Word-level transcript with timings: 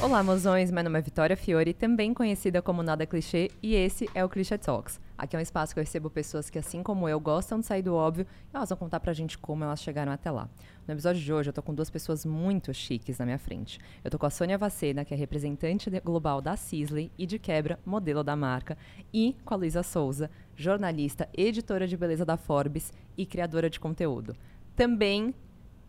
Olá, 0.00 0.22
mozões! 0.22 0.70
Meu 0.70 0.84
nome 0.84 0.96
é 0.96 1.02
Vitória 1.02 1.36
Fiore, 1.36 1.74
também 1.74 2.14
conhecida 2.14 2.62
como 2.62 2.84
Nada 2.84 3.04
Clichê, 3.04 3.50
e 3.60 3.74
esse 3.74 4.08
é 4.14 4.24
o 4.24 4.28
Clichê 4.28 4.56
Talks. 4.56 5.00
Aqui 5.18 5.34
é 5.34 5.38
um 5.40 5.42
espaço 5.42 5.74
que 5.74 5.80
eu 5.80 5.82
recebo 5.82 6.08
pessoas 6.08 6.48
que, 6.48 6.56
assim 6.56 6.84
como 6.84 7.08
eu, 7.08 7.18
gostam 7.18 7.58
de 7.58 7.66
sair 7.66 7.82
do 7.82 7.96
óbvio 7.96 8.24
e 8.54 8.56
elas 8.56 8.68
vão 8.68 8.78
contar 8.78 9.00
pra 9.00 9.12
gente 9.12 9.36
como 9.36 9.64
elas 9.64 9.82
chegaram 9.82 10.12
até 10.12 10.30
lá. 10.30 10.48
No 10.86 10.94
episódio 10.94 11.20
de 11.20 11.32
hoje, 11.32 11.48
eu 11.48 11.52
tô 11.52 11.60
com 11.60 11.74
duas 11.74 11.90
pessoas 11.90 12.24
muito 12.24 12.72
chiques 12.72 13.18
na 13.18 13.24
minha 13.24 13.40
frente. 13.40 13.80
Eu 14.04 14.08
tô 14.08 14.20
com 14.20 14.26
a 14.26 14.30
Sônia 14.30 14.56
Vacena, 14.56 15.04
que 15.04 15.12
é 15.12 15.16
representante 15.16 15.90
global 15.98 16.40
da 16.40 16.54
Sisley 16.56 17.10
e, 17.18 17.26
de 17.26 17.40
quebra, 17.40 17.76
modelo 17.84 18.22
da 18.22 18.36
marca, 18.36 18.78
e 19.12 19.34
com 19.44 19.52
a 19.52 19.56
Luísa 19.56 19.82
Souza, 19.82 20.30
jornalista, 20.54 21.28
editora 21.36 21.88
de 21.88 21.96
beleza 21.96 22.24
da 22.24 22.36
Forbes 22.36 22.92
e 23.16 23.26
criadora 23.26 23.68
de 23.68 23.80
conteúdo. 23.80 24.36
Também 24.76 25.34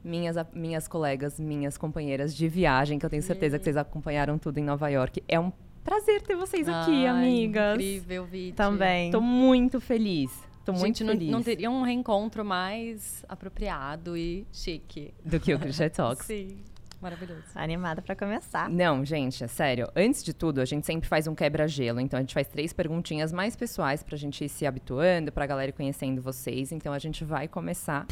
minhas, 0.04 0.36
minhas 0.54 0.88
colegas, 0.88 1.40
minhas 1.40 1.78
companheiras 1.78 2.36
de 2.36 2.48
viagem, 2.48 2.98
que 3.00 3.06
eu 3.06 3.10
tenho 3.10 3.24
certeza 3.24 3.58
que 3.58 3.64
vocês 3.64 3.78
acompanharam 3.78 4.38
tudo 4.38 4.58
em 4.58 4.64
Nova 4.64 4.88
York. 4.90 5.24
É 5.28 5.40
um 5.40 5.52
prazer 5.84 6.22
ter 6.22 6.36
vocês 6.36 6.68
aqui, 6.68 7.06
Ai, 7.06 7.08
amigas. 7.08 7.74
Incrível, 7.76 8.26
Viti. 8.26 8.54
Também. 8.56 9.12
Tô 9.12 9.22
muito 9.22 9.80
feliz. 9.82 10.32
Tô 10.66 10.74
muito 10.74 10.86
Gente, 11.00 11.04
não, 11.04 11.14
feliz. 11.14 11.32
não 11.32 11.42
teria 11.42 11.70
um 11.72 11.82
reencontro 11.82 12.46
mais 12.46 13.24
apropriado 13.28 14.16
e 14.16 14.46
chique. 14.52 15.14
Do 15.26 15.40
que 15.40 15.54
o 15.54 15.58
Clichê 15.60 15.90
Talks. 15.90 16.28
Sim, 16.28 16.58
maravilhoso. 17.02 17.42
Animada 17.56 18.04
pra 18.04 18.16
começar. 18.16 18.70
Não, 18.70 19.04
gente, 19.04 19.44
é 19.44 19.48
sério. 19.48 19.90
Antes 19.96 20.24
de 20.24 20.32
tudo, 20.32 20.62
a 20.62 20.66
gente 20.66 20.86
sempre 20.86 21.10
faz 21.10 21.26
um 21.26 21.34
quebra-gelo. 21.34 22.00
Então, 22.00 22.20
a 22.20 22.22
gente 22.22 22.36
faz 22.36 22.48
três 22.48 22.72
perguntinhas 22.72 23.32
mais 23.32 23.56
pessoais 23.56 24.04
pra 24.04 24.16
gente 24.16 24.46
ir 24.46 24.50
se 24.50 24.68
habituando, 24.68 25.32
pra 25.32 25.48
galera 25.48 25.70
ir 25.70 25.74
conhecendo 25.74 26.22
vocês. 26.22 26.72
Então, 26.72 26.94
a 26.94 27.00
gente 27.00 27.24
vai 27.26 27.48
começar. 27.48 28.06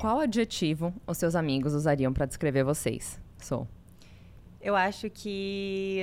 Qual 0.00 0.20
adjetivo 0.20 0.92
os 1.06 1.18
seus 1.18 1.34
amigos 1.34 1.74
usariam 1.74 2.12
pra 2.12 2.26
descrever 2.26 2.62
vocês? 2.64 3.20
Sou. 3.38 3.66
Eu 4.60 4.76
acho 4.76 5.08
que. 5.10 6.02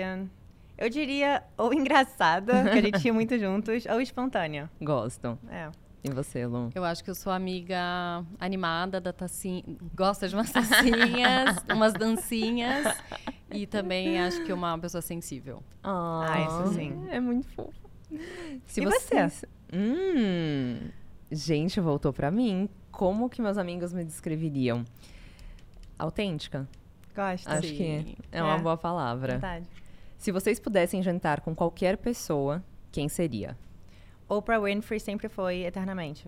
Eu 0.77 0.89
diria 0.89 1.43
ou 1.57 1.73
engraçada, 1.73 2.63
que 2.63 2.69
a 2.79 2.81
gente 2.81 3.05
ia 3.05 3.13
muito 3.13 3.37
juntos, 3.39 3.85
ou 3.85 4.01
espontânea. 4.01 4.69
Gosto. 4.81 5.37
É. 5.49 5.69
E 6.03 6.09
você, 6.11 6.45
Lu? 6.45 6.69
Eu 6.75 6.83
acho 6.83 7.01
que 7.03 7.09
eu 7.09 7.15
sou 7.15 7.31
amiga 7.31 8.25
animada 8.37 8.99
da 8.99 9.13
tacinha, 9.13 9.63
gosta 9.95 10.27
de 10.27 10.35
umas 10.35 10.51
tacinhas, 10.51 11.63
umas 11.71 11.93
dancinhas 11.93 12.97
e 13.49 13.65
também 13.65 14.19
acho 14.19 14.43
que 14.43 14.51
uma 14.51 14.77
pessoa 14.77 15.01
sensível. 15.01 15.63
Ah, 15.81 16.41
isso 16.65 16.73
sim. 16.73 17.05
É 17.09 17.21
muito 17.21 17.47
fofo. 17.49 17.71
Se 18.65 18.81
E 18.81 18.85
você? 18.85 19.29
vocês- 19.29 19.45
Hum, 19.71 20.89
gente, 21.31 21.79
voltou 21.79 22.11
pra 22.11 22.29
mim. 22.29 22.67
Como 22.93 23.27
que 23.27 23.41
meus 23.41 23.57
amigos 23.57 23.91
me 23.91 24.05
descreveriam? 24.05 24.85
Autêntica? 25.97 26.67
Gosto. 27.15 27.47
Acho 27.49 27.67
Sim. 27.67 27.75
que 27.75 28.17
é 28.31 28.41
uma 28.41 28.55
É. 28.55 28.59
boa 28.59 28.77
palavra. 28.77 29.33
Verdade. 29.33 29.65
Se 30.17 30.31
vocês 30.31 30.59
pudessem 30.59 31.01
jantar 31.01 31.41
com 31.41 31.55
qualquer 31.55 31.97
pessoa, 31.97 32.63
quem 32.91 33.09
seria? 33.09 33.57
Oprah 34.29 34.59
Winfrey 34.59 34.99
sempre 34.99 35.27
foi 35.27 35.63
eternamente. 35.63 36.27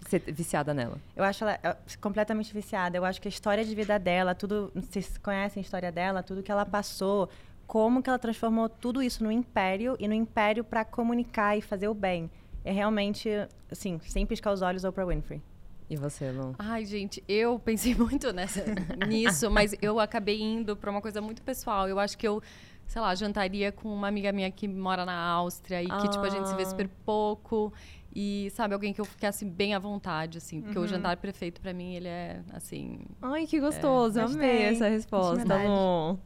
Você 0.00 0.16
é 0.16 0.32
viciada 0.32 0.72
nela? 0.72 0.98
Eu 1.16 1.24
acho 1.24 1.44
ela 1.44 1.78
completamente 2.00 2.54
viciada. 2.54 2.96
Eu 2.96 3.04
acho 3.04 3.20
que 3.20 3.26
a 3.26 3.30
história 3.30 3.64
de 3.64 3.74
vida 3.74 3.98
dela, 3.98 4.36
tudo. 4.36 4.70
Vocês 4.72 5.18
conhecem 5.18 5.60
a 5.60 5.64
história 5.64 5.90
dela, 5.90 6.22
tudo 6.22 6.44
que 6.44 6.52
ela 6.52 6.64
passou, 6.64 7.28
como 7.66 8.00
que 8.00 8.08
ela 8.08 8.18
transformou 8.20 8.68
tudo 8.68 9.02
isso 9.02 9.24
no 9.24 9.32
império 9.32 9.96
e 9.98 10.06
no 10.06 10.14
império 10.14 10.62
para 10.62 10.84
comunicar 10.84 11.56
e 11.58 11.60
fazer 11.60 11.88
o 11.88 11.94
bem. 11.94 12.30
É 12.64 12.70
realmente, 12.70 13.28
assim, 13.68 13.98
sem 14.04 14.24
piscar 14.24 14.52
os 14.52 14.62
olhos, 14.62 14.84
Oprah 14.84 15.06
Winfrey. 15.06 15.42
E 15.88 15.96
você, 15.96 16.30
Lu? 16.30 16.54
Ai, 16.58 16.84
gente, 16.86 17.22
eu 17.28 17.58
pensei 17.58 17.94
muito 17.96 18.32
nessa, 18.32 18.64
nisso, 19.06 19.50
mas 19.50 19.74
eu 19.82 20.00
acabei 20.00 20.40
indo 20.40 20.76
pra 20.76 20.90
uma 20.90 21.00
coisa 21.00 21.20
muito 21.20 21.42
pessoal. 21.42 21.88
Eu 21.88 21.98
acho 21.98 22.16
que 22.16 22.26
eu, 22.26 22.42
sei 22.86 23.00
lá, 23.02 23.14
jantaria 23.14 23.70
com 23.70 23.92
uma 23.92 24.08
amiga 24.08 24.32
minha 24.32 24.50
que 24.50 24.66
mora 24.66 25.04
na 25.04 25.14
Áustria 25.16 25.82
e 25.82 25.86
que, 25.86 26.08
tipo, 26.08 26.24
a 26.24 26.30
gente 26.30 26.48
se 26.48 26.54
vê 26.56 26.62
Ah. 26.62 26.66
super 26.66 26.88
pouco. 27.04 27.72
E, 28.16 28.48
sabe, 28.54 28.72
alguém 28.74 28.92
que 28.92 29.00
eu 29.00 29.04
ficasse 29.04 29.44
bem 29.44 29.74
à 29.74 29.78
vontade, 29.78 30.38
assim. 30.38 30.60
Porque 30.62 30.78
o 30.78 30.86
jantar 30.86 31.16
perfeito 31.16 31.60
pra 31.60 31.72
mim, 31.74 31.94
ele 31.96 32.06
é, 32.08 32.40
assim... 32.52 33.00
Ai, 33.20 33.44
que 33.46 33.58
gostoso. 33.60 34.20
É, 34.20 34.22
Amei 34.22 34.62
essa 34.62 34.88
resposta. 34.88 35.56
Lu. 35.66 36.18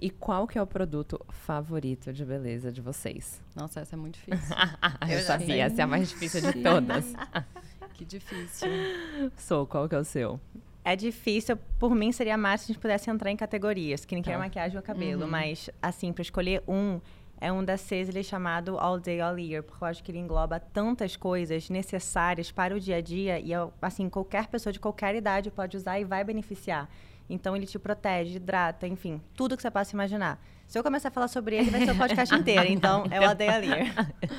E 0.00 0.10
qual 0.10 0.46
que 0.46 0.56
é 0.56 0.62
o 0.62 0.66
produto 0.66 1.20
favorito 1.28 2.12
de 2.12 2.24
beleza 2.24 2.72
de 2.72 2.80
vocês? 2.80 3.42
Nossa, 3.54 3.80
essa 3.80 3.94
é 3.94 3.98
muito 3.98 4.14
difícil. 4.14 4.56
Eu 5.02 5.18
já 5.18 5.22
sabia, 5.22 5.64
essa 5.64 5.82
é 5.82 5.84
a 5.84 5.86
mais 5.86 6.08
difícil 6.08 6.40
de 6.40 6.62
todas. 6.62 7.04
que 7.98 8.04
difícil. 8.04 8.68
Sou, 9.36 9.66
qual 9.66 9.88
que 9.88 9.94
é 9.94 9.98
o 9.98 10.04
seu? 10.04 10.40
É 10.84 10.96
difícil, 10.96 11.56
por 11.78 11.94
mim 11.94 12.12
seria 12.12 12.36
mais 12.38 12.60
se 12.62 12.66
a 12.66 12.68
gente 12.68 12.80
pudesse 12.80 13.10
entrar 13.10 13.30
em 13.30 13.36
categorias, 13.36 14.04
que 14.04 14.14
nem 14.14 14.22
Tá. 14.22 14.30
quer 14.30 14.38
maquiagem 14.38 14.76
ou 14.76 14.82
cabelo, 14.82 15.24
Uhum. 15.24 15.30
mas 15.30 15.68
assim, 15.82 16.12
para 16.12 16.22
escolher 16.22 16.62
um, 16.66 17.00
é 17.40 17.52
um 17.52 17.62
da 17.64 17.76
Sisley 17.76 18.24
chamado 18.24 18.78
All 18.78 18.98
Day 18.98 19.20
All 19.20 19.38
Year, 19.38 19.62
porque 19.62 19.84
eu 19.84 19.88
acho 19.88 20.02
que 20.02 20.10
ele 20.10 20.18
engloba 20.18 20.58
tantas 20.58 21.14
coisas 21.16 21.68
necessárias 21.68 22.50
para 22.50 22.74
o 22.74 22.80
dia 22.80 22.96
a 22.96 23.00
dia 23.02 23.38
e 23.38 23.52
eu, 23.52 23.72
assim, 23.82 24.08
qualquer 24.08 24.46
pessoa 24.46 24.72
de 24.72 24.80
qualquer 24.80 25.14
idade 25.14 25.50
pode 25.50 25.76
usar 25.76 25.98
e 26.00 26.04
vai 26.04 26.24
beneficiar. 26.24 26.88
Então 27.28 27.54
ele 27.54 27.66
te 27.66 27.78
protege, 27.78 28.36
hidrata, 28.36 28.86
enfim, 28.86 29.20
tudo 29.34 29.56
que 29.56 29.62
você 29.62 29.70
possa 29.70 29.94
imaginar. 29.94 30.42
Se 30.68 30.78
eu 30.78 30.82
começar 30.82 31.08
a 31.08 31.10
falar 31.10 31.28
sobre 31.28 31.56
ele, 31.56 31.70
vai 31.70 31.82
ser 31.86 31.92
o 31.92 31.96
podcast 31.96 32.34
inteiro, 32.34 32.66
então 32.70 33.04
é 33.10 33.18
o 33.18 33.26
All 33.26 33.34
Day 33.34 33.48
All 33.48 33.62
Year. 33.64 33.88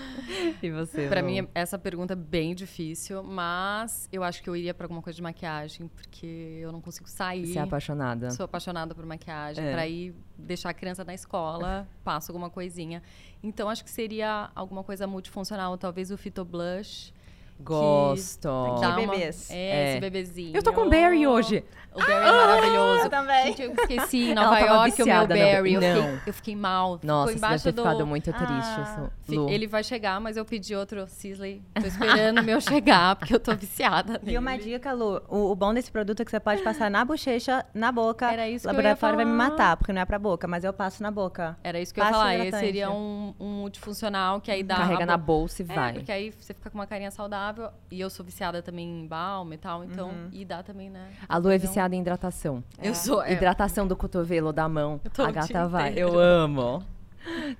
E 0.61 0.69
você, 0.69 1.07
Pra 1.07 1.21
Lu? 1.21 1.25
mim, 1.27 1.47
essa 1.55 1.77
pergunta 1.79 2.13
é 2.13 2.15
bem 2.15 2.53
difícil, 2.53 3.23
mas 3.23 4.07
eu 4.11 4.23
acho 4.23 4.43
que 4.43 4.49
eu 4.49 4.55
iria 4.55 4.75
pra 4.75 4.85
alguma 4.85 5.01
coisa 5.01 5.15
de 5.15 5.23
maquiagem, 5.23 5.87
porque 5.87 6.59
eu 6.61 6.71
não 6.71 6.79
consigo 6.81 7.09
sair. 7.09 7.47
Você 7.47 7.57
é 7.57 7.61
apaixonada? 7.63 8.29
Sou 8.29 8.43
apaixonada 8.43 8.93
por 8.93 9.03
maquiagem. 9.07 9.65
É. 9.65 9.73
Pra 9.73 9.87
ir 9.87 10.13
deixar 10.37 10.69
a 10.69 10.73
criança 10.73 11.03
na 11.03 11.15
escola, 11.15 11.87
passo 12.03 12.31
alguma 12.31 12.49
coisinha. 12.49 13.01
Então, 13.41 13.67
acho 13.69 13.83
que 13.83 13.89
seria 13.89 14.51
alguma 14.53 14.83
coisa 14.83 15.07
multifuncional. 15.07 15.75
Talvez 15.79 16.11
o 16.11 16.17
Fito 16.17 16.45
Blush. 16.45 17.11
Gosto. 17.59 18.49
Que 18.79 18.85
uma- 18.85 18.95
bebês. 18.95 19.49
É, 19.51 19.55
É. 19.55 19.91
esse 19.91 19.99
bebezinho. 20.01 20.55
Eu 20.55 20.63
tô 20.63 20.73
com 20.73 20.89
Barry 20.89 21.27
hoje. 21.27 21.63
O 21.91 21.99
Barry 21.99 22.11
é 22.13 22.31
maravilhoso. 22.31 23.03
eu 23.05 23.09
também. 23.09 23.45
Gente, 23.47 23.61
eu 23.63 23.73
esqueci 23.73 24.29
em 24.29 24.33
Nova 24.35 24.59
York 24.59 25.01
o 25.01 25.05
meu 25.05 25.27
Barry. 25.27 25.73
Eu 25.73 25.81
Ba- 25.81 25.87
fiquei, 25.87 26.01
Não. 26.01 26.19
eu 26.27 26.33
fiquei 26.33 26.55
mal. 26.55 26.99
Nossa, 27.03 27.33
Ficou 27.33 27.49
você 27.49 27.53
deve 27.53 27.63
ter 27.63 27.71
do... 27.71 27.81
ficado 27.81 28.07
muito 28.07 28.31
triste. 28.31 28.79
Ah, 28.79 29.09
Lu. 29.27 29.49
Ele 29.49 29.67
vai 29.67 29.83
chegar, 29.83 30.19
mas 30.21 30.37
eu 30.37 30.45
pedi 30.45 30.75
outro 30.75 31.05
Sisley. 31.07 31.61
Tô 31.73 31.81
esperando 31.87 32.39
o 32.39 32.43
meu 32.43 32.61
chegar, 32.61 33.15
porque 33.15 33.33
eu 33.33 33.39
tô 33.39 33.55
viciada 33.55 34.21
E 34.23 34.37
uma 34.37 34.51
nele. 34.51 34.63
dica, 34.63 34.93
Lu, 34.93 35.21
o, 35.27 35.51
o 35.51 35.55
bom 35.55 35.73
desse 35.73 35.91
produto 35.91 36.21
é 36.21 36.25
que 36.25 36.31
você 36.31 36.39
pode 36.39 36.61
passar 36.61 36.89
na 36.91 37.03
bochecha, 37.03 37.65
na 37.73 37.91
boca. 37.91 38.31
Era 38.31 38.47
isso 38.47 38.67
o 38.67 38.69
que 38.71 38.75
eu 38.75 38.81
ia 38.81 38.89
laboratório 38.89 39.15
vai 39.17 39.25
me 39.25 39.31
matar, 39.33 39.75
porque 39.77 39.91
não 39.91 40.01
é 40.01 40.05
pra 40.05 40.19
boca, 40.19 40.47
mas 40.47 40.63
eu 40.63 40.71
passo 40.71 41.01
na 41.01 41.09
boca. 41.11 41.57
Era 41.63 41.79
isso 41.79 41.91
que 41.93 41.99
eu 41.99 42.03
ia 42.03 42.11
Passa 42.11 42.19
falar. 42.21 42.35
Esse 42.37 42.59
seria 42.59 42.91
um, 42.91 43.33
um 43.39 43.47
multifuncional 43.61 44.39
que 44.39 44.51
aí 44.51 44.61
dá. 44.63 44.75
Carrega 44.75 45.05
na 45.07 45.17
bo- 45.17 45.39
bolsa 45.39 45.63
e 45.63 45.65
É, 45.69 45.73
vai. 45.75 45.93
porque 45.93 46.11
aí 46.11 46.31
você 46.39 46.53
fica 46.53 46.69
com 46.69 46.77
uma 46.77 46.87
carinha 46.87 47.09
saudável. 47.11 47.48
E 47.91 47.99
eu 47.99 48.09
sou 48.09 48.25
viciada 48.25 48.61
também 48.61 49.01
em 49.01 49.07
balm 49.07 49.53
e 49.53 49.57
tal, 49.57 49.83
então. 49.83 50.09
Uhum. 50.09 50.29
E 50.31 50.45
dá 50.45 50.63
também, 50.63 50.89
né? 50.89 51.11
A 51.27 51.37
Lu 51.37 51.49
é 51.49 51.57
viciada 51.57 51.95
em 51.95 52.01
hidratação. 52.01 52.63
Eu 52.81 52.95
sou. 52.95 53.21
é, 53.23 53.33
Hidratação 53.33 53.87
do 53.87 53.95
cotovelo, 53.95 54.51
da 54.51 54.67
mão. 54.67 54.99
Eu 55.03 55.11
tô 55.11 55.23
a 55.23 55.31
gata 55.31 55.67
vai. 55.67 55.91
inteiro. 55.91 56.09
Eu 56.09 56.19
amo. 56.19 56.83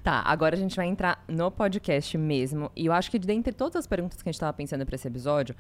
Tá, 0.04 0.24
agora 0.26 0.56
a 0.56 0.58
gente 0.58 0.76
vai 0.76 0.88
entrar 0.88 1.24
no 1.28 1.52
podcast 1.52 2.18
mesmo. 2.18 2.72
E 2.76 2.86
eu 2.86 2.94
acho 2.94 3.12
que 3.12 3.20
dentre 3.20 3.54
todas 3.54 3.76
as 3.76 3.88
perguntas 3.88 4.22
que 4.22 4.28
a 4.28 4.32
gente 4.32 4.40
tava 4.40 4.54
pensando 4.54 4.86
pra 4.86 4.96
esse 4.96 5.08
episódio, 5.08 5.56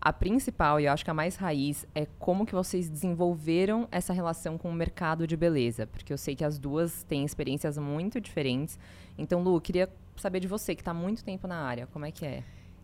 a 0.00 0.12
principal, 0.12 0.80
e 0.80 0.86
eu 0.86 0.92
acho 0.92 1.04
que 1.04 1.10
a 1.10 1.14
mais 1.14 1.36
raiz, 1.36 1.86
é 1.94 2.06
como 2.18 2.46
que 2.46 2.54
vocês 2.54 2.88
desenvolveram 2.88 3.86
essa 3.90 4.12
relação 4.12 4.56
com 4.56 4.70
o 4.70 4.72
mercado 4.72 5.26
de 5.26 5.36
beleza. 5.36 5.86
Porque 5.86 6.12
eu 6.12 6.16
sei 6.16 6.34
que 6.34 6.44
as 6.44 6.58
duas 6.58 7.02
têm 7.02 7.24
experiências 7.24 7.76
muito 7.76 8.20
diferentes. 8.20 8.78
Então, 9.18 9.42
Lu, 9.42 9.56
eu 9.56 9.60
queria 9.60 9.90
saber 10.16 10.40
de 10.40 10.48
você, 10.48 10.74
que 10.74 10.82
tá 10.82 10.92
há 10.92 10.94
muito 10.94 11.22
tempo 11.22 11.46
na 11.46 11.56
área. 11.56 11.86
Como 11.88 12.06
é 12.06 12.10
que 12.10 12.24
é? 12.24 12.42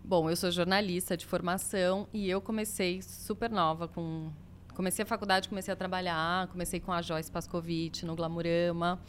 Bom, 0.09 0.31
eu 0.31 0.37
sou 0.37 0.53
jornalista 0.53 1.17
de 1.17 1.27
formação 1.27 2.07
e 2.13 2.31
eu 2.31 2.41
comecei 2.41 3.03
super 3.03 3.51
nova 3.51 3.89
com. 3.89 4.31
Comecei 4.73 5.03
a 5.03 5.07
faculdade, 5.07 5.49
comecei 5.49 5.75
a 5.75 5.77
trabalhar, 5.77 6.47
comecei 6.47 6.79
com 6.79 6.93
a 6.93 7.03
Joyce 7.03 7.29
Pascovitch 7.29 8.05
no 8.05 8.15
Glamurama. 8.15 9.01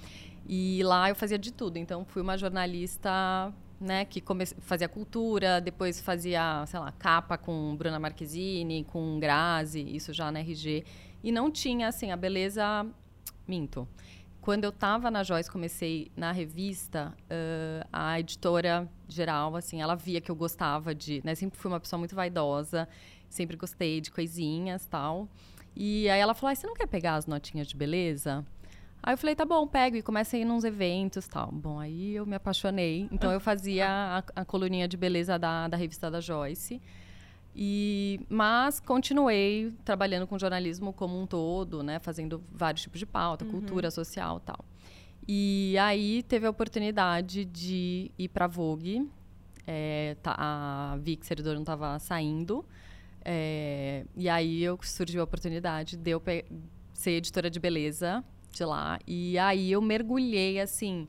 E 0.48 0.82
lá 0.82 1.08
eu 1.08 1.14
fazia 1.14 1.38
de 1.38 1.54
tudo. 1.54 1.78
Então, 1.78 2.04
fui 2.04 2.24
uma 2.24 2.36
jornalista 2.36 3.54
né, 3.80 4.06
que 4.06 4.20
come... 4.20 4.48
fazia 4.48 4.90
cultura, 4.90 5.62
depois 5.62 6.02
fazia, 6.02 6.66
sei 6.66 6.80
lá, 6.80 6.92
capa 6.94 7.38
com 7.38 7.76
Bruna 7.76 8.00
Marquezine, 8.00 8.84
com 8.84 9.20
Grazi, 9.20 9.82
isso 9.96 10.12
já 10.14 10.32
na 10.32 10.40
RG. 10.40 10.84
E 11.24 11.32
não 11.32 11.52
tinha, 11.52 11.90
assim, 11.90 12.12
a 12.12 12.18
beleza... 12.18 12.88
Minto. 13.48 13.88
Quando 14.48 14.64
eu 14.64 14.70
estava 14.70 15.12
na 15.12 15.24
Joyce, 15.24 15.52
comecei 15.52 16.10
na 16.16 16.32
revista, 16.32 17.14
ãh, 17.30 17.86
a 17.92 18.18
editora 18.18 18.90
geral, 19.06 19.54
assim, 19.58 19.82
ela 19.82 19.94
via 19.94 20.22
que 20.22 20.32
eu 20.32 20.36
gostava 20.38 20.96
de... 20.96 21.20
Né, 21.22 21.36
sempre 21.36 21.60
fui 21.60 21.70
uma 21.70 21.82
pessoa 21.82 21.98
muito 21.98 22.16
vaidosa, 22.16 22.88
sempre 23.28 23.58
gostei 23.58 24.00
de 24.00 24.10
coisinhas 24.10 24.86
tal. 24.86 25.28
E 25.76 26.10
aí 26.10 26.22
ela 26.22 26.34
falou, 26.34 26.54
ah, 26.54 26.56
você 26.56 26.66
não 26.66 26.76
quer 26.76 26.88
pegar 26.88 27.16
as 27.16 27.26
notinhas 27.26 27.68
de 27.68 27.76
beleza? 27.76 28.46
Aí 29.04 29.16
eu 29.16 29.18
falei, 29.18 29.36
tá 29.36 29.44
bom, 29.44 29.68
pego. 29.68 29.98
E 29.98 30.02
comecei 30.02 30.40
a 30.40 30.44
ir 30.44 30.46
nos 30.46 30.64
eventos 30.64 31.28
tal. 31.28 31.52
Bom, 31.52 31.78
aí 31.78 32.16
eu 32.16 32.26
me 32.26 32.38
apaixonei. 32.38 33.10
Então 33.12 33.34
eu 33.34 33.42
fazia 33.42 33.86
a, 33.90 34.24
a 34.34 34.46
coluninha 34.46 34.88
de 34.88 34.96
beleza 34.96 35.38
da, 35.38 35.68
da 35.68 35.76
revista 35.76 36.10
da 36.10 36.22
Joyce. 36.22 36.82
E, 37.60 38.20
mas 38.30 38.80
continuei 38.80 39.74
trabalhando 39.84 40.28
com 40.28 40.38
jornalismo 40.38 40.94
como 40.94 41.20
um 41.20 41.26
todo, 41.26 41.82
né? 41.82 41.98
Fazendo 41.98 42.44
vários 42.52 42.84
tipos 42.84 43.00
de 43.00 43.06
pauta, 43.08 43.44
uhum. 43.44 43.50
cultura 43.50 43.90
social 43.90 44.40
tal. 44.40 44.64
E 45.28 45.76
aí 45.80 46.22
teve 46.22 46.46
a 46.46 46.52
oportunidade 46.52 47.44
de 47.46 48.12
ir 48.16 48.28
para 48.28 48.46
Vogue. 48.46 49.10
É, 49.66 50.16
tá, 50.22 50.36
a 50.38 50.98
Vic 51.02 51.26
Seridor 51.26 51.56
não 51.56 51.62
estava 51.62 51.98
saindo. 51.98 52.64
É, 53.26 54.06
e 54.16 54.30
aí 54.30 54.64
eu 54.64 54.78
surgiu 54.84 55.22
a 55.22 55.24
oportunidade 55.24 55.98
de 55.98 56.12
eu 56.12 56.22
ser 56.94 57.12
editora 57.12 57.50
de 57.50 57.60
beleza 57.60 58.24
de 58.52 58.64
lá. 58.64 59.00
E 59.08 59.36
aí 59.40 59.72
eu 59.72 59.82
mergulhei, 59.82 60.60
assim, 60.62 61.08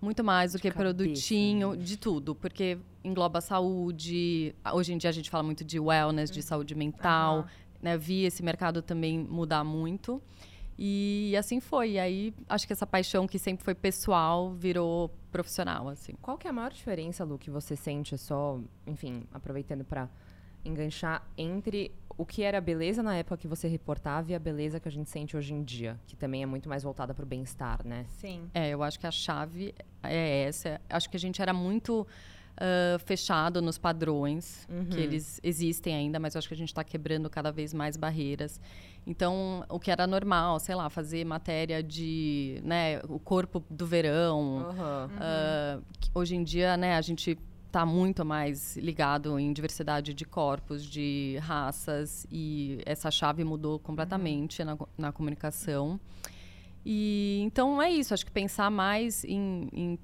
muito 0.00 0.24
mais 0.24 0.52
do 0.52 0.58
que 0.58 0.70
Cabeça. 0.70 0.94
produtinho, 0.94 1.76
de 1.76 1.96
tudo. 1.96 2.34
Porque 2.34 2.78
engloba 3.04 3.40
saúde. 3.40 4.54
Hoje 4.72 4.92
em 4.92 4.98
dia 4.98 5.10
a 5.10 5.12
gente 5.12 5.30
fala 5.30 5.42
muito 5.42 5.64
de 5.64 5.78
wellness, 5.78 6.30
de 6.30 6.42
saúde 6.42 6.74
mental. 6.74 7.38
Uhum. 7.38 7.44
Né? 7.82 7.98
Vi 7.98 8.24
esse 8.24 8.42
mercado 8.42 8.82
também 8.82 9.18
mudar 9.18 9.64
muito. 9.64 10.22
E 10.78 11.36
assim 11.36 11.60
foi. 11.60 11.92
E 11.92 11.98
aí, 11.98 12.34
acho 12.48 12.66
que 12.66 12.72
essa 12.72 12.86
paixão 12.86 13.28
que 13.28 13.38
sempre 13.38 13.62
foi 13.62 13.74
pessoal 13.74 14.50
virou 14.52 15.10
profissional, 15.30 15.88
assim. 15.88 16.14
Qual 16.22 16.38
que 16.38 16.46
é 16.46 16.50
a 16.50 16.52
maior 16.52 16.72
diferença, 16.72 17.22
Lu, 17.22 17.38
que 17.38 17.50
você 17.50 17.76
sente 17.76 18.16
só, 18.16 18.58
enfim, 18.86 19.24
aproveitando 19.32 19.84
para 19.84 20.08
enganchar 20.64 21.22
entre 21.36 21.92
o 22.20 22.26
que 22.26 22.42
era 22.42 22.60
beleza 22.60 23.02
na 23.02 23.16
época 23.16 23.38
que 23.38 23.48
você 23.48 23.66
reportava 23.66 24.30
e 24.30 24.34
a 24.34 24.38
beleza 24.38 24.78
que 24.78 24.86
a 24.86 24.90
gente 24.90 25.08
sente 25.08 25.34
hoje 25.34 25.54
em 25.54 25.62
dia, 25.62 25.98
que 26.06 26.14
também 26.14 26.42
é 26.42 26.46
muito 26.46 26.68
mais 26.68 26.82
voltada 26.82 27.14
para 27.14 27.22
o 27.22 27.26
bem-estar, 27.26 27.80
né? 27.82 28.04
Sim. 28.10 28.42
É, 28.52 28.68
eu 28.68 28.82
acho 28.82 29.00
que 29.00 29.06
a 29.06 29.10
chave 29.10 29.74
é 30.02 30.42
essa. 30.42 30.78
Acho 30.90 31.08
que 31.08 31.16
a 31.16 31.20
gente 31.20 31.40
era 31.40 31.54
muito 31.54 32.02
uh, 32.02 32.98
fechado 33.06 33.62
nos 33.62 33.78
padrões, 33.78 34.68
uhum. 34.70 34.84
que 34.84 35.00
eles 35.00 35.40
existem 35.42 35.94
ainda, 35.94 36.20
mas 36.20 36.34
eu 36.34 36.40
acho 36.40 36.48
que 36.48 36.52
a 36.52 36.56
gente 36.58 36.68
está 36.68 36.84
quebrando 36.84 37.30
cada 37.30 37.50
vez 37.50 37.72
mais 37.72 37.96
barreiras. 37.96 38.60
Então, 39.06 39.64
o 39.70 39.80
que 39.80 39.90
era 39.90 40.06
normal, 40.06 40.60
sei 40.60 40.74
lá, 40.74 40.90
fazer 40.90 41.24
matéria 41.24 41.82
de, 41.82 42.60
né, 42.62 43.00
o 43.08 43.18
corpo 43.18 43.64
do 43.70 43.86
verão. 43.86 44.58
Uhum. 44.58 45.78
Uh, 45.78 45.82
hoje 46.14 46.36
em 46.36 46.44
dia, 46.44 46.76
né, 46.76 46.96
a 46.96 47.00
gente 47.00 47.38
está 47.70 47.86
muito 47.86 48.24
mais 48.24 48.76
ligado 48.76 49.38
em 49.38 49.52
diversidade 49.52 50.12
de 50.12 50.24
corpos, 50.24 50.84
de 50.84 51.38
raças, 51.40 52.26
e 52.30 52.80
essa 52.84 53.10
chave 53.10 53.44
mudou 53.44 53.78
completamente 53.78 54.60
uhum. 54.60 54.66
na, 54.66 55.06
na 55.06 55.12
comunicação. 55.12 55.98
E 56.84 57.40
então 57.44 57.80
é 57.80 57.90
isso, 57.90 58.12
acho 58.12 58.26
que 58.26 58.32
pensar 58.32 58.70
mais 58.70 59.24
em, 59.24 59.68
em, 59.72 59.98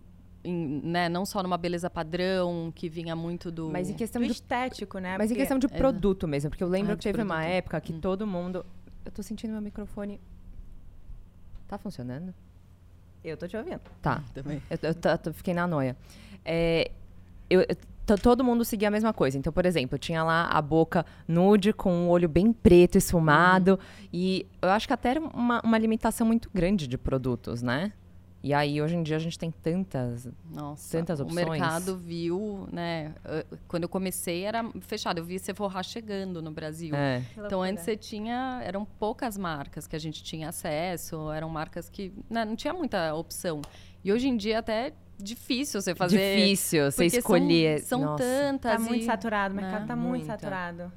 em 0.44 0.80
né, 0.84 1.08
não 1.08 1.26
só 1.26 1.42
numa 1.42 1.58
beleza 1.58 1.90
padrão 1.90 2.72
que 2.74 2.88
vinha 2.88 3.16
muito 3.16 3.50
do 3.50 3.70
mas 3.70 3.90
em 3.90 3.94
questão 3.94 4.22
do 4.22 4.30
estético, 4.30 4.98
né? 4.98 5.16
Mas 5.18 5.28
porque... 5.28 5.34
em 5.34 5.36
questão 5.42 5.58
de 5.58 5.68
produto 5.68 6.26
é... 6.26 6.28
mesmo, 6.28 6.50
porque 6.50 6.62
eu 6.62 6.68
lembro 6.68 6.92
ah, 6.92 6.96
que 6.96 7.02
teve 7.02 7.18
produto. 7.18 7.34
uma 7.34 7.44
época 7.44 7.80
que 7.80 7.92
hum. 7.92 8.00
todo 8.00 8.26
mundo, 8.26 8.64
eu 9.04 9.10
tô 9.10 9.22
sentindo 9.22 9.52
meu 9.52 9.62
microfone 9.62 10.20
tá 11.66 11.76
funcionando? 11.78 12.32
Eu 13.24 13.36
tô 13.36 13.48
te 13.48 13.56
ouvindo. 13.56 13.80
Tá. 14.00 14.22
Também. 14.32 14.62
Eu, 14.70 14.78
eu, 14.82 14.90
eu, 14.90 15.20
eu 15.24 15.34
fiquei 15.34 15.52
na 15.52 15.66
noia. 15.66 15.96
É, 16.44 16.92
eu, 17.48 17.64
todo 18.22 18.44
mundo 18.44 18.64
seguia 18.64 18.88
a 18.88 18.90
mesma 18.90 19.12
coisa. 19.12 19.36
Então, 19.36 19.52
por 19.52 19.66
exemplo, 19.66 19.98
tinha 19.98 20.22
lá 20.22 20.46
a 20.46 20.62
boca 20.62 21.04
nude 21.26 21.72
com 21.72 22.06
o 22.06 22.08
olho 22.08 22.28
bem 22.28 22.52
preto, 22.52 22.96
esfumado. 22.96 23.72
Uhum. 23.72 24.08
E 24.12 24.46
eu 24.62 24.70
acho 24.70 24.86
que 24.86 24.92
até 24.92 25.10
era 25.10 25.20
uma, 25.20 25.60
uma 25.62 25.78
limitação 25.78 26.26
muito 26.26 26.50
grande 26.54 26.86
de 26.86 26.96
produtos, 26.96 27.62
né? 27.62 27.92
E 28.42 28.54
aí, 28.54 28.80
hoje 28.80 28.94
em 28.94 29.02
dia, 29.02 29.16
a 29.16 29.18
gente 29.18 29.36
tem 29.36 29.50
tantas, 29.50 30.28
Nossa, 30.48 30.96
tantas 30.96 31.18
opções. 31.18 31.46
O 31.46 31.50
mercado 31.50 31.96
viu, 31.96 32.68
né? 32.70 33.12
Quando 33.66 33.82
eu 33.82 33.88
comecei, 33.88 34.44
era 34.44 34.64
fechado. 34.82 35.18
Eu 35.18 35.24
vi 35.24 35.36
Sephora 35.36 35.82
chegando 35.82 36.40
no 36.40 36.52
Brasil. 36.52 36.94
É. 36.94 37.24
Então, 37.36 37.60
antes 37.60 37.82
você 37.82 37.96
tinha... 37.96 38.60
Eram 38.62 38.84
poucas 38.84 39.36
marcas 39.36 39.88
que 39.88 39.96
a 39.96 39.98
gente 39.98 40.22
tinha 40.22 40.50
acesso. 40.50 41.32
Eram 41.32 41.48
marcas 41.48 41.90
que... 41.90 42.12
Né, 42.30 42.44
não 42.44 42.54
tinha 42.54 42.72
muita 42.72 43.12
opção. 43.14 43.62
E 44.04 44.12
hoje 44.12 44.28
em 44.28 44.36
dia, 44.36 44.60
até 44.60 44.92
difícil 45.18 45.80
você 45.80 45.94
fazer. 45.94 46.36
Difícil 46.36 46.90
você 46.90 47.06
escolher. 47.06 47.80
São, 47.80 48.00
são 48.00 48.16
tantas. 48.16 48.72
Tá 48.72 48.78
muito 48.78 49.04
saturado, 49.04 49.54
o 49.54 49.56
mercado 49.56 49.84
é, 49.84 49.86
tá 49.86 49.96
muito 49.96 50.26
saturado. 50.26 50.92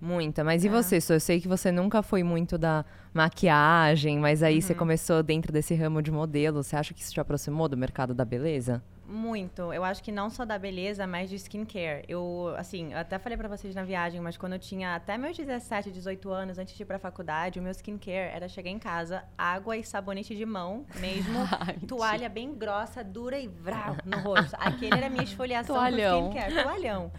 Muita. 0.00 0.44
Mas 0.44 0.64
é. 0.64 0.66
e 0.66 0.70
você? 0.70 0.98
Eu 1.08 1.20
sei 1.20 1.40
que 1.40 1.48
você 1.48 1.72
nunca 1.72 2.02
foi 2.02 2.22
muito 2.22 2.58
da 2.58 2.84
maquiagem, 3.12 4.18
mas 4.18 4.42
aí 4.42 4.56
uhum. 4.56 4.60
você 4.60 4.74
começou 4.74 5.22
dentro 5.22 5.52
desse 5.52 5.74
ramo 5.74 6.02
de 6.02 6.10
modelo. 6.10 6.62
Você 6.62 6.76
acha 6.76 6.92
que 6.92 7.00
isso 7.00 7.12
te 7.12 7.20
aproximou 7.20 7.68
do 7.68 7.76
mercado 7.76 8.12
da 8.12 8.24
beleza? 8.24 8.82
Muito. 9.06 9.72
Eu 9.72 9.84
acho 9.84 10.02
que 10.02 10.10
não 10.10 10.30
só 10.30 10.44
da 10.44 10.58
beleza, 10.58 11.06
mas 11.06 11.28
de 11.28 11.36
skincare. 11.36 12.04
Eu, 12.08 12.54
assim, 12.56 12.92
eu 12.92 12.98
até 12.98 13.18
falei 13.18 13.36
para 13.36 13.48
vocês 13.48 13.74
na 13.74 13.84
viagem, 13.84 14.20
mas 14.20 14.36
quando 14.36 14.54
eu 14.54 14.58
tinha 14.58 14.94
até 14.94 15.18
meus 15.18 15.36
17, 15.36 15.90
18 15.90 16.30
anos, 16.30 16.58
antes 16.58 16.74
de 16.74 16.82
ir 16.82 16.86
pra 16.86 16.98
faculdade, 16.98 17.58
o 17.60 17.62
meu 17.62 17.72
skincare 17.72 18.34
era 18.34 18.48
chegar 18.48 18.70
em 18.70 18.78
casa, 18.78 19.24
água 19.36 19.76
e 19.76 19.84
sabonete 19.84 20.34
de 20.34 20.46
mão, 20.46 20.86
mesmo, 20.96 21.38
Ai, 21.60 21.76
toalha 21.86 22.28
bem 22.28 22.54
grossa, 22.54 23.04
dura 23.04 23.38
e 23.38 23.46
vrau 23.46 23.96
no 24.04 24.18
rosto. 24.20 24.56
Aquele 24.58 24.96
era 24.96 25.06
a 25.06 25.10
minha 25.10 25.24
esfoliação 25.24 25.76
Toalhão. 25.76 26.28
do 26.28 26.36
skincare. 26.36 26.62
Toalhão. 26.62 27.12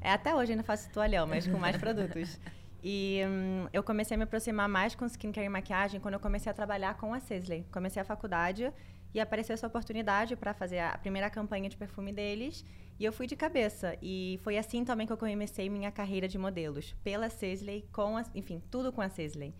É, 0.00 0.12
até 0.12 0.34
hoje 0.34 0.52
ainda 0.52 0.64
faço 0.64 0.90
toalhão, 0.90 1.26
mas 1.26 1.46
com 1.46 1.58
mais 1.58 1.76
produtos. 1.76 2.38
E 2.82 3.20
hum, 3.26 3.66
eu 3.72 3.82
comecei 3.82 4.14
a 4.14 4.18
me 4.18 4.24
aproximar 4.24 4.68
mais 4.68 4.94
com 4.94 5.04
skincare 5.04 5.46
e 5.46 5.50
maquiagem 5.50 6.00
quando 6.00 6.14
eu 6.14 6.20
comecei 6.20 6.50
a 6.50 6.54
trabalhar 6.54 6.94
com 6.96 7.12
a 7.12 7.20
Sisley. 7.20 7.66
Comecei 7.70 8.00
a 8.00 8.04
faculdade 8.04 8.72
e 9.12 9.20
apareceu 9.20 9.54
essa 9.54 9.66
oportunidade 9.66 10.36
para 10.36 10.54
fazer 10.54 10.78
a 10.78 10.96
primeira 10.98 11.28
campanha 11.28 11.68
de 11.68 11.76
perfume 11.76 12.12
deles. 12.12 12.64
E 12.98 13.04
eu 13.04 13.12
fui 13.12 13.26
de 13.26 13.34
cabeça. 13.34 13.96
E 14.02 14.38
foi 14.42 14.58
assim 14.58 14.84
também 14.84 15.06
que 15.06 15.12
eu 15.12 15.16
comecei 15.16 15.68
minha 15.68 15.90
carreira 15.90 16.28
de 16.28 16.38
modelos. 16.38 16.94
Pela 17.02 17.30
Sisley, 17.30 17.88
com 17.92 18.16
a, 18.16 18.24
enfim, 18.34 18.62
tudo 18.70 18.92
com 18.92 19.00
a 19.00 19.08
Sisley. 19.08 19.54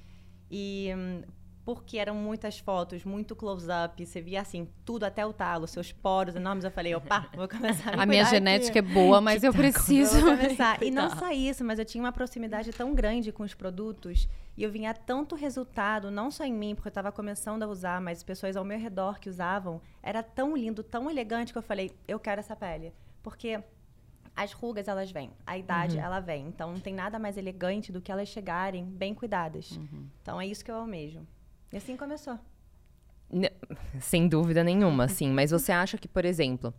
E 0.51 0.93
hum, 0.95 1.23
porque 1.65 1.99
eram 1.99 2.15
muitas 2.15 2.59
fotos, 2.59 3.05
muito 3.05 3.37
close-up, 3.37 4.05
você 4.05 4.21
via 4.21 4.41
assim, 4.41 4.69
tudo 4.85 5.05
até 5.05 5.25
o 5.25 5.33
talo, 5.33 5.67
seus 5.67 5.93
poros 5.93 6.35
enormes. 6.35 6.65
Eu 6.65 6.71
falei, 6.71 6.95
opa, 6.95 7.29
vou 7.35 7.49
começar 7.49 7.99
a 7.99 8.03
A 8.03 8.07
minha 8.07 8.25
genética 8.25 8.79
é 8.79 8.83
boa, 8.83 9.21
mas 9.21 9.43
eu 9.45 9.53
preciso. 9.53 10.19
Eu 10.19 10.37
começar. 10.37 10.83
E 10.83 10.91
não 10.93 11.11
só 11.17 11.31
isso, 11.31 11.65
mas 11.65 11.79
eu 11.79 11.85
tinha 11.85 12.03
uma 12.03 12.13
proximidade 12.13 12.73
tão 12.73 12.95
grande 12.95 13.31
com 13.31 13.43
os 13.43 13.55
produtos 13.55 14.29
e 14.61 14.63
eu 14.63 14.71
vinha 14.71 14.93
tanto 14.93 15.35
resultado, 15.35 16.11
não 16.11 16.31
só 16.31 16.45
em 16.45 16.53
mim, 16.53 16.75
porque 16.75 16.89
eu 16.89 16.91
estava 16.91 17.11
começando 17.11 17.63
a 17.63 17.67
usar, 17.67 17.99
mas 17.99 18.23
pessoas 18.23 18.59
ao 18.59 18.63
meu 18.63 18.79
redor 18.79 19.19
que 19.19 19.31
usavam. 19.31 19.81
Era 20.03 20.23
tão 20.23 20.55
lindo, 20.55 20.83
tão 20.83 21.11
elegante 21.11 21.51
que 21.51 21.57
eu 21.57 21.63
falei, 21.63 21.91
eu 22.07 22.21
quero 22.21 22.41
essa 22.41 22.55
pele. 22.55 22.93
Porque 23.23 23.59
as 24.37 24.53
rugas 24.53 24.87
elas 24.87 25.11
vêm, 25.11 25.31
a 25.47 25.57
idade 25.57 25.97
uhum. 25.97 26.03
ela 26.03 26.21
vem. 26.21 26.47
Então 26.47 26.73
não 26.73 26.79
tem 26.79 26.93
nada 26.93 27.19
mais 27.19 27.39
elegante 27.39 27.91
do 27.91 28.03
que 28.03 28.13
elas 28.13 28.29
chegarem 28.29 28.85
bem 28.85 29.15
cuidadas. 29.15 29.71
Uhum. 29.79 30.07
Então 30.21 30.39
é 30.39 30.47
isso 30.47 30.63
que 30.63 30.71
eu 30.71 30.77
almejo. 30.77 31.27
E 31.73 31.79
assim 31.79 31.97
começou. 31.97 32.39
Sem 33.99 34.29
dúvida 34.29 34.63
nenhuma, 34.63 35.09
sim. 35.09 35.31
Mas 35.33 35.53
você 35.53 35.73
acha 35.73 35.97
que, 35.97 36.07
por 36.07 36.27
exemplo, 36.27 36.75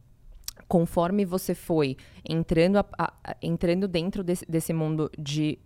conforme 0.68 1.26
você 1.26 1.56
foi 1.56 1.98
entrando, 2.24 2.78
a, 2.78 2.86
a, 2.96 3.36
entrando 3.42 3.88
dentro 3.88 4.24
desse, 4.24 4.46
desse 4.46 4.72
mundo 4.72 5.10
de 5.18 5.58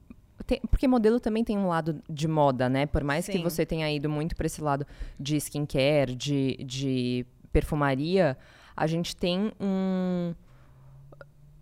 tem, 0.44 0.60
porque 0.70 0.88
modelo 0.88 1.20
também 1.20 1.44
tem 1.44 1.58
um 1.58 1.68
lado 1.68 2.02
de 2.10 2.28
moda, 2.28 2.68
né? 2.68 2.86
Por 2.86 3.04
mais 3.04 3.26
Sim. 3.26 3.34
que 3.34 3.38
você 3.40 3.66
tenha 3.66 3.92
ido 3.92 4.10
muito 4.10 4.36
para 4.36 4.46
esse 4.46 4.62
lado 4.62 4.86
de 5.20 5.38
skincare, 5.38 6.16
de, 6.16 6.58
de 6.64 7.26
perfumaria, 7.52 8.38
a 8.76 8.88
gente 8.88 9.16
tem 9.16 9.52
um, 9.60 10.34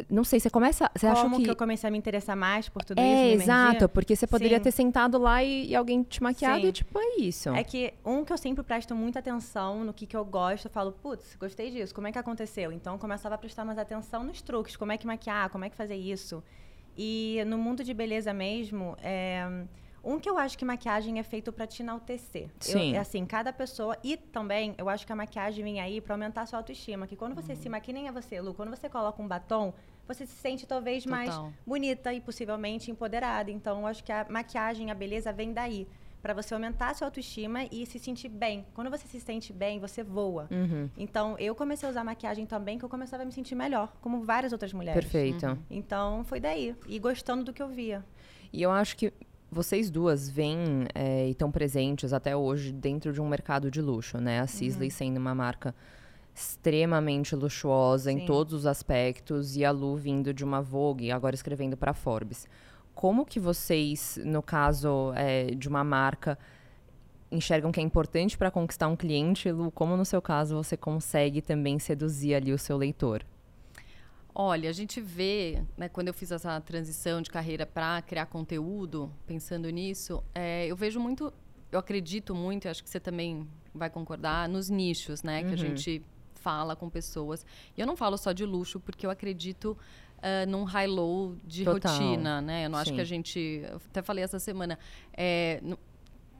não 0.09 0.23
sei, 0.23 0.39
você 0.39 0.49
começa. 0.49 0.89
Você 0.95 1.07
Como 1.07 1.19
acha 1.19 1.35
que... 1.37 1.43
que 1.43 1.49
eu 1.51 1.55
comecei 1.55 1.87
a 1.87 1.91
me 1.91 1.97
interessar 1.97 2.35
mais 2.35 2.67
por 2.67 2.83
tudo 2.83 2.99
é, 2.99 3.33
isso? 3.33 3.41
É, 3.41 3.43
exato, 3.43 3.89
porque 3.89 4.15
você 4.15 4.25
poderia 4.25 4.57
Sim. 4.57 4.63
ter 4.63 4.71
sentado 4.71 5.17
lá 5.17 5.43
e, 5.43 5.67
e 5.67 5.75
alguém 5.75 6.03
te 6.03 6.21
maquiado 6.21 6.61
Sim. 6.61 6.67
e 6.67 6.71
tipo, 6.71 6.99
é 6.99 7.19
isso. 7.19 7.49
É 7.49 7.63
que 7.63 7.93
um 8.05 8.23
que 8.25 8.33
eu 8.33 8.37
sempre 8.37 8.63
presto 8.63 8.95
muita 8.95 9.19
atenção 9.19 9.83
no 9.83 9.93
que, 9.93 10.05
que 10.05 10.17
eu 10.17 10.25
gosto, 10.25 10.65
eu 10.65 10.71
falo, 10.71 10.91
putz, 10.91 11.35
gostei 11.35 11.71
disso, 11.71 11.93
como 11.93 12.07
é 12.07 12.11
que 12.11 12.17
aconteceu? 12.17 12.71
Então 12.71 12.93
eu 12.93 12.99
começava 12.99 13.35
a 13.35 13.37
prestar 13.37 13.63
mais 13.65 13.77
atenção 13.77 14.23
nos 14.23 14.41
truques, 14.41 14.75
como 14.75 14.91
é 14.91 14.97
que 14.97 15.05
maquiar, 15.05 15.49
como 15.49 15.63
é 15.63 15.69
que 15.69 15.75
fazer 15.75 15.95
isso. 15.95 16.43
E 16.97 17.43
no 17.47 17.57
mundo 17.57 17.83
de 17.83 17.93
beleza 17.93 18.33
mesmo, 18.33 18.95
é 19.01 19.65
um 20.03 20.19
que 20.19 20.29
eu 20.29 20.37
acho 20.37 20.57
que 20.57 20.65
maquiagem 20.65 21.17
é 21.17 21.23
feito 21.23 21.51
para 21.53 21.65
te 21.65 21.81
enaltecer. 21.81 22.49
Sim. 22.59 22.91
Eu, 22.91 22.95
é 22.97 22.99
assim, 22.99 23.25
cada 23.25 23.53
pessoa. 23.53 23.97
E 24.03 24.17
também, 24.17 24.75
eu 24.77 24.89
acho 24.89 25.05
que 25.05 25.13
a 25.13 25.15
maquiagem 25.15 25.63
vem 25.63 25.79
aí 25.79 26.01
para 26.01 26.13
aumentar 26.13 26.41
a 26.41 26.45
sua 26.45 26.59
autoestima. 26.59 27.07
Que 27.07 27.15
quando 27.15 27.33
você 27.33 27.53
uhum. 27.53 27.61
se 27.61 27.69
maquia, 27.69 27.93
nem 27.93 28.07
é 28.09 28.11
você, 28.11 28.41
Lu, 28.41 28.53
quando 28.53 28.69
você 28.69 28.89
coloca 28.89 29.21
um 29.21 29.27
batom, 29.27 29.73
você 30.05 30.25
se 30.25 30.35
sente 30.35 30.67
talvez 30.67 31.05
Total. 31.05 31.17
mais 31.17 31.53
bonita 31.65 32.13
e 32.13 32.19
possivelmente 32.19 32.91
empoderada. 32.91 33.49
Então, 33.49 33.79
eu 33.79 33.87
acho 33.87 34.03
que 34.03 34.11
a 34.11 34.25
maquiagem, 34.29 34.91
a 34.91 34.93
beleza 34.93 35.31
vem 35.31 35.53
daí. 35.53 35.87
Para 36.23 36.33
você 36.33 36.53
aumentar 36.53 36.91
a 36.91 36.93
sua 36.93 37.07
autoestima 37.07 37.65
e 37.69 37.85
se 37.85 37.99
sentir 37.99 38.29
bem. 38.29 38.65
Quando 38.73 38.89
você 38.89 39.05
se 39.05 39.19
sente 39.19 39.51
bem, 39.51 39.77
você 39.77 40.01
voa. 40.01 40.47
Uhum. 40.49 40.89
Então, 40.97 41.35
eu 41.37 41.53
comecei 41.53 41.85
a 41.85 41.91
usar 41.91 42.01
maquiagem 42.01 42.45
também, 42.45 42.79
que 42.79 42.85
eu 42.85 42.87
começava 42.87 43.23
a 43.23 43.25
me 43.25 43.33
sentir 43.33 43.55
melhor, 43.55 43.91
como 43.99 44.23
várias 44.23 44.53
outras 44.53 44.71
mulheres. 44.71 45.03
Perfeito. 45.03 45.45
Uhum. 45.45 45.57
Então, 45.69 46.23
foi 46.23 46.39
daí. 46.39 46.77
E 46.87 46.97
gostando 46.97 47.43
do 47.43 47.51
que 47.51 47.61
eu 47.61 47.67
via. 47.67 48.05
E 48.53 48.61
eu 48.61 48.71
acho 48.71 48.95
que 48.95 49.11
vocês 49.51 49.91
duas 49.91 50.29
vêm 50.29 50.87
é, 50.95 51.27
e 51.27 51.31
estão 51.31 51.51
presentes 51.51 52.13
até 52.13 52.33
hoje 52.33 52.71
dentro 52.71 53.11
de 53.11 53.19
um 53.19 53.27
mercado 53.27 53.69
de 53.69 53.81
luxo, 53.81 54.17
né? 54.17 54.39
A 54.39 54.47
Sisley 54.47 54.87
uhum. 54.87 54.95
sendo 54.95 55.17
uma 55.17 55.35
marca 55.35 55.75
extremamente 56.33 57.35
luxuosa 57.35 58.09
Sim. 58.09 58.19
em 58.19 58.25
todos 58.25 58.53
os 58.53 58.65
aspectos 58.65 59.57
e 59.57 59.65
a 59.65 59.71
Lu 59.71 59.97
vindo 59.97 60.33
de 60.33 60.45
uma 60.45 60.61
Vogue, 60.61 61.11
agora 61.11 61.35
escrevendo 61.35 61.75
para 61.75 61.93
Forbes. 61.93 62.47
Como 62.93 63.25
que 63.25 63.39
vocês, 63.39 64.19
no 64.23 64.41
caso 64.41 65.13
é, 65.15 65.47
de 65.47 65.67
uma 65.67 65.83
marca, 65.83 66.37
enxergam 67.31 67.71
que 67.71 67.79
é 67.79 67.83
importante 67.83 68.37
para 68.37 68.51
conquistar 68.51 68.87
um 68.87 68.95
cliente, 68.95 69.51
Lu, 69.51 69.71
como 69.71 69.97
no 69.97 70.05
seu 70.05 70.21
caso 70.21 70.55
você 70.55 70.77
consegue 70.77 71.41
também 71.41 71.79
seduzir 71.79 72.35
ali 72.35 72.53
o 72.53 72.57
seu 72.57 72.77
leitor? 72.77 73.25
Olha, 74.35 74.69
a 74.69 74.73
gente 74.73 74.99
vê, 74.99 75.61
né, 75.77 75.87
quando 75.87 76.07
eu 76.07 76.13
fiz 76.13 76.31
essa 76.31 76.59
transição 76.61 77.21
de 77.21 77.29
carreira 77.29 77.65
para 77.65 78.01
criar 78.01 78.25
conteúdo, 78.25 79.11
pensando 79.27 79.69
nisso, 79.69 80.23
é, 80.33 80.65
eu 80.65 80.75
vejo 80.75 80.99
muito, 80.99 81.31
eu 81.71 81.77
acredito 81.77 82.33
muito, 82.33 82.65
e 82.65 82.67
acho 82.67 82.83
que 82.83 82.89
você 82.89 82.99
também 82.99 83.47
vai 83.73 83.91
concordar, 83.91 84.49
nos 84.49 84.69
nichos, 84.69 85.21
né, 85.21 85.41
uhum. 85.41 85.47
que 85.47 85.47
a 85.49 85.51
uhum. 85.51 85.57
gente 85.57 86.03
fala 86.33 86.75
com 86.75 86.89
pessoas. 86.89 87.45
E 87.77 87.81
eu 87.81 87.87
não 87.87 87.95
falo 87.95 88.17
só 88.17 88.31
de 88.31 88.45
luxo, 88.45 88.79
porque 88.79 89.05
eu 89.05 89.09
acredito 89.09 89.77
uh, 90.23 90.49
num 90.49 90.63
high-low 90.63 91.35
de 91.43 91.65
Total. 91.65 91.91
rotina, 91.91 92.41
né? 92.41 92.65
Eu 92.65 92.69
não 92.69 92.77
Sim. 92.77 92.81
acho 92.81 92.93
que 92.93 93.01
a 93.01 93.05
gente. 93.05 93.63
Até 93.89 94.01
falei 94.01 94.23
essa 94.23 94.39
semana. 94.39 94.79
É, 95.15 95.61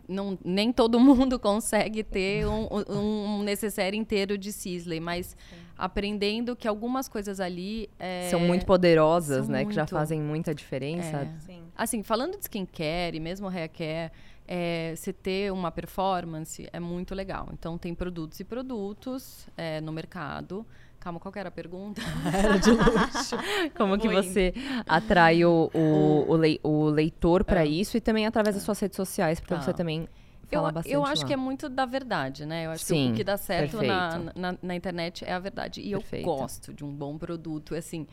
não, 0.08 0.38
nem 0.44 0.72
todo 0.72 1.00
mundo 1.00 1.38
consegue 1.38 2.04
ter 2.04 2.48
um, 2.48 2.68
um 2.90 3.44
necessário 3.44 3.98
inteiro 3.98 4.38
de 4.38 4.52
Sisley, 4.52 5.00
mas 5.00 5.28
Sim. 5.28 5.56
aprendendo 5.78 6.56
que 6.56 6.68
algumas 6.68 7.08
coisas 7.08 7.40
ali 7.40 7.90
é, 8.00 8.30
são 8.30 8.40
muito 8.40 8.66
poderosas, 8.66 9.46
são 9.46 9.52
né? 9.52 9.60
Muito. 9.60 9.70
Que 9.70 9.76
já 9.76 9.86
fazem 9.86 10.22
muita 10.22 10.56
diferença. 10.56 11.28
É. 11.50 11.60
Assim, 11.76 12.04
falando 12.04 12.38
de 12.38 12.44
skincare 12.44 13.18
e 13.18 13.20
mesmo 13.20 13.48
hair 13.48 13.70
care, 13.70 14.12
é, 14.48 14.94
você 14.96 15.14
ter 15.14 15.52
uma 15.52 15.72
performance 15.72 16.68
é 16.72 16.80
muito 16.80 17.16
legal. 17.16 17.50
Então 17.54 17.78
tem 17.78 17.94
produtos 17.94 18.40
e 18.40 18.44
produtos 18.44 19.48
é, 19.58 19.82
no 19.82 19.92
mercado. 19.92 20.66
Calma, 21.04 21.20
qual 21.20 21.34
era 21.36 21.50
a 21.50 21.52
pergunta? 21.52 22.02
Era 22.34 22.58
de 22.58 22.72
luxo. 22.72 23.36
Como 23.76 23.98
que 23.98 24.08
você 24.08 24.54
atrai 24.88 25.44
o, 25.44 25.70
o, 25.74 26.32
o, 26.32 26.38
le, 26.38 26.62
o 26.64 26.86
leitor 26.86 27.44
para 27.44 27.66
é. 27.66 27.68
isso 27.68 27.98
e 27.98 28.00
também 28.00 28.26
através 28.26 28.56
das 28.56 28.64
suas 28.64 28.80
redes 28.80 28.96
sociais, 28.96 29.38
porque 29.38 29.54
tá. 29.54 29.60
você 29.60 29.74
também 29.74 30.08
eu, 30.50 30.62
bastante 30.62 30.94
Eu 30.94 31.04
acho 31.04 31.24
lá. 31.24 31.28
que 31.28 31.34
é 31.34 31.36
muito 31.36 31.68
da 31.68 31.86
verdade, 31.86 32.46
né? 32.46 32.68
Eu 32.68 32.72
acho 32.72 32.86
Sim, 32.86 33.08
que 33.08 33.12
o 33.12 33.16
que 33.16 33.24
dá 33.26 33.36
certo 33.36 33.82
na, 33.82 34.32
na, 34.34 34.58
na, 34.62 34.76
internet 34.76 35.26
é 35.26 35.34
a 35.34 35.40
verdade. 35.40 35.82
E 35.82 35.92
perfeito. 35.92 36.26
eu 36.26 36.36
gosto 36.38 36.74
de 36.74 36.86
um 36.86 36.96
bom 36.96 37.18
produto, 37.18 37.76
assim... 37.76 38.08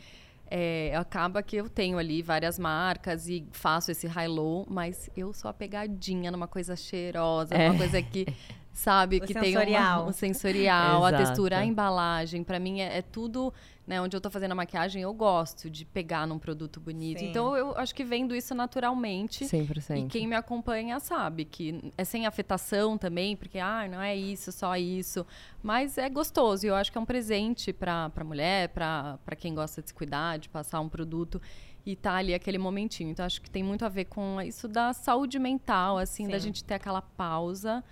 É, 0.52 0.92
acaba 0.96 1.44
que 1.44 1.54
eu 1.54 1.68
tenho 1.68 1.96
ali 1.96 2.22
várias 2.22 2.58
marcas 2.58 3.28
e 3.28 3.46
faço 3.52 3.92
esse 3.92 4.08
high-low, 4.08 4.66
mas 4.68 5.08
eu 5.16 5.32
sou 5.32 5.48
apegadinha 5.48 6.28
numa 6.28 6.48
coisa 6.48 6.74
cheirosa, 6.74 7.54
é. 7.54 7.68
numa 7.68 7.78
coisa 7.78 8.02
que 8.02 8.26
sabe? 8.80 9.18
O 9.18 9.20
que 9.20 9.34
sensorial. 9.34 9.64
tem 9.64 9.76
uma, 9.76 10.04
um 10.04 10.12
sensorial, 10.12 11.04
a 11.04 11.12
textura, 11.12 11.58
a 11.58 11.64
embalagem. 11.64 12.42
Para 12.42 12.58
mim 12.58 12.80
é, 12.80 12.98
é, 12.98 13.02
tudo, 13.02 13.52
né? 13.86 14.00
Onde 14.00 14.16
eu 14.16 14.20
tô 14.20 14.30
fazendo 14.30 14.52
a 14.52 14.54
maquiagem, 14.54 15.02
eu 15.02 15.12
gosto 15.12 15.68
de 15.68 15.84
pegar 15.84 16.26
num 16.26 16.38
produto 16.38 16.80
bonito. 16.80 17.18
Sim. 17.18 17.28
Então 17.28 17.54
eu 17.54 17.76
acho 17.76 17.94
que 17.94 18.02
vendo 18.02 18.34
isso 18.34 18.54
naturalmente. 18.54 19.44
100%. 19.44 20.06
E 20.06 20.08
quem 20.08 20.26
me 20.26 20.34
acompanha 20.34 20.98
sabe 20.98 21.44
que 21.44 21.92
é 21.96 22.04
sem 22.04 22.26
afetação 22.26 22.96
também, 22.96 23.36
porque 23.36 23.58
ah, 23.58 23.86
não 23.86 24.00
é 24.00 24.16
isso, 24.16 24.50
só 24.50 24.74
isso. 24.76 25.26
Mas 25.62 25.98
é 25.98 26.08
gostoso. 26.08 26.64
E 26.64 26.68
eu 26.68 26.74
acho 26.74 26.90
que 26.90 26.96
é 26.96 27.00
um 27.00 27.06
presente 27.06 27.74
para 27.74 28.08
pra 28.08 28.24
mulher, 28.24 28.70
para 28.70 29.36
quem 29.36 29.54
gosta 29.54 29.82
de 29.82 29.88
se 29.88 29.94
cuidar, 29.94 30.38
de 30.38 30.48
passar 30.48 30.80
um 30.80 30.88
produto 30.88 31.40
e 31.84 31.94
tá 31.94 32.14
ali 32.14 32.32
aquele 32.32 32.58
momentinho. 32.58 33.10
Então 33.10 33.26
acho 33.26 33.42
que 33.42 33.50
tem 33.50 33.62
muito 33.62 33.84
a 33.84 33.90
ver 33.90 34.06
com 34.06 34.40
isso 34.40 34.66
da 34.66 34.94
saúde 34.94 35.38
mental, 35.38 35.98
assim, 35.98 36.24
Sim. 36.24 36.30
da 36.32 36.38
gente 36.38 36.64
ter 36.64 36.74
aquela 36.74 37.02
pausa 37.02 37.84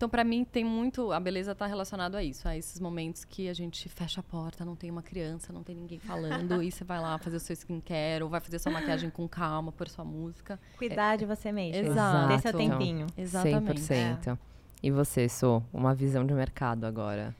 então, 0.00 0.08
para 0.08 0.24
mim, 0.24 0.44
tem 0.44 0.64
muito. 0.64 1.12
A 1.12 1.20
beleza 1.20 1.52
está 1.52 1.66
relacionada 1.66 2.16
a 2.16 2.24
isso, 2.24 2.48
a 2.48 2.56
esses 2.56 2.80
momentos 2.80 3.22
que 3.22 3.50
a 3.50 3.52
gente 3.52 3.86
fecha 3.86 4.20
a 4.20 4.22
porta, 4.22 4.64
não 4.64 4.74
tem 4.74 4.90
uma 4.90 5.02
criança, 5.02 5.52
não 5.52 5.62
tem 5.62 5.76
ninguém 5.76 5.98
falando, 5.98 6.62
e 6.64 6.72
você 6.72 6.84
vai 6.84 6.98
lá 6.98 7.18
fazer 7.18 7.36
o 7.36 7.40
seu 7.40 7.52
skincare, 7.52 8.22
ou 8.22 8.30
vai 8.30 8.40
fazer 8.40 8.58
sua 8.58 8.72
maquiagem 8.72 9.10
com 9.10 9.28
calma, 9.28 9.70
pôr 9.70 9.90
sua 9.90 10.02
música. 10.02 10.58
Cuidar 10.78 11.12
é, 11.12 11.16
de 11.18 11.26
você 11.26 11.52
mesmo. 11.52 11.90
Exato. 11.90 12.28
Dê 12.28 12.38
seu 12.38 12.56
tempinho. 12.56 13.08
Exatamente. 13.14 13.82
100%. 13.82 14.28
É. 14.32 14.38
E 14.82 14.90
você, 14.90 15.28
Sou, 15.28 15.62
uma 15.70 15.94
visão 15.94 16.24
de 16.24 16.32
mercado 16.32 16.86
agora? 16.86 17.36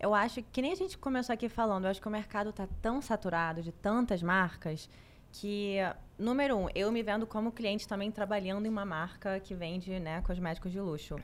Eu 0.00 0.12
acho 0.12 0.42
que 0.42 0.60
nem 0.60 0.72
a 0.72 0.76
gente 0.76 0.98
começou 0.98 1.32
aqui 1.32 1.48
falando, 1.48 1.84
eu 1.84 1.92
acho 1.92 2.00
que 2.00 2.08
o 2.08 2.10
mercado 2.10 2.50
está 2.50 2.66
tão 2.82 3.00
saturado 3.00 3.62
de 3.62 3.70
tantas 3.70 4.20
marcas 4.20 4.90
que, 5.30 5.76
número 6.18 6.56
um, 6.56 6.66
eu 6.74 6.90
me 6.90 7.04
vendo 7.04 7.24
como 7.24 7.52
cliente 7.52 7.86
também 7.86 8.10
trabalhando 8.10 8.66
em 8.66 8.68
uma 8.68 8.84
marca 8.84 9.38
que 9.38 9.54
vende 9.54 10.00
né, 10.00 10.20
cosméticos 10.22 10.72
de 10.72 10.80
luxo. 10.80 11.14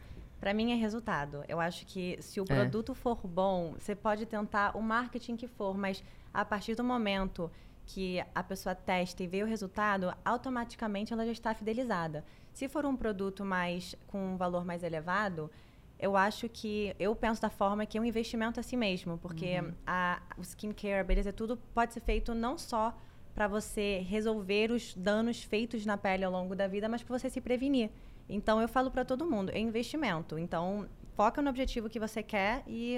Para 0.46 0.54
mim 0.54 0.70
é 0.70 0.76
resultado. 0.76 1.42
Eu 1.48 1.58
acho 1.58 1.84
que 1.84 2.22
se 2.22 2.40
o 2.40 2.44
é. 2.44 2.46
produto 2.46 2.94
for 2.94 3.18
bom, 3.26 3.72
você 3.72 3.96
pode 3.96 4.26
tentar 4.26 4.76
o 4.76 4.80
marketing 4.80 5.34
que 5.34 5.48
for, 5.48 5.76
mas 5.76 6.04
a 6.32 6.44
partir 6.44 6.76
do 6.76 6.84
momento 6.84 7.50
que 7.84 8.24
a 8.32 8.44
pessoa 8.44 8.72
testa 8.72 9.24
e 9.24 9.26
vê 9.26 9.42
o 9.42 9.46
resultado, 9.46 10.14
automaticamente 10.24 11.12
ela 11.12 11.26
já 11.26 11.32
está 11.32 11.52
fidelizada. 11.52 12.24
Se 12.52 12.68
for 12.68 12.86
um 12.86 12.94
produto 12.94 13.44
mais 13.44 13.96
com 14.06 14.34
um 14.34 14.36
valor 14.36 14.64
mais 14.64 14.84
elevado, 14.84 15.50
eu 15.98 16.16
acho 16.16 16.48
que 16.48 16.94
eu 16.96 17.16
penso 17.16 17.42
da 17.42 17.50
forma 17.50 17.84
que 17.84 17.98
é 17.98 18.00
um 18.00 18.04
investimento 18.04 18.60
assim 18.60 18.76
mesmo, 18.76 19.18
porque 19.18 19.58
uhum. 19.58 19.72
a, 19.84 20.22
o 20.38 20.42
skincare, 20.42 21.00
a 21.00 21.02
beleza, 21.02 21.32
tudo 21.32 21.56
pode 21.74 21.92
ser 21.92 22.02
feito 22.02 22.32
não 22.36 22.56
só 22.56 22.96
para 23.34 23.48
você 23.48 23.98
resolver 24.08 24.70
os 24.70 24.94
danos 24.94 25.42
feitos 25.42 25.84
na 25.84 25.96
pele 25.96 26.24
ao 26.24 26.30
longo 26.30 26.54
da 26.54 26.68
vida, 26.68 26.88
mas 26.88 27.02
para 27.02 27.18
você 27.18 27.28
se 27.28 27.40
prevenir. 27.40 27.90
Então 28.28 28.60
eu 28.60 28.68
falo 28.68 28.90
para 28.90 29.04
todo 29.04 29.24
mundo, 29.24 29.50
é 29.50 29.58
investimento. 29.58 30.38
Então 30.38 30.86
foca 31.14 31.40
no 31.40 31.48
objetivo 31.50 31.88
que 31.88 31.98
você 31.98 32.22
quer 32.22 32.62
e 32.66 32.96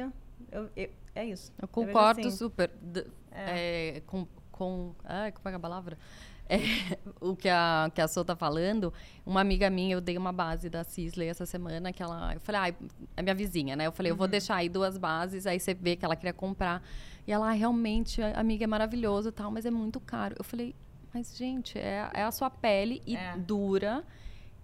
eu, 0.51 0.71
eu, 0.77 0.91
é 1.15 1.25
isso. 1.25 1.53
Eu 1.61 1.69
concordo 1.69 2.21
assim. 2.21 2.31
super. 2.31 2.71
É. 3.31 3.97
É, 3.97 4.01
com, 4.01 4.27
com 4.51 4.95
ai, 5.05 5.33
como 5.33 5.49
é, 5.49 5.53
é 5.53 5.57
a 5.57 5.61
palavra? 5.61 5.99
É, 6.51 6.57
o 7.21 7.37
que 7.37 7.47
a, 7.47 7.91
que 7.95 8.01
a 8.01 8.09
Sô 8.09 8.25
tá 8.25 8.35
falando, 8.35 8.91
uma 9.27 9.43
amiga 9.43 9.69
minha, 9.69 9.95
eu 9.95 10.01
dei 10.01 10.17
uma 10.17 10.33
base 10.33 10.71
da 10.71 10.83
Sisley 10.83 11.29
essa 11.29 11.45
semana, 11.45 11.93
que 11.93 12.03
ela. 12.03 12.33
Eu 12.33 12.41
falei, 12.41 12.61
ah, 12.73 12.87
é 13.19 13.23
minha 13.23 13.35
vizinha, 13.35 13.77
né? 13.77 13.87
Eu 13.87 13.93
falei, 13.93 14.11
uhum. 14.11 14.15
eu 14.15 14.17
vou 14.17 14.25
uhum. 14.25 14.31
deixar 14.31 14.55
aí 14.55 14.67
duas 14.67 14.97
bases, 14.97 15.47
aí 15.47 15.61
você 15.61 15.75
vê 15.75 15.95
que 15.95 16.07
ela 16.07 16.17
queria 16.17 16.33
comprar. 16.33 16.83
E 17.27 17.33
ela, 17.33 17.51
ah, 17.51 17.53
realmente, 17.53 18.23
amiga, 18.23 18.65
é 18.65 18.67
maravilhoso 18.67 19.31
tal, 19.31 19.51
mas 19.51 19.67
é 19.67 19.71
muito 19.71 20.01
caro. 20.01 20.37
Eu 20.39 20.43
falei, 20.43 20.75
mas, 21.13 21.37
gente, 21.37 21.79
é, 21.79 22.11
é 22.15 22.23
a 22.23 22.31
sua 22.31 22.49
pele 22.49 23.03
e 23.07 23.15
é. 23.15 23.37
dura. 23.37 24.03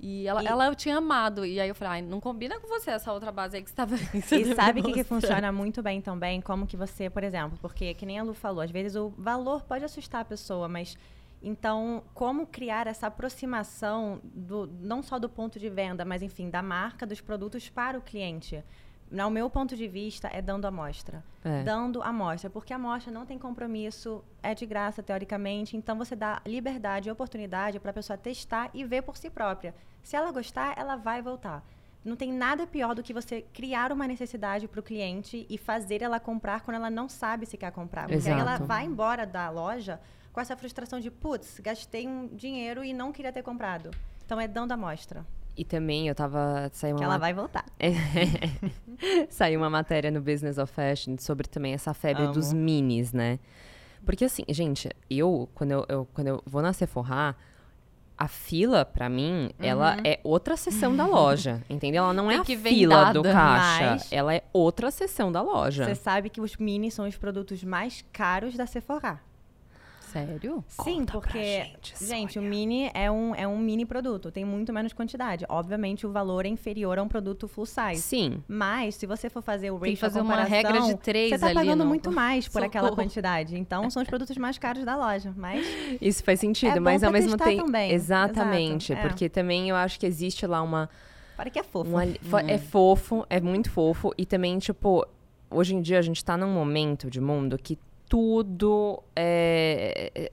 E 0.06 0.28
ela, 0.28 0.42
e... 0.42 0.46
ela 0.46 0.74
tinha 0.74 0.98
amado. 0.98 1.46
E 1.46 1.58
aí 1.58 1.66
eu 1.66 1.74
falei, 1.74 2.02
não 2.02 2.20
combina 2.20 2.60
com 2.60 2.68
você 2.68 2.90
essa 2.90 3.10
outra 3.10 3.32
base 3.32 3.56
aí 3.56 3.62
que 3.62 3.70
você 3.70 3.72
estava 3.72 3.94
E 3.96 4.54
sabe 4.54 4.80
o 4.80 4.84
que, 4.84 4.92
que, 4.92 5.02
funciona 5.02 5.50
muito 5.50 5.82
bem 5.82 6.02
também? 6.02 6.42
Como 6.42 6.66
que 6.66 6.76
você, 6.76 7.08
por 7.08 7.24
exemplo, 7.24 7.56
porque 7.58 7.94
que 7.94 8.04
nem 8.04 8.18
a 8.18 8.22
Lu 8.22 8.34
falou, 8.34 8.60
às 8.60 8.70
vezes 8.70 8.96
o 8.96 9.08
valor 9.16 9.62
pode 9.62 9.82
assustar 9.82 10.20
a 10.20 10.24
pessoa, 10.24 10.68
mas 10.68 10.98
então, 11.42 12.04
como 12.12 12.46
criar 12.46 12.86
essa 12.86 13.06
aproximação 13.06 14.20
do, 14.22 14.66
não 14.78 15.02
só 15.02 15.18
do 15.18 15.28
ponto 15.28 15.58
de 15.58 15.70
venda, 15.70 16.04
mas 16.04 16.20
enfim, 16.20 16.50
da 16.50 16.62
marca, 16.62 17.06
dos 17.06 17.22
produtos 17.22 17.70
para 17.70 17.96
o 17.96 18.02
cliente? 18.02 18.62
no 19.10 19.30
meu 19.30 19.48
ponto 19.48 19.76
de 19.76 19.86
vista, 19.86 20.28
é 20.32 20.42
dando 20.42 20.66
amostra. 20.66 21.22
É. 21.44 21.62
Dando 21.62 22.02
amostra, 22.02 22.50
porque 22.50 22.72
a 22.72 22.76
amostra 22.76 23.12
não 23.12 23.24
tem 23.24 23.38
compromisso, 23.38 24.24
é 24.42 24.54
de 24.54 24.66
graça, 24.66 25.02
teoricamente, 25.02 25.76
então 25.76 25.96
você 25.96 26.16
dá 26.16 26.42
liberdade 26.44 27.08
e 27.08 27.12
oportunidade 27.12 27.78
para 27.78 27.90
a 27.90 27.94
pessoa 27.94 28.16
testar 28.16 28.70
e 28.74 28.84
ver 28.84 29.02
por 29.02 29.16
si 29.16 29.30
própria. 29.30 29.74
Se 30.04 30.14
ela 30.14 30.30
gostar, 30.30 30.74
ela 30.78 30.94
vai 30.94 31.20
voltar. 31.20 31.64
Não 32.04 32.14
tem 32.14 32.30
nada 32.30 32.66
pior 32.66 32.94
do 32.94 33.02
que 33.02 33.14
você 33.14 33.40
criar 33.54 33.90
uma 33.90 34.06
necessidade 34.06 34.68
para 34.68 34.78
o 34.78 34.82
cliente 34.82 35.46
e 35.48 35.56
fazer 35.56 36.02
ela 36.02 36.20
comprar 36.20 36.60
quando 36.60 36.76
ela 36.76 36.90
não 36.90 37.08
sabe 37.08 37.46
se 37.46 37.56
quer 37.56 37.72
comprar. 37.72 38.02
Porque 38.02 38.16
Exato. 38.16 38.36
aí 38.36 38.40
ela 38.40 38.58
vai 38.58 38.84
embora 38.84 39.26
da 39.26 39.48
loja 39.48 39.98
com 40.30 40.38
essa 40.40 40.54
frustração 40.54 41.00
de, 41.00 41.10
putz, 41.10 41.58
gastei 41.60 42.06
um 42.06 42.26
dinheiro 42.26 42.84
e 42.84 42.92
não 42.92 43.10
queria 43.10 43.32
ter 43.32 43.42
comprado. 43.42 43.90
Então 44.26 44.38
é 44.38 44.46
dando 44.46 44.72
amostra. 44.72 45.24
E 45.56 45.64
também 45.64 46.08
eu 46.08 46.14
tava. 46.14 46.70
Que 46.78 47.02
ela 47.02 47.16
vai 47.16 47.32
voltar. 47.32 47.64
saiu 49.30 49.60
uma 49.60 49.70
matéria 49.70 50.10
no 50.10 50.20
Business 50.20 50.58
of 50.58 50.70
Fashion 50.70 51.16
sobre 51.18 51.48
também 51.48 51.72
essa 51.72 51.94
febre 51.94 52.24
Amo. 52.24 52.34
dos 52.34 52.52
minis, 52.52 53.12
né? 53.12 53.38
Porque 54.04 54.24
assim, 54.24 54.44
gente, 54.48 54.90
eu 55.08 55.48
quando 55.54 55.70
eu, 55.70 55.86
eu, 55.88 56.08
quando 56.12 56.26
eu 56.26 56.42
vou 56.44 56.60
na 56.60 56.72
Sephora, 56.72 57.34
a 58.16 58.28
fila, 58.28 58.84
para 58.84 59.08
mim, 59.08 59.50
uhum. 59.58 59.66
ela 59.66 59.96
é 60.04 60.20
outra 60.22 60.56
seção 60.56 60.94
da 60.96 61.06
loja, 61.06 61.62
entendeu? 61.68 62.04
Ela 62.04 62.12
não 62.12 62.30
é 62.30 62.36
a 62.36 62.44
fila 62.44 63.12
do 63.12 63.22
caixa, 63.22 63.90
mas... 63.90 64.12
ela 64.12 64.34
é 64.34 64.42
outra 64.52 64.90
seção 64.90 65.32
da 65.32 65.42
loja. 65.42 65.84
Você 65.84 65.94
sabe 65.94 66.30
que 66.30 66.40
os 66.40 66.56
minis 66.56 66.94
são 66.94 67.08
os 67.08 67.16
produtos 67.16 67.64
mais 67.64 68.04
caros 68.12 68.56
da 68.56 68.66
Sephora. 68.66 69.20
Sério? 70.14 70.64
Sim, 70.68 71.00
Conta 71.00 71.12
porque, 71.14 71.64
gente, 71.64 72.06
gente, 72.06 72.38
o 72.38 72.42
mini 72.42 72.88
é 72.94 73.10
um, 73.10 73.34
é 73.34 73.48
um 73.48 73.58
mini 73.58 73.84
produto, 73.84 74.30
tem 74.30 74.44
muito 74.44 74.72
menos 74.72 74.92
quantidade. 74.92 75.44
Obviamente, 75.48 76.06
o 76.06 76.12
valor 76.12 76.46
é 76.46 76.48
inferior 76.48 77.00
a 77.00 77.02
um 77.02 77.08
produto 77.08 77.48
full 77.48 77.66
size. 77.66 78.00
Sim. 78.00 78.40
Mas, 78.46 78.94
se 78.94 79.06
você 79.06 79.28
for 79.28 79.42
fazer 79.42 79.72
o 79.72 79.76
ratio 79.76 79.96
fazer 79.96 80.20
uma 80.20 80.44
regra 80.44 80.80
de 80.82 80.94
três 80.98 81.30
Você 81.30 81.38
tá 81.38 81.52
pagando 81.52 81.82
no... 81.82 81.86
muito 81.86 82.12
mais 82.12 82.46
por 82.46 82.62
Socorro. 82.62 82.66
aquela 82.66 82.92
quantidade. 82.92 83.58
Então, 83.58 83.90
são 83.90 84.02
os 84.02 84.08
produtos 84.08 84.36
mais 84.36 84.56
caros 84.56 84.84
da 84.84 84.94
loja. 84.94 85.34
Mas 85.36 85.66
Isso 86.00 86.22
faz 86.22 86.38
sentido, 86.38 86.76
é 86.76 86.80
mas 86.80 87.02
ao 87.02 87.10
mesmo 87.10 87.36
tempo... 87.36 87.64
Também. 87.64 87.90
Exatamente, 87.90 88.92
Exato. 88.92 89.08
porque 89.08 89.24
é. 89.24 89.28
também 89.28 89.68
eu 89.68 89.74
acho 89.74 89.98
que 89.98 90.06
existe 90.06 90.46
lá 90.46 90.62
uma... 90.62 90.88
Para 91.36 91.50
que 91.50 91.58
é 91.58 91.64
fofo. 91.64 91.90
Um, 91.90 91.98
hum. 91.98 92.38
É 92.46 92.58
fofo, 92.58 93.26
é 93.28 93.40
muito 93.40 93.68
fofo. 93.68 94.12
E 94.16 94.24
também, 94.24 94.56
tipo, 94.60 95.04
hoje 95.50 95.74
em 95.74 95.82
dia 95.82 95.98
a 95.98 96.02
gente 96.02 96.24
tá 96.24 96.36
num 96.36 96.52
momento 96.52 97.10
de 97.10 97.20
mundo 97.20 97.58
que 97.58 97.76
tudo 98.08 99.02
é, 99.16 100.10
é 100.14 100.32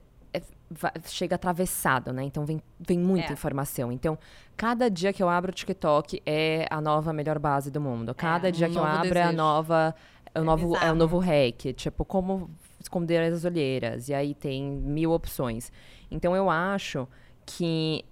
va- 0.69 0.93
chega 1.05 1.35
atravessado, 1.35 2.13
né? 2.13 2.23
Então 2.23 2.45
vem, 2.45 2.61
vem 2.79 2.97
muita 2.99 3.29
É. 3.31 3.33
informação. 3.33 3.91
Então, 3.91 4.17
cada 4.55 4.89
dia 4.89 5.11
que 5.11 5.21
eu 5.21 5.27
abro 5.29 5.51
o 5.51 5.53
TikTok 5.53 6.21
é 6.25 6.65
a 6.69 6.79
nova 6.79 7.11
melhor 7.11 7.37
base 7.39 7.69
do 7.69 7.81
mundo. 7.81 8.13
Cada 8.15 8.51
dia 8.51 8.67
um 8.67 8.71
que 8.71 8.77
eu 8.77 8.83
abro 8.83 9.17
é 9.17 9.21
a 9.21 9.25
desejo. 9.25 9.37
nova. 9.37 9.95
É 10.33 10.39
o, 10.39 10.43
É 10.43 10.45
novo, 10.45 10.77
é 10.77 10.91
o 10.91 10.95
novo 10.95 11.17
hack. 11.19 11.73
Tipo, 11.75 12.05
como 12.05 12.49
esconder 12.79 13.21
as 13.33 13.43
olheiras. 13.43 14.07
E 14.07 14.13
aí 14.13 14.33
tem 14.33 14.63
mil 14.63 15.11
opções. 15.11 15.71
Então 16.09 16.33
eu 16.35 16.49
acho 16.49 17.05
que 17.45 18.05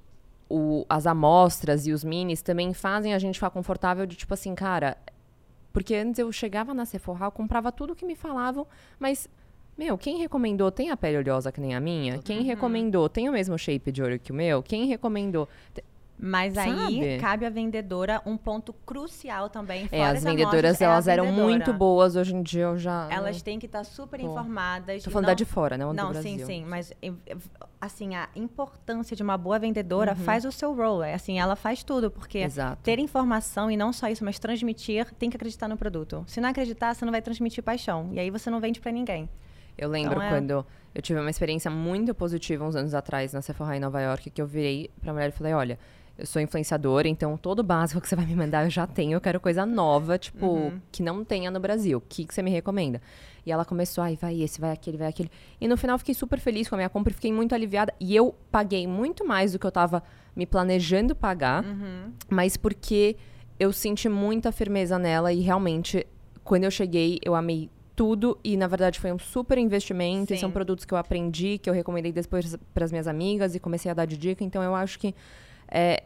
o- 0.50 0.86
as 0.89 1.08
amostras 1.08 1.88
e 1.88 1.94
os 1.94 2.04
minis 2.04 2.42
também 2.42 2.74
fazem 2.74 3.13
a 3.13 3.20
gente 3.20 3.36
ficar 3.36 3.51
confortável 3.51 4.06
de 4.06 4.16
tipo 4.18 4.34
assim, 4.34 4.54
cara. 4.54 4.98
Porque 5.72 5.96
antes 5.96 6.20
eu 6.20 6.30
chegava 6.32 6.74
na 6.74 6.84
Sephora, 6.86 7.25
eu 7.25 7.32
comprava 7.32 7.72
tudo 7.72 7.96
que 7.96 8.06
me 8.06 8.16
falavam, 8.16 8.66
mas. 9.00 9.30
Meu, 9.79 9.98
quem 9.98 10.17
recomendou 10.17 10.69
tem 10.69 10.89
a 10.89 10.98
pele 10.98 11.19
oleosa 11.19 11.53
que 11.53 11.62
nem 11.62 11.74
a 11.74 11.79
minha? 11.79 12.17
Quem 12.17 12.43
recomendou 12.43 13.07
tem 13.07 13.29
o 13.29 13.31
mesmo 13.31 13.57
shape 13.57 13.93
de 13.93 14.03
olho 14.03 14.19
que 14.19 14.29
o 14.29 14.36
meu? 14.36 14.62
Quem 14.62 14.86
recomendou? 14.88 15.48
Mas 16.21 16.57
aí 16.57 16.75
Sabe? 16.75 17.17
cabe 17.21 17.45
à 17.45 17.50
vendedora 17.50 18.21
um 18.25 18.36
ponto 18.36 18.74
crucial 18.86 19.50
também. 19.50 19.88
É, 19.89 20.03
as 20.03 20.17
as 20.17 20.24
vendedoras, 20.25 20.53
amostras, 20.65 20.81
é 20.81 20.83
elas 20.83 21.07
eram 21.07 21.24
vendedora. 21.27 21.48
muito 21.48 21.71
boas. 21.74 22.17
Hoje 22.17 22.36
em 22.36 22.43
dia 22.43 22.63
eu 22.63 22.77
já. 22.77 23.07
Elas 23.09 23.41
têm 23.41 23.57
que 23.57 23.67
estar 23.67 23.86
super 23.86 24.19
Tô. 24.19 24.25
informadas. 24.29 25.01
Tô 25.01 25.12
falando 25.12 25.27
não- 25.27 25.31
da 25.31 25.33
de 25.33 25.45
fora, 25.45 25.77
né? 25.77 25.86
Não, 25.86 25.93
Não, 25.93 26.07
do 26.07 26.12
Brasil. 26.12 26.39
sim, 26.39 26.45
sim, 26.45 26.65
mas 26.65 26.91
em- 27.01 27.15
assim, 27.79 28.15
a 28.15 28.27
importância 28.36 29.15
de 29.15 29.24
uma 29.24 29.38
boa 29.38 29.57
vendedora 29.57 30.12
Uhum. 30.12 30.17
faz 30.25 30.43
o 30.43 30.51
seu 30.51 30.75
role, 30.75 31.07
é 31.07 31.13
assim, 31.13 31.39
ela 31.39 31.55
faz 31.55 31.86
tudo, 31.86 32.12
porque 32.12 32.39
Exato. 32.39 32.81
ter 32.83 33.00
informação 33.00 33.71
e 33.71 33.77
não 33.77 33.93
só 33.93 34.09
isso, 34.09 34.25
mas 34.25 34.38
transmitir, 34.39 35.07
tem 35.13 35.29
que 35.29 35.38
acreditar 35.38 35.69
no 35.69 35.77
produto. 35.77 36.25
Se 36.27 36.41
não 36.41 36.50
acreditar, 36.50 36.93
você 36.93 37.05
não 37.05 37.13
vai 37.13 37.21
transmitir 37.21 37.63
paixão, 37.63 38.09
e 38.12 38.19
aí 38.19 38.29
você 38.29 38.50
não 38.50 38.59
vende 38.59 38.81
pra 38.81 38.91
ninguém. 38.91 39.29
Eu 39.79 39.89
lembro 39.89 40.13
Então, 40.13 40.24
é- 40.24 40.29
quando 40.29 40.65
eu 40.93 41.01
tive 41.01 41.19
uma 41.19 41.29
experiência 41.29 41.69
muito 41.71 42.13
positiva 42.13 42.65
uns 42.65 42.75
anos 42.75 42.93
atrás 42.93 43.33
na 43.33 43.41
Sephora 43.41 43.75
em 43.75 43.79
Nova 43.79 44.01
York, 44.01 44.29
que 44.29 44.41
eu 44.41 44.48
virei 44.48 44.89
pra 45.01 45.13
mulher 45.13 45.29
e 45.29 45.31
falei, 45.31 45.53
olha, 45.53 45.79
eu 46.17 46.25
sou 46.25 46.41
influenciadora, 46.41 47.07
então 47.07 47.38
todo 47.38 47.59
o 47.59 47.63
básico 47.63 48.01
que 48.01 48.07
você 48.09 48.15
vai 48.15 48.25
me 48.25 48.36
mandar 48.36 48.65
eu 48.65 48.69
já 48.69 48.86
tenho, 48.86 49.13
eu 49.13 49.21
quero 49.21 49.39
coisa 49.39 49.65
nova, 49.65 50.17
tipo, 50.17 50.45
Uhum. 50.48 50.81
que 50.91 51.01
não 51.01 51.24
tenha 51.24 51.50
no 51.50 51.59
Brasil. 51.62 51.98
O 51.98 52.01
que, 52.01 52.25
que 52.25 52.33
você 52.33 52.41
me 52.41 52.51
recomenda? 52.51 53.01
E 53.45 53.51
ela 53.53 53.63
começou, 53.63 54.03
ai, 54.03 54.17
vai 54.19 54.41
esse, 54.41 54.59
vai 54.59 54.71
aquele, 54.71 54.98
vai 54.98 55.07
aquele. 55.07 55.31
E 55.62 55.67
no 55.67 55.77
final 55.77 55.93
eu 55.95 56.00
fiquei 56.00 56.13
super 56.13 56.38
feliz 56.39 56.67
com 56.67 56.75
a 56.75 56.77
minha 56.77 56.89
compra 56.89 57.12
e 57.12 57.13
fiquei 57.15 57.31
muito 57.31 57.55
aliviada. 57.55 57.93
E 58.00 58.13
eu 58.15 58.36
paguei 58.51 58.86
muito 58.86 59.25
mais 59.25 59.53
do 59.53 59.59
que 59.59 59.65
eu 59.65 59.71
tava 59.71 60.03
me 60.36 60.45
planejando 60.45 61.15
pagar, 61.15 61.63
Uhum. 61.63 62.12
mas 62.29 62.57
porque 62.57 63.15
eu 63.57 63.71
senti 63.71 64.09
muita 64.09 64.51
firmeza 64.51 65.00
nela 65.00 65.31
e 65.31 65.39
realmente, 65.39 66.05
quando 66.43 66.65
eu 66.65 66.71
cheguei, 66.71 67.17
eu 67.24 67.33
amei 67.33 67.69
tudo. 68.00 68.39
E 68.41 68.56
na 68.56 68.65
verdade 68.65 68.98
foi 68.98 69.12
um 69.12 69.20
super 69.20 69.58
investimento. 69.58 70.34
E 70.34 70.38
são 70.38 70.50
produtos 70.50 70.86
que 70.86 70.94
eu 70.94 70.98
aprendi, 70.98 71.58
que 71.58 71.70
eu 71.70 71.74
recomendei 71.74 72.13
depois 72.13 72.56
para 72.74 72.86
as 72.86 72.91
minhas 72.91 73.08
amigas. 73.08 73.56
E 73.56 73.60
comecei 73.60 73.91
a 73.91 73.94
dar 73.94 74.06
de 74.06 74.18
dica, 74.18 74.41
então 74.41 74.63
eu 74.63 74.74
acho 74.74 74.98
que 74.98 75.13
é 75.70 76.03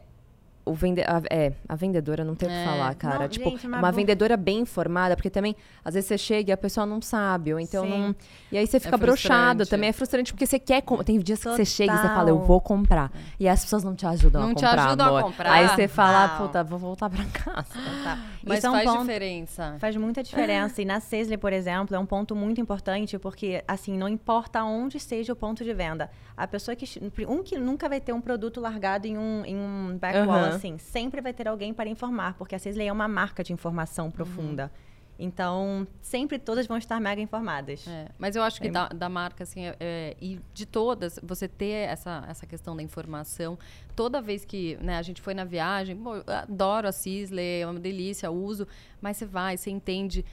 o 0.66 0.72
vende 0.72 1.02
a, 1.02 1.20
é, 1.30 1.52
a 1.68 1.76
vendedora 1.76 2.24
não 2.24 2.34
tem 2.34 2.48
o 2.48 2.52
que 2.52 2.56
É. 2.58 2.64
falar, 2.64 2.94
cara. 2.94 3.18
Não, 3.20 3.28
tipo, 3.28 3.50
gente, 3.50 3.66
uma 3.66 3.90
bu- 3.90 3.96
vendedora 3.96 4.34
bem 4.36 4.60
informada, 4.60 5.14
porque 5.14 5.28
também, 5.28 5.54
às 5.84 5.92
vezes 5.94 6.08
você 6.08 6.16
chega 6.16 6.50
e 6.50 6.52
a 6.52 6.56
pessoa 6.56 6.86
não 6.86 7.02
sabe, 7.02 7.52
ou 7.52 7.60
então 7.60 7.84
Sim. 7.84 7.90
não. 7.90 8.16
E 8.50 8.56
aí 8.56 8.66
você 8.66 8.80
fica 8.80 8.96
broxado. 8.96 9.58
frustrante. 9.58 9.70
Também 9.70 9.88
é 9.90 9.92
frustrante 9.92 10.32
porque 10.32 10.46
você 10.46 10.58
quer. 10.58 10.80
com- 10.82 11.02
Tem 11.04 11.18
dias 11.18 11.38
que 11.42 11.48
você 11.50 11.64
chega 11.66 11.92
e 11.92 11.96
você 11.98 12.08
fala, 12.08 12.30
eu 12.30 12.34
Total. 12.36 12.46
vou 12.48 12.60
comprar. 12.60 13.12
E 13.38 13.46
as 13.48 13.62
pessoas 13.62 13.84
não 13.84 13.94
te 13.94 14.06
ajudam 14.06 14.40
Não 14.42 14.50
a 14.50 14.54
te 14.54 14.64
comprar. 14.64 14.86
ajudam 14.86 15.06
a 15.06 15.08
amor. 15.10 15.22
comprar. 15.24 15.52
Aí 15.52 15.68
você 15.68 15.86
fala, 15.86 16.28
Não. 16.28 16.38
puta, 16.38 16.64
vou 16.64 16.78
voltar 16.78 17.10
pra 17.10 17.24
casa. 17.26 17.66
Tá. 18.02 18.18
Mas 18.42 18.58
Isso 18.58 18.66
é 18.66 18.70
um 18.70 18.72
faz 18.72 18.84
ponto- 18.90 19.00
diferença. 19.00 19.76
Faz 19.78 19.96
muita 19.96 20.22
diferença. 20.22 20.80
E 20.80 20.84
na 20.84 20.98
Sisley, 21.00 21.36
por 21.36 21.52
exemplo, 21.52 21.94
é 21.94 21.98
um 21.98 22.06
ponto 22.06 22.34
muito 22.34 22.60
importante, 22.60 23.18
porque, 23.18 23.62
assim, 23.68 23.98
não 23.98 24.08
importa 24.08 24.62
onde 24.64 24.98
seja 24.98 25.32
o 25.32 25.36
ponto 25.36 25.62
de 25.62 25.74
venda. 25.74 26.10
A 26.36 26.46
pessoa 26.46 26.74
que. 26.74 26.84
Um 27.28 27.42
que 27.42 27.58
nunca 27.58 27.88
vai 27.88 28.00
ter 28.00 28.12
um 28.12 28.20
produto 28.20 28.60
largado 28.60 29.06
em 29.06 29.16
um, 29.16 29.42
em 29.44 29.56
um 29.56 29.96
backwall, 30.00 30.36
Aham. 30.38 30.53
Assim. 30.56 30.78
Sempre 30.78 31.20
vai 31.20 31.32
ter 31.32 31.48
alguém 31.48 31.72
para 31.74 31.88
informar, 31.88 32.34
porque 32.34 32.54
a 32.54 32.58
Sisley 32.58 32.88
é 32.88 32.92
uma 32.92 33.08
marca 33.08 33.42
de 33.44 33.52
informação 33.52 34.10
profunda. 34.10 34.70
Então, 35.16 35.86
sempre 36.02 36.40
todas 36.40 36.66
vão 36.66 36.76
estar 36.76 36.98
mega 36.98 37.22
informadas. 37.22 37.86
É, 37.86 38.08
mas 38.18 38.34
eu 38.34 38.42
acho 38.42 38.60
que 38.60 38.68
da, 38.68 38.88
da 38.88 39.08
marca, 39.08 39.44
assim, 39.44 39.64
é- 39.66 39.76
é, 39.78 40.16
e 40.20 40.40
de 40.52 40.66
todas, 40.66 41.20
você 41.22 41.46
ter 41.46 41.88
essa, 41.88 42.24
essa 42.28 42.44
questão 42.46 42.74
da 42.74 42.82
informação, 42.82 43.56
toda 43.94 44.20
vez 44.20 44.44
que 44.44 44.76
né, 44.80 44.98
a 44.98 45.02
gente 45.02 45.22
foi 45.22 45.32
na 45.32 45.44
viagem, 45.44 45.96
eu 46.04 46.24
adoro 46.26 46.88
a 46.88 46.92
Sisley, 46.92 47.60
é 47.60 47.66
uma 47.66 47.78
delícia, 47.78 48.28
uso, 48.28 48.66
mas 49.00 49.16
você 49.16 49.24
vai, 49.24 49.56
você 49.56 49.70
entende 49.70 50.24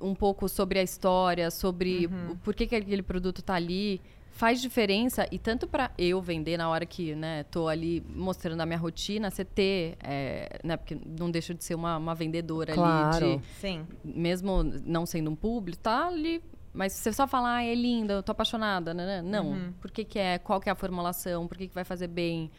um 0.00 0.14
pouco 0.14 0.48
sobre 0.48 0.78
a 0.78 0.82
história, 0.82 1.50
sobre 1.50 2.06
o 2.32 2.36
porquê 2.42 2.66
que 2.66 2.74
aquele 2.74 3.02
produto 3.02 3.40
está 3.40 3.54
ali, 3.54 4.00
faz 4.34 4.60
diferença 4.60 5.28
e 5.30 5.38
tanto 5.38 5.64
para 5.68 5.92
eu 5.96 6.20
vender 6.20 6.56
na 6.56 6.68
hora 6.68 6.84
que 6.84 7.14
né 7.14 7.44
tô 7.44 7.68
ali 7.68 8.04
mostrando 8.08 8.60
a 8.60 8.66
minha 8.66 8.78
rotina 8.78 9.30
você 9.30 9.44
ter 9.44 9.96
é, 10.02 10.58
né 10.64 10.76
porque 10.76 10.98
não 11.06 11.30
deixa 11.30 11.54
de 11.54 11.62
ser 11.62 11.76
uma, 11.76 11.96
uma 11.96 12.16
vendedora 12.16 12.74
Claro. 12.74 13.24
ali 13.24 13.36
de 13.36 13.44
Sim. 13.60 13.86
mesmo 14.04 14.64
não 14.84 15.06
sendo 15.06 15.30
um 15.30 15.36
público, 15.36 15.78
tá 15.80 16.08
ali. 16.08 16.42
Mas 16.72 16.92
se 16.92 17.02
você 17.04 17.12
só 17.12 17.28
falar, 17.28 17.58
ah, 17.58 17.64
é 17.64 17.72
linda, 17.72 18.14
eu 18.14 18.22
tô 18.24 18.32
apaixonada, 18.32 18.92
né? 18.92 19.22
Não. 19.22 19.50
Uhum. 19.50 19.72
Por 19.80 19.92
que, 19.92 20.04
que 20.04 20.18
é? 20.18 20.38
Qual 20.38 20.60
que 20.60 20.68
é 20.68 20.72
a 20.72 20.74
formulação? 20.74 21.46
Por 21.46 21.56
que, 21.56 21.68
que 21.68 21.74
vai 21.74 21.84
fazer 21.84 22.08
bem? 22.08 22.50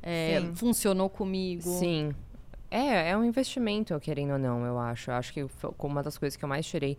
É, 0.00 0.40
funcionou 0.54 1.10
comigo. 1.10 1.62
Sim. 1.62 2.14
É, 2.70 3.10
é 3.10 3.16
um 3.16 3.24
investimento, 3.24 3.98
querendo 3.98 4.34
ou 4.34 4.38
não, 4.38 4.64
eu 4.64 4.78
acho. 4.78 5.10
Eu 5.10 5.14
acho 5.16 5.32
que 5.32 5.48
foi 5.48 5.74
uma 5.80 6.04
das 6.04 6.16
coisas 6.16 6.36
que 6.36 6.44
eu 6.44 6.48
mais 6.48 6.64
tirei 6.64 6.96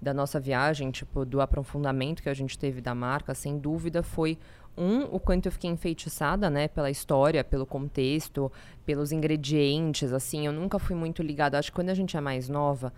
da 0.00 0.14
nossa 0.14 0.40
viagem, 0.40 0.90
tipo, 0.90 1.24
do 1.24 1.40
aprofundamento 1.40 2.22
que 2.22 2.28
a 2.28 2.34
gente 2.34 2.58
teve 2.58 2.80
da 2.80 2.94
marca, 2.94 3.34
sem 3.34 3.58
dúvida, 3.58 4.02
foi 4.02 4.38
um, 4.76 5.02
o 5.14 5.20
quanto 5.20 5.46
eu 5.46 5.52
fiquei 5.52 5.70
enfeitiçada, 5.70 6.48
né, 6.48 6.68
pela 6.68 6.90
história, 6.90 7.44
pelo 7.44 7.66
contexto, 7.66 8.50
pelos 8.86 9.12
ingredientes, 9.12 10.12
assim, 10.12 10.46
eu 10.46 10.52
nunca 10.52 10.78
fui 10.78 10.96
muito 10.96 11.22
ligada. 11.22 11.58
Acho 11.58 11.70
que 11.70 11.74
quando 11.74 11.90
a 11.90 11.94
gente 11.94 12.16
é 12.16 12.20
mais 12.20 12.48
nova, 12.48 12.92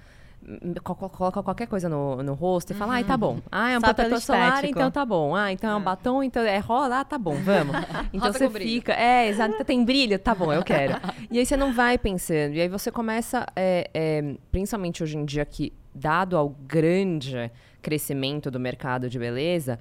coloca 0.83 1.43
qualquer 1.43 1.67
coisa 1.67 1.89
no, 1.89 2.23
no 2.23 2.35
rosto 2.35 2.73
e 2.73 2.75
fala, 2.75 2.95
ai, 2.95 3.05
tá 3.05 3.17
bom. 3.17 3.41
Ah, 3.51 3.71
é 3.71 3.79
um 3.79 3.81
Só 3.81 3.87
protetor 3.93 4.21
solar, 4.21 4.65
então 4.65 4.91
tá 4.91 5.05
bom. 5.05 5.35
Ah, 5.35 5.53
então 5.53 5.71
é 5.71 5.77
um 5.77 5.83
batom, 5.83 6.23
então 6.23 6.43
é 6.43 6.59
rola, 6.59 7.01
ah, 7.01 7.05
tá 7.05 7.19
bom, 7.19 7.35
vamos. 7.35 7.75
Então 8.13 8.33
você 8.33 8.49
fica, 8.51 8.93
é, 8.93 9.29
exato, 9.29 9.65
tem 9.65 9.85
brilho, 9.85 10.19
tá 10.19 10.35
bom, 10.35 10.53
eu 10.53 10.63
quero. 10.63 10.95
e 11.31 11.39
aí 11.39 11.47
você 11.47 11.57
não 11.57 11.73
vai 11.73 11.97
pensando, 11.97 12.55
e 12.55 12.61
aí 12.61 12.69
você 12.69 12.91
começa, 12.91 13.47
é, 13.57 13.91
é, 13.95 14.35
principalmente 14.51 15.03
hoje 15.03 15.17
em 15.17 15.25
dia 15.25 15.45
que, 15.45 15.73
dado 15.95 16.37
ao 16.37 16.49
grande 16.49 17.51
crescimento 17.81 18.51
do 18.51 18.61
mercado 18.61 19.11
de 19.11 19.19
beleza, 19.19 19.79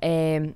é, 0.00 0.50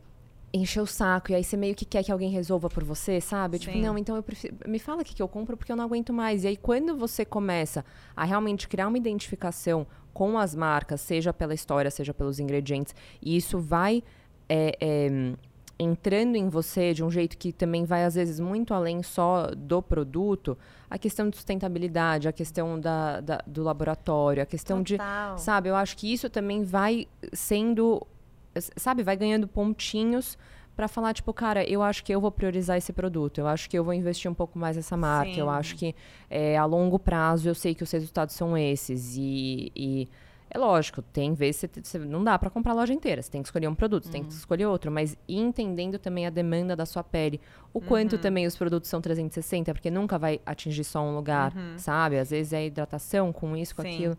encher 0.53 0.81
o 0.81 0.87
saco, 0.87 1.33
e 1.33 1.35
aí 1.35 1.45
você 1.45 1.57
meio 1.57 1.75
que 1.75 1.85
quer 1.85 2.03
que 2.03 2.13
alguém 2.13 2.31
resolva 2.31 2.69
por 2.69 2.85
você, 2.85 3.21
sabe? 3.21 3.59
Tipo, 3.59 3.75
Sim. 3.75 3.83
não, 3.83 3.99
então 3.99 4.17
eu 4.17 4.23
prefiro, 4.23 4.55
me 4.67 4.79
fala 4.79 5.03
o 5.03 5.05
que, 5.05 5.15
que 5.15 5.23
eu 5.23 5.29
compro 5.29 5.57
porque 5.57 5.71
eu 5.71 5.77
não 5.77 5.85
aguento 5.85 6.13
mais. 6.13 6.45
E 6.45 6.49
aí 6.49 6.57
quando 6.57 6.97
você 6.97 7.25
começa 7.25 7.85
a 8.17 8.25
realmente 8.25 8.69
criar 8.69 8.89
uma 8.89 8.99
identificação 8.99 9.87
com 10.13 10.39
as 10.39 10.55
marcas, 10.55 11.01
seja 11.01 11.33
pela 11.33 11.55
história, 11.55 11.91
seja 11.91 12.13
pelos 12.15 12.41
ingredientes, 12.41 12.95
e 13.23 13.37
isso 13.37 13.59
vai 13.59 14.03
é, 14.49 14.77
é, 14.81 15.33
entrando 15.79 16.35
em 16.37 16.49
você 16.49 16.93
de 16.93 17.05
um 17.05 17.11
jeito 17.11 17.39
que 17.39 17.53
também 17.53 17.85
vai, 17.85 18.05
às 18.05 18.15
vezes, 18.17 18.41
muito 18.41 18.75
além 18.75 19.03
só 19.03 19.49
do 19.57 19.81
produto, 19.81 20.59
a 20.91 20.99
questão 20.99 21.31
de 21.31 21.37
sustentabilidade, 21.37 22.27
a 22.29 22.33
questão 22.33 22.81
da, 22.81 23.21
da- 23.21 23.43
do 23.47 23.63
laboratório, 23.63 24.43
a 24.43 24.47
questão 24.47 24.83
de 24.83 24.97
Total. 24.97 25.39
Sabe, 25.39 25.69
eu 25.69 25.77
acho 25.77 25.97
que 25.97 26.13
isso 26.13 26.29
também 26.29 26.65
vai 26.65 27.07
sendo, 27.33 28.05
sabe, 28.77 29.03
vai 29.03 29.17
ganhando 29.17 29.47
pontinhos 29.47 30.37
pra 30.75 30.89
falar, 30.89 31.13
tipo, 31.13 31.33
cara, 31.33 31.63
eu 31.69 31.83
acho 31.83 32.05
que 32.05 32.13
eu 32.15 32.21
vou 32.21 32.31
priorizar 32.31 32.77
esse 32.77 32.93
produto, 32.93 33.39
eu 33.39 33.47
acho 33.49 33.69
que 33.69 33.77
eu 33.79 33.83
vou 33.85 33.93
investir 33.95 34.31
um 34.31 34.35
pouco 34.35 34.59
mais 34.59 34.77
nessa 34.77 34.97
marca, 34.97 35.31
eu 35.33 35.47
Sim. 35.47 35.53
acho 35.53 35.77
que 35.77 35.95
é, 36.31 36.57
a 36.57 36.65
longo 36.65 36.99
prazo 36.99 37.49
eu 37.49 37.55
sei 37.55 37.75
que 37.75 37.83
os 37.83 37.91
resultados 37.91 38.35
são 38.35 38.57
esses. 38.57 39.17
E, 39.17 39.73
e 39.75 40.09
é 40.51 40.59
lógico, 40.59 41.03
tem 41.03 41.35
vezes 41.35 41.61
que 41.63 41.69
você, 41.83 41.99
você- 41.99 41.99
não 42.07 42.23
dá 42.25 42.39
pra 42.39 42.49
comprar 42.51 42.73
a 42.73 42.75
loja 42.75 42.93
inteira, 42.93 43.21
você 43.23 43.31
tem 43.31 43.43
que 43.43 43.49
escolher 43.49 43.69
um 43.69 43.75
produto, 43.75 44.05
você 44.05 44.11
tem 44.13 44.25
que 44.25 44.33
escolher 44.33 44.67
outro, 44.67 44.91
mas 44.91 45.17
entendendo 45.29 45.99
também 45.99 46.27
a 46.27 46.31
demanda 46.31 46.75
da 46.75 46.87
sua 46.87 47.03
pele, 47.05 47.41
o 47.73 47.81
quanto 47.81 48.17
também 48.19 48.47
os 48.47 48.57
produtos 48.57 48.89
são 48.89 49.01
360, 49.01 49.73
porque 49.75 49.91
nunca 49.91 50.19
vai 50.19 50.41
atingir 50.47 50.85
só 50.85 51.01
um 51.03 51.15
lugar, 51.15 51.53
sabe? 51.77 52.19
Às 52.19 52.31
vezes 52.31 52.53
é 52.53 52.67
hidratação 52.67 53.33
com 53.33 53.57
isso, 53.57 53.75
com 53.77 53.83
Sim. 53.83 53.89
aquilo. 53.95 54.19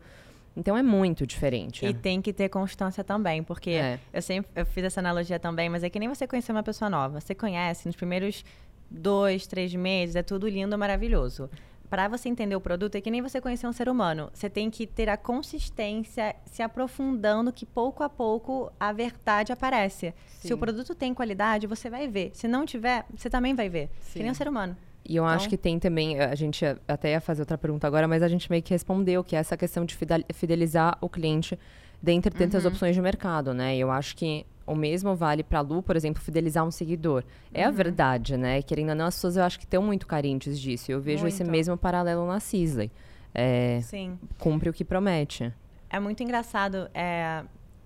Então 0.57 0.75
é 0.75 0.83
muito 0.83 1.25
diferente. 1.25 1.85
E 1.85 1.93
tem 1.93 2.21
que 2.21 2.33
ter 2.33 2.49
constância 2.49 3.03
também, 3.03 3.41
porque 3.43 3.69
É. 3.71 3.99
eu 4.11 4.21
sempre 4.21 4.51
eu 4.55 4.65
fiz 4.65 4.83
essa 4.83 4.99
analogia 4.99 5.39
também, 5.39 5.69
mas 5.69 5.83
é 5.83 5.89
que 5.89 5.99
nem 5.99 6.09
você 6.09 6.27
conhecer 6.27 6.51
uma 6.51 6.63
pessoa 6.63 6.89
nova. 6.89 7.19
Você 7.21 7.33
conhece 7.33 7.87
nos 7.87 7.95
primeiros 7.95 8.43
dois, 8.89 9.45
três 9.47 9.73
meses, 9.73 10.15
é 10.15 10.23
tudo 10.23 10.47
lindo, 10.49 10.77
maravilhoso. 10.77 11.49
Para 11.89 12.07
você 12.07 12.29
entender 12.29 12.55
o 12.55 12.61
produto, 12.61 12.95
é 12.95 13.01
que 13.01 13.09
nem 13.09 13.21
você 13.21 13.41
conhecer 13.41 13.65
um 13.65 13.73
ser 13.73 13.89
humano. 13.89 14.29
Você 14.33 14.47
tem 14.49 14.69
que 14.69 14.85
ter 14.85 15.09
a 15.09 15.17
consistência, 15.17 16.35
se 16.45 16.61
aprofundando, 16.61 17.51
que 17.51 17.65
pouco 17.65 18.03
a 18.03 18.09
pouco 18.09 18.71
a 18.79 18.93
verdade 18.93 19.51
aparece. 19.51 20.13
Se 20.39 20.49
Sim. 20.49 20.53
o 20.53 20.57
produto 20.57 20.93
tem 20.93 21.13
qualidade, 21.13 21.65
você 21.65 21.89
vai 21.89 22.07
ver. 22.07 22.31
Se 22.35 22.47
não 22.47 22.65
tiver, 22.65 23.05
você 23.15 23.29
também 23.29 23.55
vai 23.55 23.69
ver. 23.69 23.89
Que 24.13 24.19
nem 24.19 24.29
um 24.29 24.33
Sim. 24.33 24.37
ser 24.37 24.47
humano. 24.47 24.77
E 25.03 25.15
eu 25.15 25.25
acho 25.25 25.45
Então- 25.45 25.49
que 25.49 25.57
tem 25.57 25.79
também, 25.79 26.19
a 26.19 26.35
gente 26.35 26.61
ia- 26.61 26.77
até 26.87 27.11
ia 27.11 27.21
fazer 27.21 27.41
outra 27.41 27.57
pergunta 27.57 27.87
agora, 27.87 28.07
mas 28.07 28.21
a 28.21 28.27
gente 28.27 28.49
meio 28.51 28.61
que 28.61 28.69
respondeu, 28.71 29.23
que 29.23 29.35
é 29.35 29.39
essa 29.39 29.57
questão 29.57 29.83
de 29.83 29.95
fidel- 29.95 30.23
fidelizar 30.33 30.95
o 31.01 31.09
cliente 31.09 31.57
dentre 32.01 32.29
tantas 32.33 32.65
opções 32.65 32.95
de 32.95 33.01
mercado, 33.01 33.51
né? 33.53 33.75
E 33.75 33.79
eu 33.79 33.89
acho 33.89 34.15
que 34.15 34.45
o 34.71 34.75
mesmo 34.75 35.15
vale 35.15 35.43
pra 35.43 35.61
Lu, 35.61 35.81
por 35.81 35.95
exemplo, 35.95 36.21
fidelizar 36.21 36.63
um 36.65 36.71
seguidor. 36.71 37.23
É 37.53 37.63
Uhum. 37.63 37.67
a 37.69 37.71
verdade, 37.71 38.37
né? 38.37 38.61
Querendo 38.61 38.89
ou 38.89 38.95
não, 38.95 39.05
as 39.05 39.15
pessoas 39.15 39.35
eu 39.37 39.43
acho 39.43 39.57
que 39.59 39.65
estão 39.65 39.81
muito 39.81 40.05
carentes 40.07 40.59
disso. 40.59 40.91
Eu 40.91 41.01
vejo 41.01 41.25
esse 41.27 41.43
Muito. 41.43 41.51
mesmo 41.51 41.77
paralelo 41.77 42.25
na 42.27 42.39
Sisley. 42.39 42.91
É, 43.33 43.79
Sim. 43.81 44.17
cumpre 44.37 44.69
o 44.69 44.73
que 44.73 44.83
promete. 44.85 45.53
É 45.89 45.99
muito 45.99 46.21
engraçado 46.23 46.89
é, 46.93 47.43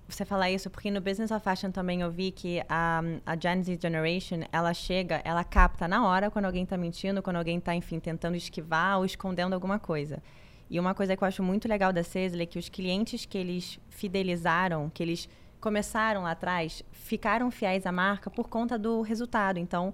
você 0.08 0.26
falar 0.26 0.52
isso, 0.52 0.70
porque 0.70 0.92
no 0.92 1.00
Business 1.02 1.32
of 1.32 1.44
Fashion 1.44 1.72
também 1.72 2.02
eu 2.02 2.12
vi 2.12 2.32
que 2.32 2.62
a, 2.70 3.02
a 3.26 3.36
Gen 3.38 3.64
Z 3.64 3.80
Generation, 3.82 4.42
ela 4.52 4.74
chega, 4.74 5.22
ela 5.24 5.44
capta 5.44 5.88
na 5.88 6.06
hora 6.08 6.30
quando 6.30 6.46
alguém 6.46 6.66
tá 6.66 6.78
mentindo, 6.78 7.22
quando 7.22 7.38
alguém 7.38 7.60
tá, 7.60 7.74
enfim, 7.76 8.00
tentando 8.00 8.36
esquivar 8.36 8.98
ou 9.00 9.06
escondendo 9.06 9.54
alguma 9.54 9.80
coisa. 9.80 10.22
E 10.70 10.80
uma 10.80 10.94
coisa 10.94 11.16
que 11.16 11.24
eu 11.24 11.28
acho 11.28 11.44
muito 11.44 11.68
legal 11.68 11.94
da 11.94 12.04
Cesle 12.04 12.42
é 12.44 12.46
que 12.46 12.58
os 12.58 12.68
clientes 12.68 13.26
que 13.26 13.38
eles 13.38 13.80
fidelizaram, 13.90 14.90
que 14.94 15.04
eles 15.04 15.30
começaram 15.64 16.24
lá 16.24 16.32
atrás, 16.32 16.84
ficaram 16.92 17.50
fiéis 17.50 17.86
à 17.86 17.92
marca 17.92 18.30
por 18.30 18.50
conta 18.50 18.78
do 18.78 19.02
resultado. 19.02 19.58
Então, 19.58 19.94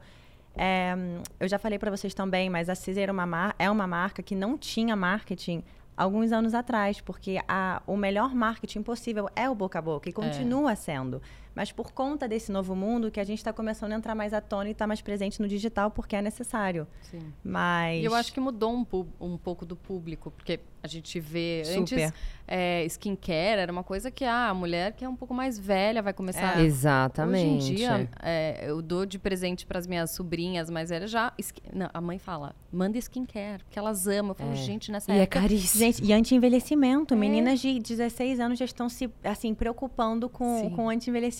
é, 0.55 0.95
eu 1.39 1.47
já 1.47 1.59
falei 1.59 1.77
para 1.77 1.91
vocês 1.91 2.11
também, 2.11 2.49
mas 2.49 2.69
a 2.69 2.75
Cesar 2.75 3.03
era 3.03 3.11
uma 3.13 3.53
é 3.59 3.69
uma 3.69 3.85
marca 3.85 4.23
que 4.23 4.33
não 4.33 4.57
tinha 4.57 4.95
marketing 4.95 5.63
alguns 5.95 6.31
anos 6.31 6.55
atrás, 6.55 6.99
porque 6.99 7.39
a, 7.47 7.83
o 7.85 7.95
melhor 7.95 8.33
marketing 8.33 8.81
possível 8.81 9.29
é 9.35 9.47
o 9.47 9.53
boca 9.53 9.77
a 9.77 9.81
boca 9.81 10.09
e 10.09 10.11
continua 10.11 10.75
sendo. 10.75 11.21
Mas 11.55 11.71
por 11.71 11.91
conta 11.91 12.27
desse 12.27 12.51
novo 12.51 12.75
mundo 12.75 13.11
que 13.11 13.19
a 13.19 13.23
gente 13.23 13.39
está 13.39 13.51
começando 13.51 13.91
a 13.91 13.95
entrar 13.95 14.15
mais 14.15 14.33
à 14.33 14.39
tona 14.41 14.69
e 14.69 14.71
estar 14.71 14.87
mais 14.87 15.01
presente 15.01 15.41
no 15.41 15.47
digital 15.47 15.91
porque 15.91 16.15
é 16.15 16.21
necessário. 16.21 16.87
Sim. 17.01 17.33
Mas 17.43 18.01
E 18.01 18.05
eu 18.05 18.15
acho 18.15 18.31
que 18.33 18.39
mudou 18.39 18.71
um, 18.73 18.85
um 19.19 19.37
pouco 19.37 19.65
do 19.65 19.75
público, 19.75 20.31
porque 20.31 20.59
a 20.81 20.87
gente 20.87 21.19
vê 21.19 21.63
antes 21.75 21.89
Super. 22.01 22.13
é, 22.47 22.85
skincare 22.85 23.59
era 23.59 23.71
uma 23.71 23.83
coisa 23.83 24.09
que 24.09 24.23
ah, 24.23 24.47
a 24.49 24.53
mulher 24.53 24.93
que 24.93 25.03
é 25.03 25.09
um 25.09 25.15
pouco 25.15 25.33
mais 25.33 25.59
velha 25.59 26.01
vai 26.01 26.13
começar. 26.13 26.57
É. 26.59 26.63
Exatamente. 26.63 27.63
Hoje 27.63 27.71
em 27.71 27.75
dia, 27.75 28.09
é, 28.21 28.63
eu 28.69 28.81
dou 28.81 29.05
de 29.05 29.19
presente 29.19 29.65
para 29.65 29.77
as 29.77 29.85
minhas 29.85 30.11
sobrinhas 30.11 30.69
mais 30.69 30.89
velhas 30.89 31.11
já. 31.11 31.33
Não, 31.73 31.89
a 31.93 31.99
mãe 31.99 32.17
fala, 32.17 32.55
manda 32.71 32.97
skincare, 32.97 33.63
porque 33.65 33.77
elas 33.77 34.07
amam. 34.07 34.31
Eu 34.31 34.35
falo, 34.35 34.51
É. 34.51 34.55
gente, 34.55 34.91
nessa 34.91 35.11
E 35.11 35.17
é 35.19 35.23
época. 35.23 35.41
caríssimo. 35.41 35.79
Gente, 35.83 36.03
e 36.03 36.13
anti-envelhecimento. 36.13 37.13
É. 37.13 37.17
Meninas 37.17 37.59
de 37.59 37.77
16 37.79 38.39
anos 38.39 38.57
já 38.57 38.65
estão 38.65 38.87
se, 38.87 39.09
assim, 39.23 39.53
preocupando 39.53 40.29
com, 40.29 40.61
Sim. 40.61 40.69
com 40.71 40.89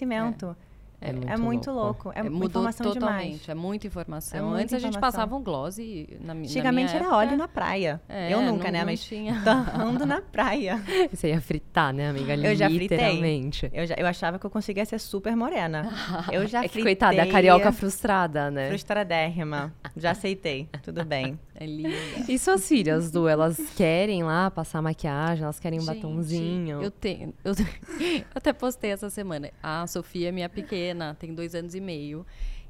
anti-envelhecimento. 0.05 0.55
É 0.65 0.68
muito 1.13 1.29
É 1.31 1.37
muito 1.37 1.71
louco. 1.71 2.05
louco. 2.09 2.11
É, 2.13 2.19
É, 2.19 2.29
mudou 2.29 2.47
informação 2.47 2.91
totalmente, 2.93 3.23
demais. 3.31 3.49
é 3.49 3.53
muita 3.55 3.87
informação. 3.87 4.39
É 4.39 4.41
muita 4.41 4.61
Antes 4.63 4.73
a 4.73 4.79
gente 4.79 4.89
informação. 4.89 5.19
passava 5.19 5.35
um 5.35 5.41
gloss 5.43 5.77
e 5.79 6.17
na, 6.21 6.33
Antigamente 6.33 6.89
era 6.93 7.05
época, 7.05 7.15
óleo 7.17 7.37
na 7.37 7.47
praia. 7.47 8.01
É, 8.09 8.33
eu 8.33 8.41
nunca, 8.41 8.65
não- 8.65 8.71
né? 8.71 8.79
não 8.79 8.85
Mas 8.85 9.03
tinha. 9.03 9.33
ando 9.75 10.05
na 10.05 10.21
praia. 10.21 10.81
Você 11.13 11.29
ia 11.29 11.39
fritar, 11.41 11.93
né, 11.93 12.09
amiga? 12.09 12.35
Eu 12.35 12.55
já 12.55 12.67
fritei. 12.69 12.97
Literalmente. 12.97 13.69
Eu, 13.73 13.85
já, 13.85 13.95
eu 13.95 14.05
achava 14.07 14.37
que 14.37 14.45
eu 14.45 14.49
conseguia 14.49 14.85
ser 14.85 14.99
super 14.99 15.35
morena. 15.35 15.89
Eu 16.31 16.45
já 16.47 16.59
É 16.59 16.63
que, 16.63 16.69
fritei. 16.69 16.83
coitada, 16.95 17.15
é 17.15 17.21
a 17.21 17.31
carioca 17.31 17.71
frustrada, 17.71 18.51
né? 18.51 18.69
Frustradérrima. 18.69 19.73
Já 19.95 20.11
aceitei. 20.11 20.67
Tudo 20.83 21.03
bem. 21.05 21.39
É 21.61 21.65
linda. 21.65 21.89
E 22.29 22.39
suas 22.39 22.65
filhas, 22.65 23.11
Du, 23.11 23.27
elas 23.27 23.57
querem 23.75 24.23
lá 24.23 24.49
passar 24.49 24.81
maquiagem, 24.81 25.43
elas 25.43 25.59
querem 25.59 25.77
um 25.77 25.81
Gente, 25.81 25.93
batonzinho. 25.95 26.81
Eu 26.81 26.89
tenho. 26.89 27.33
Eu, 27.43 27.51
eu 27.99 28.23
até 28.33 28.53
postei 28.53 28.91
essa 28.91 29.09
semana. 29.09 29.51
A 29.61 29.85
Sofia, 29.85 30.31
minha 30.31 30.47
pequena, 30.47 30.88
tem 31.15 31.33
dois 31.33 31.55
anos 31.55 31.75
e 31.75 31.79
meio. 31.81 32.25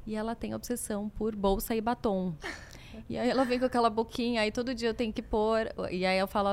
E 0.06 0.14
ela 0.16 0.34
tem 0.34 0.54
obsessão 0.54 1.08
por 1.10 1.36
bolsa 1.36 1.74
e 1.74 1.80
batom. 1.80 2.34
E 3.08 3.16
aí 3.16 3.28
ela 3.30 3.44
vem 3.44 3.58
com 3.58 3.64
aquela 3.66 3.88
boquinha, 3.88 4.40
aí 4.42 4.50
todo 4.50 4.74
dia 4.74 4.88
eu 4.88 4.94
tenho 4.94 5.12
que 5.12 5.22
pôr. 5.22 5.72
E 5.90 6.04
aí 6.04 6.18
eu 6.18 6.26
falo, 6.26 6.48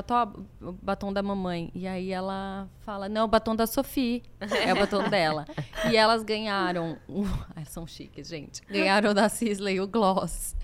o 0.62 0.71
batom 0.73 1.12
da 1.12 1.23
mamãe. 1.23 1.71
E 1.73 1.88
aí 1.88 2.12
ela 2.12 2.69
fala, 2.82 3.10
não, 3.10 3.25
o 3.25 3.27
batom 3.27 3.56
da 3.56 3.65
Sofia. 3.65 4.21
É 4.39 4.71
o 4.73 4.77
batom 4.77 5.10
dela. 5.10 5.45
E 5.91 5.95
elas 5.97 6.23
ganharam. 6.23 6.97
Ai, 7.56 7.65
são 7.65 7.88
chiques, 7.88 8.27
gente. 8.27 8.62
Ganharam 8.69 9.13
da 9.13 9.30
Sisley 9.30 9.80
o 9.80 9.88
gloss. 9.88 10.56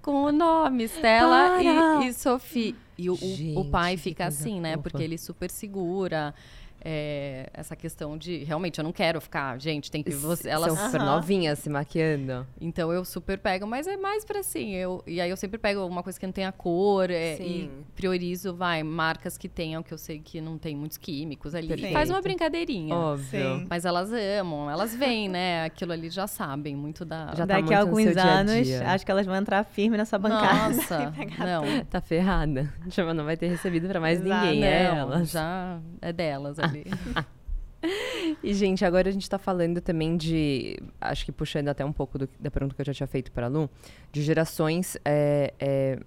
Com 0.00 0.24
o 0.24 0.32
nome, 0.32 0.84
Stella 0.88 1.62
e, 1.62 2.06
e 2.08 2.12
Sophie. 2.14 2.74
E 2.96 3.08
o, 3.10 3.14
o- 3.14 3.16
o 3.16 3.18
Gente, 3.36 3.70
pai 3.70 3.96
fica 3.96 4.26
assim, 4.26 4.60
né? 4.60 4.76
Porque 4.76 5.02
ele 5.02 5.18
super 5.18 5.50
segura. 5.50 6.34
É, 6.82 7.48
essa 7.52 7.76
questão 7.76 8.16
de 8.16 8.44
realmente 8.44 8.78
eu 8.78 8.84
não 8.84 8.92
quero 8.92 9.20
ficar, 9.20 9.58
gente, 9.60 9.90
tem 9.90 10.02
que 10.02 10.10
você, 10.10 10.48
elas 10.48 10.72
São 10.72 10.86
super 10.86 11.00
novinhas 11.00 11.58
se 11.58 11.68
maquiando. 11.68 12.46
então 12.60 12.92
eu 12.92 13.04
super 13.04 13.38
pego, 13.38 13.66
mas 13.66 13.86
é 13.86 13.96
mais 13.96 14.24
pra 14.24 14.40
assim, 14.40 14.74
eu 14.74 15.02
e 15.06 15.20
aí 15.20 15.30
eu 15.30 15.36
sempre 15.36 15.58
pego 15.58 15.84
uma 15.86 16.02
coisa 16.02 16.18
que 16.18 16.26
não 16.26 16.32
tenha 16.32 16.50
cor 16.52 17.10
é, 17.10 17.36
e 17.40 17.70
priorizo, 17.94 18.54
vai, 18.54 18.82
marcas 18.82 19.36
que 19.36 19.48
tenham 19.48 19.82
que 19.82 19.92
eu 19.92 19.98
sei 19.98 20.18
que 20.18 20.40
não 20.40 20.56
tem 20.58 20.76
muitos 20.76 20.96
químicos 20.96 21.54
ali. 21.54 21.68
Perfeito. 21.68 21.92
Faz 21.92 22.10
uma 22.10 22.20
brincadeirinha. 22.20 22.94
Óbvio. 22.94 23.58
Sim. 23.58 23.66
Mas 23.68 23.84
elas 23.84 24.10
amam, 24.40 24.70
elas 24.70 24.94
veem, 24.94 25.28
né? 25.28 25.64
Aquilo 25.64 25.92
ali 25.92 26.08
já 26.10 26.26
sabem 26.26 26.74
muito 26.74 27.04
da 27.04 27.26
Já 27.34 27.46
tá 27.46 27.46
Daqui 27.46 27.62
muito 27.62 27.74
a 27.74 27.80
no 27.80 27.82
alguns 27.82 28.02
seu 28.04 28.12
dia 28.12 28.22
a 28.22 28.38
anos, 28.38 28.66
dia. 28.66 28.88
acho 28.90 29.04
que 29.04 29.10
elas 29.10 29.26
vão 29.26 29.34
entrar 29.36 29.64
firme 29.64 29.96
nessa 29.96 30.18
bancada. 30.18 30.70
Nossa, 30.70 31.12
não. 31.38 31.84
Tá 31.84 32.00
ferrada. 32.00 32.72
Não 33.14 33.24
vai 33.24 33.36
ter 33.36 33.48
recebido 33.48 33.88
pra 33.88 33.98
mais 33.98 34.20
Exato. 34.20 34.46
ninguém, 34.46 34.64
é 34.64 34.88
não, 34.88 34.96
elas. 34.98 35.30
já 35.30 35.80
é 36.00 36.12
delas 36.12 36.58
E, 38.42 38.52
gente, 38.52 38.84
agora 38.84 39.08
a 39.08 39.12
gente 39.12 39.28
tá 39.28 39.38
falando 39.38 39.80
também 39.80 40.16
de. 40.16 40.78
Acho 41.00 41.24
que 41.24 41.32
puxando 41.32 41.68
até 41.68 41.84
um 41.84 41.92
pouco 41.92 42.18
do- 42.18 42.28
da 42.38 42.50
pergunta 42.50 42.74
que 42.74 42.80
eu 42.82 42.84
já 42.84 42.92
tinha 42.92 43.06
feito 43.06 43.32
para 43.32 43.46
a 43.46 43.48
Lu, 43.48 43.70
de 44.12 44.22
gerações 44.22 44.98
é, 45.04 45.54
é, 45.58 45.98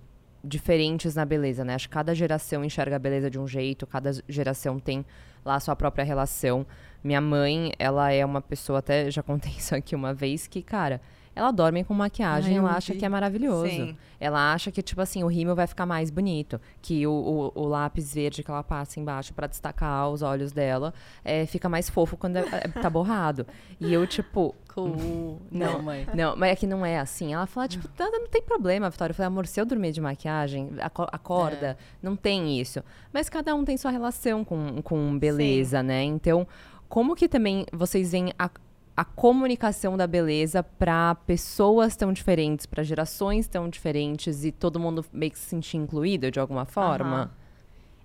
diferentes 0.43 1.15
na 1.15 1.26
beleza, 1.26 1.65
né? 1.65 1.73
Acho 1.73 1.88
que 1.88 1.93
cada 1.93 2.13
geração 2.13 2.63
enxerga 2.63 2.95
a 2.95 2.99
beleza 2.99 3.30
de 3.30 3.39
um 3.39 3.47
jeito, 3.47 3.88
cada 3.88 4.12
geração 4.30 4.80
tem 4.80 5.04
lá 5.43 5.56
a 5.56 5.60
sua 5.60 5.76
própria 5.76 6.04
relação. 6.06 6.65
Minha 7.04 7.19
mãe, 7.21 7.73
ela 7.80 8.12
é 8.12 8.23
uma 8.23 8.41
pessoa, 8.41 8.80
até 8.80 9.10
já 9.10 9.23
contei 9.23 9.52
isso 9.58 9.73
aqui 9.76 9.95
uma 9.95 10.13
vez, 10.13 10.45
que, 10.47 10.62
cara, 10.62 11.02
ela 11.36 11.52
dorme 11.52 11.84
com 11.84 11.93
maquiagem, 11.93 12.54
Ai, 12.54 12.60
eu 12.60 12.67
ela 12.67 12.78
acha 12.78 12.93
que 12.93 13.06
é 13.06 13.10
maravilhoso. 13.10 13.67
Sim. 13.69 13.98
Ela 14.19 14.54
acha 14.54 14.72
que, 14.72 14.82
tipo 14.82 15.02
assim, 15.02 15.24
o 15.24 15.28
rímel 15.28 15.56
vai 15.56 15.67
ficar 15.67 15.86
mais 15.86 16.10
bonito. 16.10 16.60
Que 16.82 17.06
o, 17.06 17.12
o, 17.56 17.62
o 17.62 17.67
lápis 17.67 18.13
verde 18.13 18.43
que 18.43 18.50
ela 18.50 18.63
passa 18.63 19.00
embaixo 19.00 19.34
pra 19.34 19.48
destacar 19.48 20.10
os 20.10 20.22
olhos 20.22 20.52
dela 20.52 20.93
é, 21.26 21.46
fica 21.46 21.67
mais 21.67 21.89
fofo 21.89 22.15
quando 22.15 22.38
é- 22.38 22.46
é- 22.52 22.67
tá 22.82 22.89
borrado. 22.89 23.46
E 23.80 23.91
eu, 23.93 24.06
tipo. 24.08 24.56
Cool. 24.74 25.39
Não, 25.52 25.82
mãe. 25.84 26.08
Não, 26.15 26.36
mas 26.36 26.52
é 26.52 26.56
que 26.56 26.65
não 26.65 26.86
é 26.86 26.98
assim. 27.00 27.34
Ela 27.34 27.46
fala, 27.46 27.67
tipo, 27.67 27.88
tá, 27.89 28.06
não 28.10 28.28
tem 28.28 28.41
problema, 28.41 28.89
Vitória. 28.89 29.12
Eu 29.12 29.15
falei, 29.15 29.28
amor, 29.28 29.46
se 29.46 29.60
eu 29.62 29.65
dormir 29.65 29.91
de 29.91 30.02
maquiagem, 30.02 30.69
aco- 30.82 31.08
acorda, 31.12 31.67
É. 31.72 31.78
não 32.02 32.15
tem 32.15 32.60
isso. 32.60 32.82
Mas 33.12 33.30
cada 33.30 33.54
um 33.54 33.63
tem 33.65 33.78
sua 33.78 33.91
relação 33.91 34.43
com, 34.43 34.82
com 34.82 35.17
beleza, 35.19 35.84
né? 35.84 36.02
Então, 36.04 36.48
como 36.89 37.15
que 37.15 37.28
também 37.28 37.65
vocês 37.72 38.12
veem 38.12 38.34
a, 38.39 38.50
a 38.95 39.03
comunicação 39.03 39.97
da 39.97 40.06
beleza 40.06 40.62
para 40.62 41.15
pessoas 41.15 41.95
tão 41.95 42.13
diferentes, 42.13 42.65
para 42.65 42.84
gerações 42.84 43.47
tão 43.47 43.67
diferentes 43.67 44.43
e 44.45 44.51
todo 44.51 44.79
mundo 44.79 45.03
meio 45.12 45.32
que 45.32 45.39
se 45.39 45.45
sentir 45.45 45.77
incluído 45.77 46.29
de 46.29 46.39
alguma 46.39 46.65
forma? 46.65 47.15
Aham. 47.15 47.32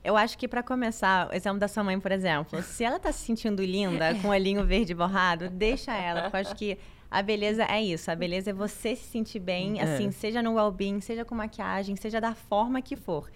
Eu 0.03 0.17
acho 0.17 0.39
que 0.39 0.49
pra 0.49 0.63
começar, 0.63 1.29
o 1.29 1.35
exemplo 1.35 1.59
da 1.59 1.69
sua 1.69 1.85
mãe, 1.85 1.99
por 2.01 2.11
exemplo, 2.13 2.63
se 2.63 2.85
ela 2.85 2.99
tá 2.99 3.13
se 3.13 3.19
sentindo 3.27 3.63
linda 3.63 4.15
com 4.23 4.29
o 4.29 4.31
olhinho 4.31 4.65
verde 4.65 4.95
borrado, 4.95 5.51
deixa 5.51 5.95
ela, 5.95 6.23
porque 6.23 6.37
eu 6.37 6.41
acho 6.41 6.55
que 6.55 6.79
a 7.11 7.21
beleza 7.21 7.65
é 7.65 7.83
isso, 7.83 8.11
a 8.11 8.15
beleza 8.15 8.51
é 8.51 8.53
você 8.53 8.97
se 8.97 9.05
sentir 9.05 9.41
bem, 9.41 9.81
É. 9.81 9.83
assim, 9.83 10.11
seja 10.11 10.43
no 10.43 10.55
well-being, 10.55 11.01
seja 11.01 11.25
com 11.25 11.35
maquiagem, 11.35 11.97
seja 11.97 12.21
da 12.21 12.35
forma 12.35 12.81
que 12.81 12.97
for. 12.97 13.29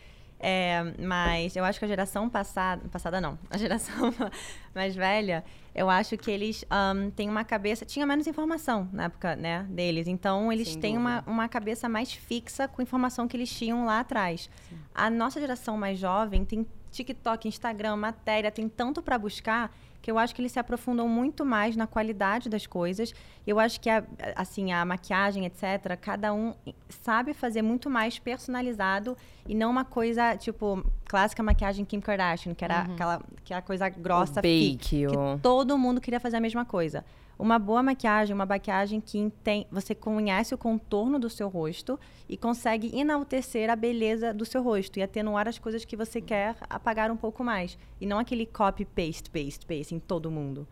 É, 0.44 0.82
mas 0.98 1.54
eu 1.54 1.64
acho 1.64 1.78
que 1.78 1.84
a 1.84 1.88
geração 1.88 2.28
passada, 2.28 2.82
passada 2.88 3.20
não, 3.20 3.38
a 3.48 3.56
geração 3.56 4.12
mais 4.74 4.92
velha, 4.96 5.44
eu 5.72 5.88
acho 5.88 6.18
que 6.18 6.32
eles 6.32 6.64
ahn, 6.68 7.10
têm 7.10 7.28
uma 7.28 7.44
cabeça, 7.44 7.86
tinha 7.86 8.04
menos 8.04 8.26
informação 8.26 8.88
na 8.92 9.04
época, 9.04 9.36
né, 9.36 9.64
deles, 9.70 10.08
então 10.08 10.52
eles 10.52 10.70
Sem 10.70 10.80
têm 10.80 10.98
uma, 10.98 11.18
dúvida. 11.18 11.30
uma 11.30 11.48
cabeça 11.48 11.88
mais 11.88 12.12
fixa 12.12 12.66
com 12.66 12.80
a 12.80 12.84
informação 12.84 13.28
que 13.28 13.36
eles 13.36 13.50
tinham 13.56 13.84
lá 13.84 14.00
atrás. 14.00 14.50
A 14.92 15.08
nossa 15.08 15.40
geração 15.40 15.76
mais 15.76 15.96
jovem 15.96 16.44
tem 16.44 16.66
TikTok, 16.90 17.46
Instagram, 17.46 17.94
matéria, 17.94 18.50
tem 18.50 18.68
tanto 18.68 19.00
para 19.00 19.16
buscar 19.16 19.72
que 20.02 20.10
eu 20.10 20.18
acho 20.18 20.34
que 20.34 20.42
eles 20.42 20.50
se 20.50 20.58
aprofundam 20.58 21.08
muito 21.08 21.46
mais 21.46 21.76
na 21.76 21.86
qualidade 21.86 22.48
das 22.48 22.66
coisas. 22.66 23.14
Eu 23.46 23.60
acho 23.60 23.80
que 23.80 23.88
a, 23.88 24.04
assim, 24.34 24.72
a 24.72 24.84
maquiagem, 24.84 25.46
etc, 25.46 25.96
cada 26.00 26.34
um 26.34 26.54
sabe 26.88 27.32
fazer 27.32 27.62
muito 27.62 27.88
mais 27.88 28.18
personalizado 28.18 29.16
e 29.46 29.54
não 29.54 29.70
uma 29.70 29.84
coisa, 29.84 30.36
tipo, 30.36 30.84
clássica 31.04 31.42
maquiagem 31.42 31.84
Kim 31.84 32.00
Kardashian, 32.00 32.52
que 32.52 32.64
era 32.64 32.80
aquela, 32.80 33.22
aquela 33.38 33.62
coisa 33.62 33.88
grossa, 33.88 34.40
o 34.40 34.42
bake, 34.42 34.78
que 34.78 35.06
o... 35.06 35.38
todo 35.40 35.78
mundo 35.78 36.00
queria 36.00 36.18
fazer 36.18 36.36
a 36.36 36.40
mesma 36.40 36.64
coisa. 36.64 37.04
Uma 37.42 37.58
boa 37.58 37.82
maquiagem, 37.82 38.32
uma 38.32 38.46
maquiagem 38.46 39.00
que 39.00 39.32
tem, 39.42 39.66
você 39.68 39.96
conhece 39.96 40.54
o 40.54 40.58
contorno 40.58 41.18
do 41.18 41.28
seu 41.28 41.48
rosto 41.48 41.98
e 42.28 42.36
consegue 42.36 42.96
enaltecer 42.96 43.68
a 43.68 43.74
beleza 43.74 44.32
do 44.32 44.44
seu 44.44 44.62
rosto 44.62 45.00
e 45.00 45.02
atenuar 45.02 45.48
as 45.48 45.58
coisas 45.58 45.84
que 45.84 45.96
você 45.96 46.20
quer 46.20 46.54
apagar 46.70 47.10
um 47.10 47.16
pouco 47.16 47.42
mais. 47.42 47.76
E 48.00 48.06
não 48.06 48.20
aquele 48.20 48.46
copy, 48.46 48.84
paste, 48.84 49.28
paste, 49.28 49.66
paste 49.66 49.92
em 49.92 49.98
todo 49.98 50.30
mundo. 50.30 50.68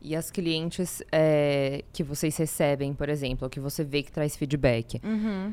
E 0.00 0.16
as 0.16 0.30
clientes 0.30 1.02
é, 1.12 1.84
que 1.92 2.02
vocês 2.02 2.34
recebem, 2.34 2.94
por 2.94 3.10
exemplo, 3.10 3.50
que 3.50 3.60
você 3.60 3.84
vê 3.84 4.02
que 4.02 4.10
traz 4.10 4.36
feedback. 4.38 4.98
Uhum. 5.04 5.52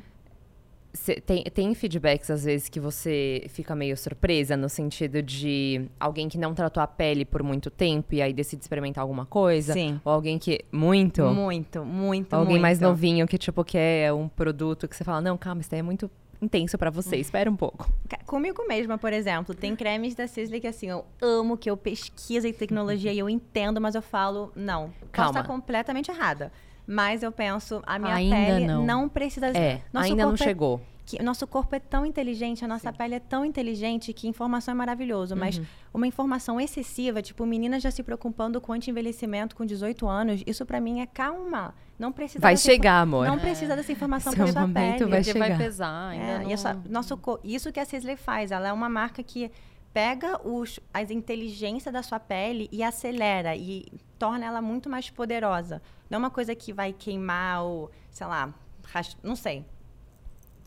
Cê 0.93 1.15
tem, 1.15 1.43
tem 1.45 1.73
feedbacks, 1.73 2.29
às 2.29 2.43
vezes, 2.43 2.69
que 2.69 2.79
você 2.79 3.45
fica 3.49 3.75
meio 3.75 3.97
surpresa, 3.97 4.55
no 4.55 4.69
sentido 4.69 5.23
de 5.23 5.89
alguém 5.99 6.29
que 6.29 6.37
não 6.37 6.53
tratou 6.53 6.83
a 6.83 6.87
pele 6.87 7.25
por 7.25 7.41
muito 7.41 7.71
tempo 7.71 8.13
e 8.13 8.21
aí 8.21 8.31
decide 8.31 8.61
experimentar 8.61 9.01
alguma 9.01 9.25
coisa? 9.25 9.73
Sim. 9.73 9.99
Ou 10.05 10.13
alguém 10.13 10.37
que. 10.37 10.59
Muito? 10.71 11.23
Muito, 11.25 11.83
muito, 11.83 12.33
Alguém 12.35 12.51
muito. 12.51 12.61
mais 12.61 12.79
novinho 12.79 13.27
que, 13.27 13.39
tipo, 13.39 13.63
quer 13.63 14.13
um 14.13 14.27
produto 14.27 14.87
que 14.87 14.95
você 14.95 15.03
fala, 15.03 15.19
não, 15.19 15.35
calma, 15.35 15.61
isso 15.61 15.71
daí 15.71 15.79
é 15.79 15.83
muito 15.83 16.11
intenso 16.39 16.77
pra 16.77 16.91
você, 16.91 17.15
espera 17.15 17.49
um 17.49 17.55
pouco. 17.55 17.89
Comigo 18.27 18.67
mesma, 18.67 18.97
por 18.97 19.13
exemplo, 19.13 19.55
tem 19.55 19.75
cremes 19.75 20.13
da 20.13 20.27
Sisley 20.27 20.59
que 20.59 20.67
assim, 20.67 20.89
eu 20.89 21.05
amo, 21.21 21.57
que 21.57 21.69
eu 21.69 21.77
pesquiso 21.77 22.45
em 22.45 22.53
tecnologia 22.53 23.13
e 23.13 23.17
eu 23.17 23.29
entendo, 23.29 23.79
mas 23.81 23.95
eu 23.95 24.01
falo, 24.01 24.51
não. 24.55 24.89
Posso 24.89 25.09
Calma. 25.11 25.39
estar 25.39 25.43
completamente 25.47 26.11
errada. 26.11 26.51
Mas 26.85 27.23
eu 27.23 27.31
penso, 27.31 27.81
a 27.85 27.97
minha 27.97 28.13
Ainda 28.15 28.35
pele 28.35 28.67
não. 28.67 29.07
precisa... 29.09 29.47
É, 29.47 29.81
Nosso 29.93 30.05
ainda 30.11 30.23
não 30.23 30.31
corpo 30.31 30.43
é 30.43 30.47
chegou. 30.47 30.81
que 31.05 31.17
o 31.17 31.23
nosso 31.23 31.45
corpo 31.47 31.73
é 31.75 31.79
tão 31.79 32.05
inteligente, 32.05 32.63
a 32.63 32.67
nossa 32.67 32.91
pele 32.91 33.15
é 33.15 33.19
tão 33.19 33.45
inteligente 33.45 34.11
que 34.13 34.27
informação 34.27 34.73
é 34.73 34.75
maravilhoso, 34.75 35.35
mas 35.35 35.61
uma 35.93 36.05
informação 36.07 36.59
excessiva, 36.59 37.21
tipo, 37.21 37.45
menina 37.45 37.79
já 37.79 37.89
se 37.91 38.03
preocupando 38.03 38.59
com 38.61 38.73
anti-envelhecimento 38.73 39.55
com 39.55 39.65
18 39.65 40.07
anos, 40.07 40.43
isso 40.45 40.65
pra 40.65 40.79
mim 40.81 40.99
é 41.01 41.05
calma. 41.05 41.73
Não 41.99 42.11
precisa 42.11 42.39
Vai 42.41 42.57
chegar, 42.57 42.99
amor. 43.01 43.27
Não 43.27 43.37
precisa 43.39 43.75
dessa 43.75 43.91
informação 43.91 44.33
Seu 44.33 44.43
pra 44.43 44.51
sua 44.51 44.61
momento 44.61 44.97
pele. 44.99 45.09
vai 45.11 45.23
Porque 45.23 45.39
vai 45.39 45.47
chegar. 45.49 45.57
pesar. 45.63 46.07
Ainda 46.09 46.25
É, 46.25 46.39
não... 46.39 46.49
e 46.49 46.53
essa- 46.53 46.81
nosso, 46.89 47.15
co- 47.17 47.39
isso 47.43 47.71
que 47.71 47.79
a 47.79 47.85
Sisley 47.85 48.17
faz, 48.17 48.51
ela 48.51 48.67
é 48.67 48.73
uma 48.73 48.89
marca 48.89 49.21
que 49.23 49.49
pega 49.93 50.39
os, 50.45 50.79
as 50.93 51.11
inteligências 51.11 51.93
da 51.93 52.01
sua 52.01 52.19
pele 52.19 52.67
e 52.71 52.81
acelera 52.83 53.55
e 53.55 53.85
torna 54.23 54.45
ela 54.45 54.61
muito 54.61 54.89
mais 54.89 55.09
poderosa. 55.09 55.81
Não 56.09 56.15
é 56.15 56.19
uma 56.19 56.29
coisa 56.29 56.55
que 56.55 56.71
vai 56.71 56.93
queimar 56.93 57.61
ou, 57.63 57.91
sei 58.09 58.25
lá, 58.25 58.53
ras- 58.85 59.17
não 59.21 59.35
sei, 59.35 59.65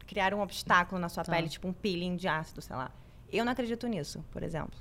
criar 0.06 0.34
um 0.34 0.40
obstáculo 0.42 1.00
na 1.00 1.08
sua 1.08 1.24
Tá. 1.24 1.32
pele, 1.32 1.48
tipo 1.48 1.66
um 1.66 1.72
peeling 1.72 2.16
de 2.16 2.28
ácido, 2.28 2.60
sei 2.60 2.76
lá. 2.76 2.90
Eu 3.32 3.44
não 3.46 3.52
acredito 3.52 3.86
nisso, 3.86 4.22
por 4.30 4.42
exemplo. 4.42 4.78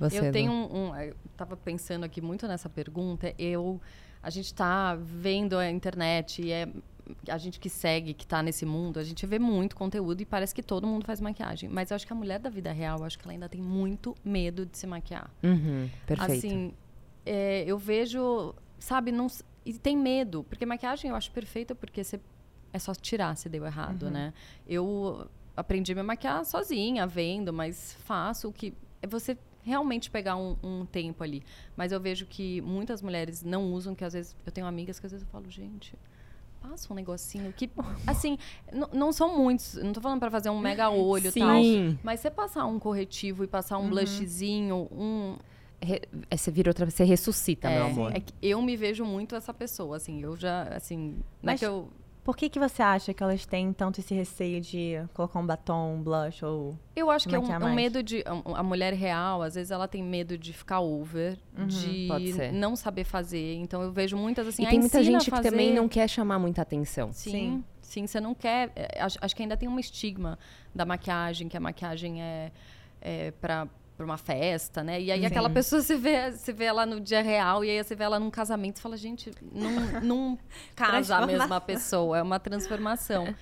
Você, 0.00 0.18
eu 0.28 0.32
tenho 0.32 0.50
um, 0.50 0.88
um- 0.90 0.96
Eu 0.96 1.14
tava 1.36 1.56
pensando 1.58 2.04
aqui 2.04 2.20
muito 2.22 2.48
nessa 2.48 2.68
pergunta. 2.70 3.34
Eu, 3.38 3.78
a 4.22 4.30
gente 4.30 4.54
tá 4.54 4.96
vendo 4.96 5.58
a 5.58 5.70
internet 5.70 6.40
e 6.40 6.50
é 6.50 6.68
a 7.28 7.36
gente 7.38 7.58
que 7.60 7.68
segue, 7.70 8.12
que 8.14 8.26
tá 8.26 8.42
nesse 8.42 8.64
mundo, 8.66 8.98
a 8.98 9.04
gente 9.04 9.24
vê 9.26 9.38
muito 9.38 9.74
conteúdo 9.76 10.20
e 10.20 10.24
parece 10.26 10.54
que 10.54 10.62
todo 10.62 10.86
mundo 10.86 11.04
faz 11.04 11.20
maquiagem. 11.20 11.68
Mas 11.68 11.90
eu 11.90 11.94
acho 11.96 12.06
que 12.06 12.12
a 12.12 12.16
mulher 12.16 12.38
da 12.38 12.48
vida 12.50 12.70
real, 12.72 12.98
eu 12.98 13.04
acho 13.04 13.18
que 13.18 13.24
ela 13.24 13.32
ainda 13.32 13.48
tem 13.48 13.60
muito 13.62 14.14
medo 14.24 14.64
de 14.66 14.76
se 14.76 14.86
maquiar. 14.86 15.30
Uhum, 15.42 15.88
perfeito. 16.06 16.46
Assim, 16.46 16.72
é, 17.28 17.64
eu 17.66 17.76
vejo, 17.78 18.54
sabe, 18.78 19.12
não, 19.12 19.26
e 19.64 19.72
tem 19.74 19.96
medo, 19.96 20.44
porque 20.48 20.64
maquiagem 20.64 21.10
eu 21.10 21.16
acho 21.16 21.30
perfeita 21.30 21.74
porque 21.74 22.02
você 22.02 22.18
é 22.72 22.78
só 22.78 22.94
tirar 22.94 23.36
se 23.36 23.48
deu 23.48 23.64
errado, 23.66 24.04
Uhum. 24.04 24.10
né? 24.10 24.32
Eu 24.66 25.26
aprendi 25.56 25.92
a 25.92 25.94
me 25.94 26.02
maquiar 26.02 26.44
sozinha, 26.44 27.06
vendo, 27.06 27.52
mas 27.52 27.94
faço 28.04 28.48
o 28.48 28.52
que 28.52 28.72
é 29.02 29.06
você 29.06 29.36
realmente 29.62 30.10
pegar 30.10 30.36
um, 30.36 30.56
um 30.62 30.86
tempo 30.86 31.22
ali. 31.22 31.42
Mas 31.76 31.92
eu 31.92 32.00
vejo 32.00 32.24
que 32.26 32.60
muitas 32.62 33.02
mulheres 33.02 33.42
não 33.42 33.72
usam, 33.72 33.94
que 33.94 34.04
às 34.04 34.12
vezes 34.14 34.34
eu 34.46 34.52
tenho 34.52 34.66
amigas 34.66 34.98
que 34.98 35.04
às 35.06 35.12
vezes 35.12 35.26
eu 35.26 35.30
falo, 35.30 35.50
gente, 35.50 35.94
passa 36.62 36.90
um 36.92 36.96
negocinho 36.96 37.52
que 37.52 37.70
assim, 38.06 38.38
não 38.92 39.12
são 39.12 39.36
muitos, 39.36 39.74
não 39.74 39.92
tô 39.92 40.00
falando 40.00 40.20
pra 40.20 40.30
fazer 40.30 40.48
um 40.50 40.58
mega 40.58 40.88
olho 40.90 41.28
e 41.28 41.32
tal, 41.32 41.62
Sim. 41.62 41.98
mas 42.02 42.20
você 42.20 42.30
passar 42.30 42.64
um 42.66 42.78
corretivo 42.78 43.44
e 43.44 43.46
passar 43.46 43.76
um 43.78 43.88
blushzinho, 43.90 44.88
um 44.90 45.36
Re- 45.80 46.02
é, 46.30 46.36
você 46.36 46.50
vira 46.50 46.70
outra 46.70 46.84
você 46.88 47.04
ressuscita, 47.04 47.70
meu 47.70 47.86
amor. 47.86 48.12
é 48.16 48.20
que 48.20 48.32
eu 48.42 48.60
me 48.60 48.76
vejo 48.76 49.04
muito 49.04 49.36
essa 49.36 49.54
pessoa, 49.54 49.96
assim, 49.96 50.22
eu 50.22 50.36
já, 50.36 50.62
assim, 50.74 51.22
não 51.42 51.52
é 51.52 51.52
Mas- 51.52 51.60
que 51.60 51.66
eu... 51.66 51.88
Por 52.24 52.36
que, 52.36 52.50
que 52.50 52.58
você 52.58 52.82
acha 52.82 53.14
que 53.14 53.22
elas 53.22 53.46
têm 53.46 53.72
tanto 53.72 54.00
esse 54.00 54.12
receio 54.14 54.60
de 54.60 55.02
colocar 55.14 55.38
um 55.38 55.46
batom, 55.46 55.94
um 55.94 56.02
blush 56.02 56.44
ou... 56.44 56.78
Eu 56.94 57.10
acho 57.10 57.26
que 57.26 57.34
é 57.34 57.38
um, 57.38 57.44
um 57.64 57.72
medo 57.74 58.02
de... 58.02 58.22
A, 58.54 58.62
mulher 58.62 58.92
real, 58.92 59.40
às 59.40 59.54
vezes, 59.54 59.70
ela 59.70 59.88
tem 59.88 60.02
medo 60.02 60.36
de 60.36 60.52
ficar 60.52 60.80
over, 60.80 61.38
Pode 61.56 62.32
de 62.32 62.52
não 62.52 62.76
saber 62.76 63.04
fazer. 63.04 63.54
Então, 63.54 63.80
eu 63.80 63.90
vejo 63.90 64.14
muitas, 64.14 64.46
assim, 64.46 64.62
e 64.62 64.68
tem 64.68 64.78
muita 64.78 65.02
gente 65.02 65.30
que 65.30 65.40
também 65.40 65.72
não 65.72 65.88
quer 65.88 66.06
chamar 66.06 66.38
muita 66.38 66.60
atenção. 66.60 67.14
Sim, 67.14 67.30
Sim. 67.30 67.64
sim, 67.80 68.06
você 68.06 68.20
não 68.20 68.34
quer... 68.34 68.72
é, 68.76 69.00
acho, 69.00 69.16
acho 69.22 69.34
que 69.34 69.40
ainda 69.40 69.56
tem 69.56 69.66
um 69.66 69.78
estigma 69.78 70.38
da 70.74 70.84
maquiagem, 70.84 71.48
que 71.48 71.56
a 71.56 71.60
maquiagem 71.60 72.20
é, 72.20 72.52
é 73.00 73.30
para 73.40 73.66
para 73.98 74.06
uma 74.06 74.16
festa, 74.16 74.84
né? 74.84 75.02
E 75.02 75.10
aí 75.10 75.26
aquela 75.26 75.50
pessoa 75.50 75.82
você 75.82 75.96
vê, 75.96 76.30
você 76.30 76.52
vê 76.52 76.66
ela 76.66 76.86
no 76.86 77.00
dia 77.00 77.20
real 77.20 77.64
e 77.64 77.70
aí 77.70 77.82
você 77.82 77.96
vê 77.96 78.04
ela 78.04 78.20
num 78.20 78.30
casamento 78.30 78.76
e 78.76 78.80
fala, 78.80 78.96
gente, 78.96 79.32
não, 79.42 80.00
não 80.00 80.38
casa 80.76 81.16
a 81.16 81.26
mesma 81.26 81.60
pessoa, 81.60 82.16
é 82.16 82.22
uma 82.22 82.38
transformação. 82.38 83.34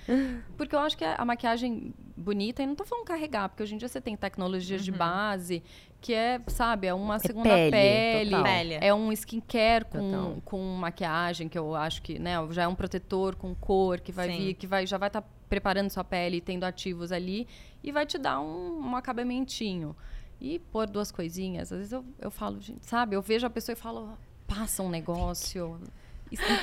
Porque 0.57 0.73
eu 0.73 0.79
acho 0.79 0.97
que 0.97 1.05
a 1.05 1.23
maquiagem 1.23 1.93
bonita, 2.15 2.63
e 2.63 2.65
não 2.65 2.73
tô 2.73 2.83
falando 2.83 3.05
carregar, 3.05 3.49
porque 3.49 3.61
hoje 3.61 3.75
em 3.75 3.77
dia 3.77 3.87
você 3.87 4.01
tem 4.01 4.17
tecnologias 4.17 4.83
de 4.83 4.91
base 4.91 5.61
que 6.01 6.11
é, 6.13 6.41
sabe, 6.47 6.87
é 6.87 6.93
uma 6.93 7.19
segunda 7.19 7.49
pele, 7.49 7.71
pele, 7.71 8.29
total. 8.31 8.43
Pele. 8.43 8.77
é 8.81 8.93
um 8.93 9.11
skincare 9.11 9.85
com, 9.85 10.11
Total. 10.11 10.41
com 10.43 10.59
maquiagem, 10.75 11.47
que 11.47 11.57
eu 11.57 11.75
acho 11.75 12.01
que, 12.01 12.17
né, 12.17 12.33
já 12.49 12.63
é 12.63 12.67
um 12.67 12.75
protetor 12.75 13.35
com 13.35 13.53
cor 13.53 13.99
que 13.99 14.11
vai 14.11 14.31
Sim. 14.31 14.37
vir, 14.37 14.53
que 14.55 14.65
vai, 14.65 14.87
já 14.87 14.97
vai 14.97 15.09
estar 15.09 15.23
preparando 15.47 15.91
sua 15.91 16.03
pele, 16.03 16.41
tendo 16.41 16.63
ativos 16.63 17.11
ali, 17.11 17.47
e 17.83 17.91
vai 17.91 18.05
te 18.05 18.17
dar 18.17 18.39
um, 18.39 18.79
um 18.79 18.95
acabamentinho. 18.95 19.95
E 20.39 20.59
pôr 20.59 20.87
duas 20.87 21.11
coisinhas, 21.11 21.71
às 21.71 21.77
vezes 21.77 21.91
eu, 21.93 22.05
eu 22.19 22.29
falo, 22.29 22.61
gente, 22.61 22.85
sabe, 22.85 23.15
eu 23.15 23.21
vejo 23.21 23.45
a 23.47 23.49
pessoa 23.49 23.73
e 23.73 23.75
falo, 23.75 24.17
passa 24.47 24.83
um 24.83 24.89
negócio, 24.89 25.79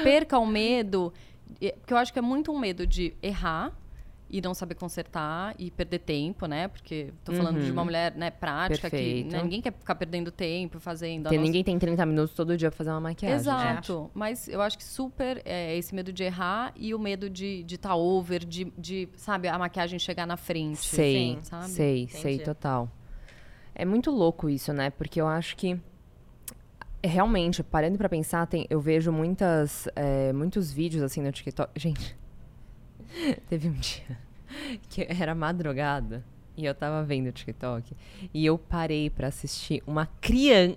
perca 0.03 0.39
o 0.39 0.47
medo, 0.47 1.13
porque 1.81 1.93
eu 1.93 1.97
acho 1.97 2.13
que 2.13 2.19
é 2.19 2.23
muito 2.23 2.53
um 2.53 2.59
medo 2.59 2.87
de 2.87 3.15
errar, 3.21 3.73
e 4.35 4.41
não 4.41 4.53
saber 4.53 4.75
consertar 4.75 5.55
e 5.59 5.71
perder 5.71 6.01
tempo, 6.01 6.47
né? 6.47 6.67
Porque 6.67 7.13
tô 7.25 7.33
falando 7.33 7.63
de 7.63 7.71
uma 7.71 7.85
mulher, 7.85 8.17
né, 8.17 8.31
prática 8.31 8.91
que 8.91 8.97
Uhum. 8.97 9.03
Perfeito. 9.03 9.33
né, 9.33 9.43
ninguém 9.43 9.61
quer 9.63 9.73
ficar 9.73 9.95
perdendo 9.95 10.31
tempo 10.33 10.81
fazendo. 10.81 11.25
Porque 11.25 11.37
nossa- 11.37 11.47
ninguém 11.47 11.63
tem 11.63 11.79
30 11.79 12.05
minutos 12.05 12.35
todo 12.35 12.57
dia 12.57 12.69
pra 12.71 12.77
fazer 12.77 12.91
uma 12.91 13.01
maquiagem. 13.01 13.37
Exato. 13.39 14.11
Mas 14.13 14.49
eu 14.49 14.61
acho 14.61 14.77
que 14.77 14.83
super 14.83 15.41
é, 15.45 15.77
esse 15.77 15.95
medo 15.95 16.13
de 16.13 16.25
errar 16.25 16.73
e 16.75 16.93
o 16.95 16.99
medo 16.99 17.31
de 17.31 17.61
estar 17.61 17.67
de 17.67 17.79
tá 17.79 17.95
over, 17.95 18.45
de, 18.45 18.65
de, 18.77 19.09
sabe, 19.17 19.47
a 19.47 19.57
maquiagem 19.59 19.99
chegar 20.01 20.27
na 20.27 20.37
frente. 20.37 20.79
Sei, 20.79 21.39
sabe? 21.43 21.69
sei, 21.69 22.09
sei, 22.09 22.35
Entendi. 22.35 22.45
total. 22.45 22.91
É 23.75 23.85
muito 23.85 24.11
louco 24.11 24.49
isso, 24.49 24.73
né? 24.73 24.91
Porque 24.91 25.21
eu 25.21 25.27
acho 25.27 25.57
que 25.57 25.81
realmente, 27.03 27.63
parando 27.63 27.99
pra 27.99 28.09
pensar, 28.09 28.47
tem, 28.47 28.67
eu 28.71 28.81
vejo 28.81 29.13
muitas, 29.13 29.89
é, 29.95 30.33
muitos 30.33 30.73
vídeos 30.73 31.03
assim 31.03 31.21
no 31.21 31.31
TikTok. 31.31 31.71
Gente, 31.79 32.17
teve 33.49 33.69
um 33.69 33.73
dia 33.73 34.19
que 34.89 35.07
era 35.09 35.35
madrugada 35.35 36.25
e 36.57 36.65
eu 36.65 36.75
tava 36.75 37.03
vendo 37.03 37.29
o 37.29 37.33
TikTok 37.33 37.95
e 38.33 38.47
eu 38.47 38.57
parei 38.57 39.11
pra 39.11 39.29
assistir 39.29 39.83
uma 39.87 40.07
crian 40.21 40.75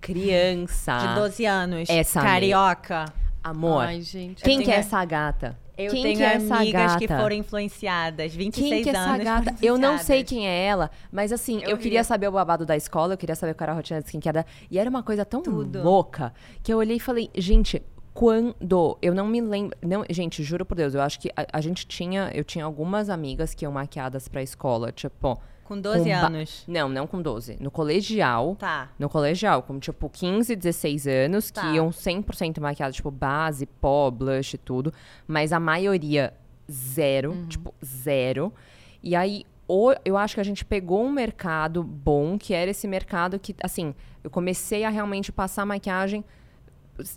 criança. 0.00 0.98
De 0.98 1.14
12 1.14 1.46
anos. 1.46 1.88
Essa 1.88 2.22
Carioca. 2.22 3.06
Amor, 3.42 3.84
Ai, 3.84 4.02
gente. 4.02 4.42
quem 4.42 4.62
que 4.62 4.70
é 4.70 4.76
essa 4.76 5.02
gata? 5.04 5.58
Eu 5.84 5.92
quem 5.92 6.02
tenho 6.02 6.16
que 6.16 6.22
é 6.22 6.34
essa 6.34 6.56
amigas 6.56 6.96
que 6.96 7.08
foram 7.08 7.36
influenciadas. 7.36 8.34
26 8.34 8.68
Quem 8.70 8.82
que 8.82 8.88
é 8.88 8.92
essa 8.92 9.10
anos. 9.10 9.24
gata? 9.24 9.54
Eu 9.62 9.78
não 9.78 9.98
sei 9.98 10.24
quem 10.24 10.48
é 10.48 10.64
ela, 10.66 10.90
mas 11.10 11.32
assim, 11.32 11.62
eu, 11.62 11.70
Eu 11.70 11.78
queria 11.78 12.04
saber 12.04 12.28
o 12.28 12.32
babado 12.32 12.66
da 12.66 12.76
escola, 12.76 13.14
eu 13.14 13.18
queria 13.18 13.34
saber 13.36 13.54
qual 13.54 13.64
era 13.66 13.72
a 13.72 13.76
rotina 13.76 14.00
de 14.00 14.06
skincare. 14.06 14.44
E 14.70 14.78
era 14.78 14.88
uma 14.88 15.02
coisa 15.02 15.24
tão 15.24 15.42
Tudo. 15.42 15.82
louca 15.82 16.32
que 16.62 16.72
eu 16.72 16.78
olhei 16.78 16.96
e 16.96 17.00
falei, 17.00 17.30
gente, 17.34 17.82
quando? 18.12 18.98
Eu 19.00 19.14
não 19.14 19.26
me 19.26 19.40
lembro. 19.40 19.76
Não, 19.82 20.04
gente, 20.10 20.42
juro 20.42 20.64
por 20.66 20.74
Deus, 20.76 20.94
eu 20.94 21.00
acho 21.00 21.18
que 21.18 21.30
a, 21.36 21.46
a 21.52 21.60
gente 21.60 21.86
tinha. 21.86 22.30
Eu 22.34 22.44
tinha 22.44 22.64
algumas 22.64 23.08
amigas 23.08 23.54
que 23.54 23.64
iam 23.64 23.72
maquiadas 23.72 24.28
pra 24.28 24.42
escola, 24.42 24.92
tipo. 24.92 25.40
Com 25.70 25.80
12 25.80 26.02
com 26.10 26.26
anos. 26.26 26.64
Não, 26.66 26.88
não 26.88 27.06
com 27.06 27.22
12. 27.22 27.56
No 27.60 27.70
colegial. 27.70 28.56
Tá. 28.58 28.88
No 28.98 29.08
colegial, 29.08 29.62
com 29.62 29.78
tipo 29.78 30.10
15, 30.10 30.56
16 30.56 31.06
anos, 31.06 31.48
que 31.52 31.60
Tá. 31.60 31.72
iam 31.72 31.90
100% 31.92 32.60
maquiadas, 32.60 32.96
tipo 32.96 33.08
base, 33.08 33.66
pó, 33.66 34.10
blush 34.10 34.54
e 34.54 34.58
tudo. 34.58 34.92
Mas 35.28 35.52
a 35.52 35.60
maioria, 35.60 36.34
zero. 36.68 37.46
Tipo, 37.48 37.72
zero. 37.84 38.52
E 39.00 39.14
aí, 39.14 39.44
o- 39.68 39.94
eu 40.04 40.16
acho 40.16 40.34
que 40.34 40.40
a 40.40 40.44
gente 40.44 40.64
pegou 40.64 41.04
um 41.04 41.12
mercado 41.12 41.84
bom, 41.84 42.36
que 42.36 42.52
era 42.52 42.72
esse 42.72 42.88
mercado 42.88 43.38
que, 43.38 43.54
assim, 43.62 43.94
eu 44.24 44.28
comecei 44.30 44.82
a 44.84 44.88
realmente 44.90 45.30
passar 45.30 45.64
maquiagem 45.64 46.24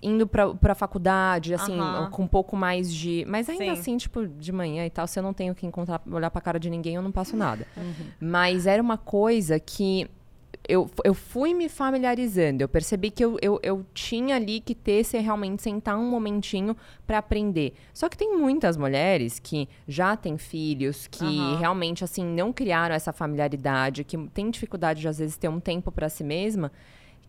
indo 0.01 0.27
pra, 0.27 0.53
pra 0.53 0.75
faculdade, 0.75 1.53
assim, 1.53 1.77
com 2.11 2.23
um 2.23 2.27
pouco 2.27 2.55
mais 2.55 2.93
de. 2.93 3.25
Mas 3.27 3.49
ainda 3.49 3.65
Sim. 3.65 3.71
assim, 3.71 3.97
tipo, 3.97 4.27
de 4.27 4.51
manhã 4.51 4.85
e 4.85 4.89
tal, 4.89 5.07
se 5.07 5.19
eu 5.19 5.23
não 5.23 5.33
tenho 5.33 5.53
que 5.53 5.65
encontrar, 5.65 6.01
olhar 6.09 6.29
pra 6.29 6.41
cara 6.41 6.59
de 6.59 6.69
ninguém, 6.69 6.95
eu 6.95 7.01
não 7.01 7.11
passo 7.11 7.35
nada. 7.35 7.67
Mas 8.19 8.65
era 8.67 8.81
uma 8.81 8.97
coisa 8.97 9.59
que 9.59 10.09
eu, 10.67 10.89
eu 11.03 11.13
fui 11.13 11.53
me 11.53 11.67
familiarizando. 11.67 12.63
Eu 12.63 12.69
percebi 12.69 13.11
que 13.11 13.23
eu, 13.23 13.37
eu, 13.41 13.59
eu 13.61 13.85
tinha 13.93 14.35
ali 14.35 14.59
que 14.59 14.73
ter, 14.73 15.03
se 15.03 15.17
realmente 15.19 15.61
sentar 15.61 15.97
um 15.97 16.09
momentinho 16.09 16.75
pra 17.05 17.17
aprender. 17.17 17.73
Só 17.93 18.07
que 18.07 18.17
tem 18.17 18.37
muitas 18.37 18.77
mulheres 18.77 19.39
que 19.39 19.67
já 19.87 20.15
têm 20.15 20.37
filhos, 20.37 21.07
que 21.07 21.55
realmente, 21.59 22.03
assim, 22.03 22.23
não 22.23 22.53
criaram 22.53 22.95
essa 22.95 23.11
familiaridade, 23.11 24.03
que 24.03 24.17
tem 24.29 24.49
dificuldade 24.49 25.01
de, 25.01 25.07
às 25.07 25.17
vezes, 25.19 25.37
ter 25.37 25.49
um 25.49 25.59
tempo 25.59 25.91
pra 25.91 26.07
si 26.07 26.23
mesma, 26.23 26.71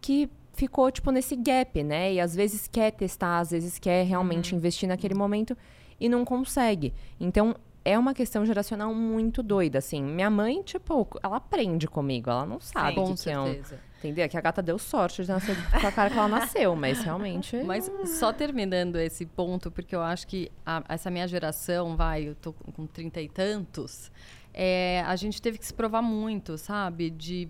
que 0.01 0.31
ficou, 0.55 0.91
tipo, 0.91 1.11
nesse 1.11 1.37
gap, 1.37 1.83
né? 1.83 2.15
E 2.15 2.21
às 2.21 2.35
vezes 2.35 2.67
quer 2.67 2.91
testar, 2.93 3.39
às 3.41 3.51
vezes 3.51 3.79
quer 3.79 4.05
realmente 4.05 4.55
investir 4.55 4.89
naquele 4.89 5.15
momento 5.15 5.57
e 6.01 6.09
não 6.09 6.25
consegue. 6.25 6.93
Então, 7.21 7.55
é 7.85 7.99
uma 7.99 8.15
questão 8.15 8.47
geracional 8.47 8.95
muito 8.95 9.43
doida, 9.43 9.79
assim. 9.79 10.03
Minha 10.03 10.31
mãe, 10.31 10.63
tipo, 10.63 11.07
ela 11.23 11.37
aprende 11.37 11.87
comigo, 11.87 12.31
ela 12.31 12.47
não 12.47 12.59
sabe 12.59 12.99
o 12.99 13.03
Com 13.03 13.15
que, 13.15 13.23
que 13.25 13.31
é 13.31 13.39
um. 13.39 13.61
Entendeu? 13.99 14.29
Que 14.29 14.37
a 14.37 14.41
gata 14.41 14.61
deu 14.63 14.79
sorte 14.79 15.23
de 15.23 15.29
nascer 15.29 15.57
com 15.81 15.87
a 15.87 15.91
cara 15.93 16.11
que 16.11 16.19
ela 16.19 16.29
nasceu, 16.29 16.77
mas 16.77 17.03
realmente. 17.03 17.57
Mas 17.65 17.91
só 18.19 18.33
terminando 18.35 18.97
esse 18.97 19.25
ponto, 19.25 19.71
porque 19.71 19.95
eu 19.97 20.03
acho 20.03 20.27
que 20.27 20.51
a- 20.65 20.83
essa 20.91 21.11
minha 21.11 21.27
geração, 21.27 21.97
vai, 21.97 22.29
eu 22.29 22.35
tô 22.35 22.53
com 22.53 22.87
trinta 22.87 23.21
e 23.23 23.29
tantos, 23.31 24.13
é, 24.53 25.03
a 25.07 25.17
gente 25.17 25.41
teve 25.41 25.57
que 25.57 25.65
se 25.65 25.73
provar 25.73 26.03
muito, 26.03 26.59
sabe? 26.59 27.09
De, 27.09 27.49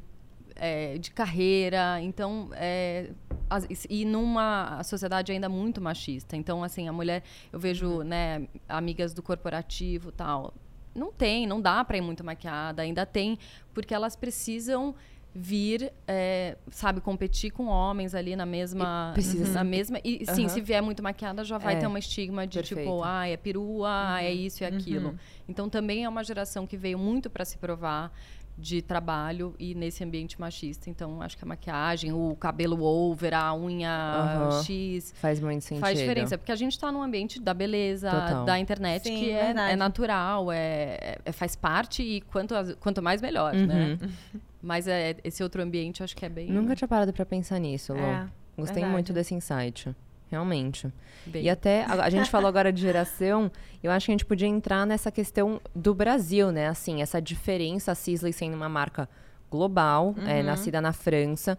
é, 0.56 0.98
de 0.98 1.10
carreira, 1.10 2.00
então... 2.00 2.50
é, 2.54 3.10
as- 3.50 3.66
e 3.90 4.04
numa 4.04 4.82
sociedade 4.82 5.30
ainda 5.32 5.48
muito 5.48 5.80
machista. 5.80 6.36
Então, 6.36 6.62
assim, 6.64 6.88
a 6.88 6.92
mulher... 6.92 7.22
Eu 7.52 7.58
vejo, 7.60 8.02
né, 8.02 8.48
amigas 8.68 9.12
do 9.12 9.22
corporativo 9.22 10.10
tal... 10.12 10.54
Não 10.94 11.12
tem, 11.12 11.44
não 11.44 11.60
dá 11.60 11.84
para 11.84 11.96
ir 11.96 12.00
muito 12.00 12.22
maquiada. 12.22 12.82
Ainda 12.82 13.04
tem, 13.04 13.36
porque 13.72 13.92
elas 13.92 14.14
precisam 14.14 14.94
vir, 15.34 15.92
é, 16.06 16.56
sabe, 16.70 17.00
competir 17.00 17.50
com 17.50 17.66
homens 17.66 18.14
ali 18.14 18.36
na 18.36 18.46
mesma... 18.46 19.08
E 19.10 19.14
precisa 19.14 19.52
na 19.52 19.64
mesma 19.64 19.98
e 20.04 20.24
sim, 20.32 20.48
se 20.48 20.60
vier 20.60 20.80
muito 20.80 21.02
maquiada, 21.02 21.42
já 21.42 21.58
vai 21.58 21.74
É, 21.74 21.80
ter 21.80 21.88
uma 21.88 21.98
estigma 21.98 22.46
de 22.46 22.58
perfeito. 22.60 22.82
tipo, 22.82 23.02
ah, 23.02 23.26
é 23.26 23.36
perua, 23.36 24.14
ah, 24.14 24.22
é 24.22 24.32
isso 24.32 24.62
e 24.62 24.66
aquilo. 24.66 25.18
Então 25.48 25.68
também 25.68 26.04
é 26.04 26.08
uma 26.08 26.22
geração 26.22 26.64
que 26.64 26.76
veio 26.76 26.96
muito 26.96 27.28
para 27.28 27.44
se 27.44 27.58
provar 27.58 28.12
de 28.56 28.80
trabalho 28.80 29.54
e 29.58 29.74
nesse 29.74 30.04
ambiente 30.04 30.40
machista. 30.40 30.88
Então 30.88 31.20
acho 31.20 31.36
que 31.36 31.44
a 31.44 31.46
maquiagem, 31.46 32.12
o 32.12 32.36
cabelo 32.36 32.82
over, 32.82 33.34
a 33.34 33.54
unha 33.54 33.90
Aham. 33.90 34.62
X 34.62 35.12
Faz 35.16 35.40
muito 35.40 35.62
sentido. 35.62 35.80
faz 35.80 35.98
diferença, 35.98 36.38
porque 36.38 36.52
a 36.52 36.56
gente 36.56 36.72
está 36.72 36.92
num 36.92 37.02
ambiente 37.02 37.40
da 37.40 37.52
beleza, 37.52 38.10
Total. 38.10 38.44
da 38.44 38.58
internet, 38.58 39.02
Sim, 39.08 39.16
que 39.18 39.30
é, 39.30 39.50
é 39.72 39.76
natural, 39.76 40.52
é, 40.52 41.18
é- 41.24 41.32
faz 41.32 41.56
parte 41.56 42.02
e 42.02 42.20
quanto, 42.20 42.54
quanto 42.78 43.02
mais 43.02 43.20
melhor, 43.20 43.52
né? 43.54 43.98
Mas 44.62 44.88
é, 44.88 45.16
esse 45.22 45.42
outro 45.42 45.60
ambiente 45.62 46.00
eu 46.00 46.04
acho 46.04 46.16
que 46.16 46.24
é 46.24 46.28
bem. 46.28 46.50
Nunca 46.50 46.74
tinha 46.74 46.88
parado 46.88 47.12
pra 47.12 47.26
pensar 47.26 47.58
nisso, 47.58 47.92
Lu. 47.92 47.98
É, 47.98 48.26
Gostei 48.56 48.74
verdade. 48.76 48.92
muito 48.92 49.12
desse 49.12 49.34
insight. 49.34 49.94
Realmente. 50.34 50.92
bem- 51.26 51.44
E 51.44 51.48
até, 51.48 51.84
a, 51.84 52.04
a 52.04 52.10
gente 52.10 52.28
falou 52.30 52.48
agora 52.48 52.72
de 52.72 52.80
geração, 52.80 53.50
eu 53.82 53.90
acho 53.92 54.06
que 54.06 54.12
a 54.12 54.14
gente 54.14 54.24
podia 54.24 54.48
entrar 54.48 54.84
nessa 54.86 55.10
questão 55.12 55.60
do 55.74 55.94
Brasil, 55.94 56.50
né? 56.50 56.66
Assim, 56.68 57.00
essa 57.02 57.22
diferença, 57.22 57.92
a 57.92 57.94
Sisley 57.94 58.32
sendo 58.32 58.54
uma 58.56 58.68
marca 58.68 59.08
global, 59.50 60.14
é, 60.26 60.42
nascida 60.42 60.80
na 60.80 60.92
França. 60.92 61.56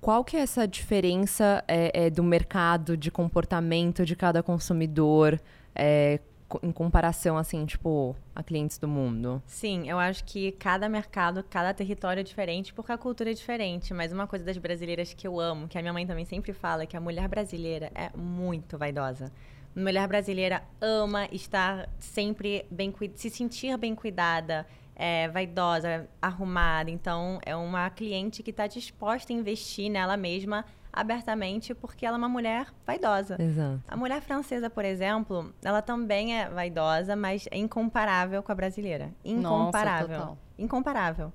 Qual 0.00 0.22
que 0.22 0.36
é 0.36 0.40
essa 0.40 0.68
diferença 0.68 1.64
é, 1.66 2.06
é, 2.06 2.10
do 2.10 2.22
mercado, 2.22 2.96
de 2.96 3.10
comportamento 3.10 4.04
de 4.06 4.14
cada 4.14 4.42
consumidor, 4.42 5.40
é, 5.74 6.20
em 6.62 6.70
comparação, 6.70 7.36
assim, 7.36 7.66
tipo, 7.66 8.14
a 8.34 8.42
clientes 8.42 8.78
do 8.78 8.86
mundo? 8.86 9.42
Sim, 9.46 9.88
eu 9.88 9.98
acho 9.98 10.24
que 10.24 10.52
cada 10.52 10.88
mercado, 10.88 11.42
cada 11.42 11.74
território 11.74 12.20
é 12.20 12.22
diferente, 12.22 12.72
porque 12.72 12.92
a 12.92 12.98
cultura 12.98 13.30
é 13.30 13.34
diferente. 13.34 13.92
Mas 13.92 14.12
uma 14.12 14.26
coisa 14.26 14.44
das 14.44 14.56
brasileiras 14.56 15.12
que 15.12 15.26
eu 15.26 15.40
amo, 15.40 15.66
que 15.68 15.76
a 15.76 15.82
minha 15.82 15.92
mãe 15.92 16.06
também 16.06 16.24
sempre 16.24 16.52
fala, 16.52 16.84
é 16.84 16.86
que 16.86 16.96
a 16.96 17.00
mulher 17.00 17.28
brasileira 17.28 17.90
é 17.94 18.10
muito 18.16 18.78
vaidosa. 18.78 19.32
A 19.76 19.80
mulher 19.80 20.06
brasileira 20.08 20.62
ama 20.80 21.26
estar 21.32 21.88
sempre 21.98 22.64
bem 22.70 22.94
se 23.14 23.28
sentir 23.28 23.76
bem 23.76 23.94
cuidada, 23.94 24.66
é, 24.94 25.28
vaidosa, 25.28 26.08
arrumada. 26.22 26.90
Então, 26.90 27.38
é 27.44 27.54
uma 27.54 27.90
cliente 27.90 28.42
que 28.42 28.50
está 28.50 28.66
disposta 28.66 29.32
a 29.32 29.36
investir 29.36 29.90
nela 29.90 30.16
mesma 30.16 30.64
abertamente, 30.96 31.74
porque 31.74 32.04
ela 32.06 32.16
é 32.16 32.18
uma 32.18 32.28
mulher 32.28 32.66
vaidosa. 32.86 33.36
Exato. 33.40 33.80
A 33.86 33.96
mulher 33.96 34.20
francesa, 34.22 34.70
por 34.70 34.84
exemplo, 34.84 35.52
ela 35.62 35.82
também 35.82 36.40
é 36.40 36.48
vaidosa, 36.48 37.14
mas 37.14 37.46
é 37.50 37.58
incomparável 37.58 38.42
com 38.42 38.50
a 38.50 38.54
brasileira. 38.54 39.12
Incomparável. 39.24 40.08
total. 40.18 40.38
Incomparável. 40.58 41.32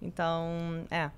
Então, 0.00 0.86
é. 0.90 1.10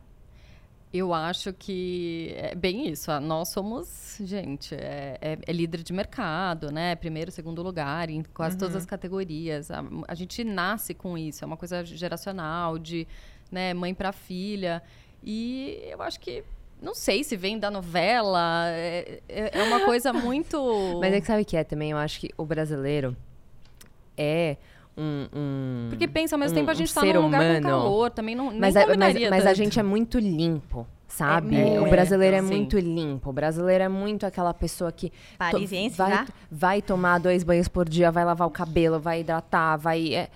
Eu 0.93 1.13
acho 1.13 1.53
que 1.53 2.33
é 2.37 2.55
bem 2.55 2.89
isso. 2.89 3.11
ah, 3.11 3.21
Nós 3.21 3.49
somos, 3.51 4.17
gente, 4.23 4.75
é, 4.75 5.19
é- 5.21 5.39
é 5.47 5.53
líder 5.53 5.83
de 5.83 5.93
mercado, 5.93 6.71
né? 6.73 6.95
Primeiro, 6.95 7.31
segundo 7.31 7.63
lugar, 7.63 8.09
em 8.09 8.23
quase 8.23 8.57
todas 8.57 8.77
as 8.77 8.87
categorias. 8.87 9.71
A, 9.71 9.83
a 10.09 10.15
gente 10.15 10.43
nasce 10.45 10.95
com 10.95 11.19
isso, 11.19 11.45
é 11.45 11.47
uma 11.47 11.57
coisa 11.57 11.85
geracional, 11.85 12.79
de 12.79 13.07
né, 13.51 13.75
mãe 13.75 13.93
para 13.93 14.13
filha. 14.13 14.83
E 15.23 15.79
eu 15.91 16.01
acho 16.01 16.19
que, 16.21 16.43
não 16.81 16.95
sei 16.95 17.25
se 17.25 17.37
vem 17.37 17.59
da 17.59 17.71
novela, 17.71 18.67
é, 18.71 19.21
é- 19.29 19.59
é 19.59 19.63
uma 19.63 19.81
coisa 19.81 20.13
muito. 20.15 20.99
Mas 21.01 21.13
é 21.15 21.21
que 21.21 21.27
sabe 21.27 21.43
o 21.43 21.45
que 21.45 21.57
é 21.57 21.65
também? 21.65 21.91
Eu 21.91 21.99
acho 21.99 22.21
que 22.21 22.31
o 22.37 22.45
brasileiro 22.45 23.17
é 24.17 24.57
um. 24.97 25.27
um- 25.35 25.87
Porque 25.91 26.07
pensa, 26.09 26.35
ao 26.37 26.39
mesmo 26.39 26.57
um- 26.57 26.61
tempo 26.61 26.71
a 26.71 26.75
um 26.75 26.77
gente 26.77 26.93
tá 26.95 27.01
ser 27.01 27.15
num 27.15 27.23
lugar 27.23 27.41
com 27.43 27.47
humano. 27.51 27.67
calor, 27.69 28.11
também 28.11 28.35
não 28.35 28.53
Mas, 28.59 28.77
a, 28.77 28.87
mas, 28.97 29.31
mas 29.31 29.47
a 29.47 29.55
gente 29.55 29.79
é 29.79 29.83
muito 29.83 30.19
limpo, 30.19 30.87
sabe? 31.07 31.57
É 31.61 31.81
o 31.81 31.89
brasileiro 31.89 32.37
é 32.37 32.41
sim. 32.43 32.47
muito 32.47 32.79
limpo. 32.79 33.31
O 33.31 33.33
brasileiro 33.33 33.85
é 33.85 33.89
muito 33.89 34.25
aquela 34.27 34.55
pessoa 34.55 34.91
que. 34.93 35.11
to- 35.11 35.17
Parisiense 35.39 35.97
vai, 35.97 36.11
já? 36.11 36.27
vai 36.51 36.83
tomar 36.83 37.19
dois 37.19 37.43
banhos 37.43 37.69
por 37.69 37.89
dia, 37.89 38.11
vai 38.11 38.25
lavar 38.25 38.47
o 38.49 38.51
cabelo, 38.51 38.99
vai 38.99 39.21
hidratar, 39.21 39.77
vai. 39.77 40.15
É, 40.15 40.29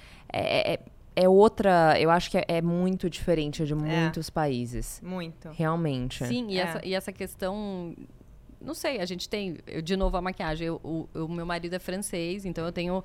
é, 1.16 1.20
é- 1.20 1.24
é 1.24 1.28
outra. 1.28 1.94
Eu 2.00 2.10
acho 2.10 2.30
que 2.30 2.38
é, 2.38 2.44
é 2.48 2.62
muito 2.62 3.08
diferente 3.10 3.64
de 3.64 3.74
muitos 3.74 4.30
países. 4.30 5.00
Muito. 5.04 5.50
Realmente. 5.50 6.24
Sim, 6.26 6.48
e, 6.50 6.58
É. 6.58 6.62
essa, 6.62 6.86
e 6.86 6.94
essa 6.94 7.12
questão. 7.12 7.94
Não 8.60 8.74
sei, 8.74 9.00
a 9.00 9.04
gente 9.06 9.28
tem. 9.28 9.56
eu, 9.66 9.80
de 9.82 9.96
novo, 9.96 10.16
a 10.16 10.20
maquiagem. 10.22 10.66
Eu- 10.66 10.80
o, 10.84 11.08
o 11.14 11.28
meu 11.28 11.46
marido 11.46 11.74
é 11.74 11.78
francês, 11.78 12.44
então 12.44 12.64
eu 12.64 12.72
tenho 12.72 13.02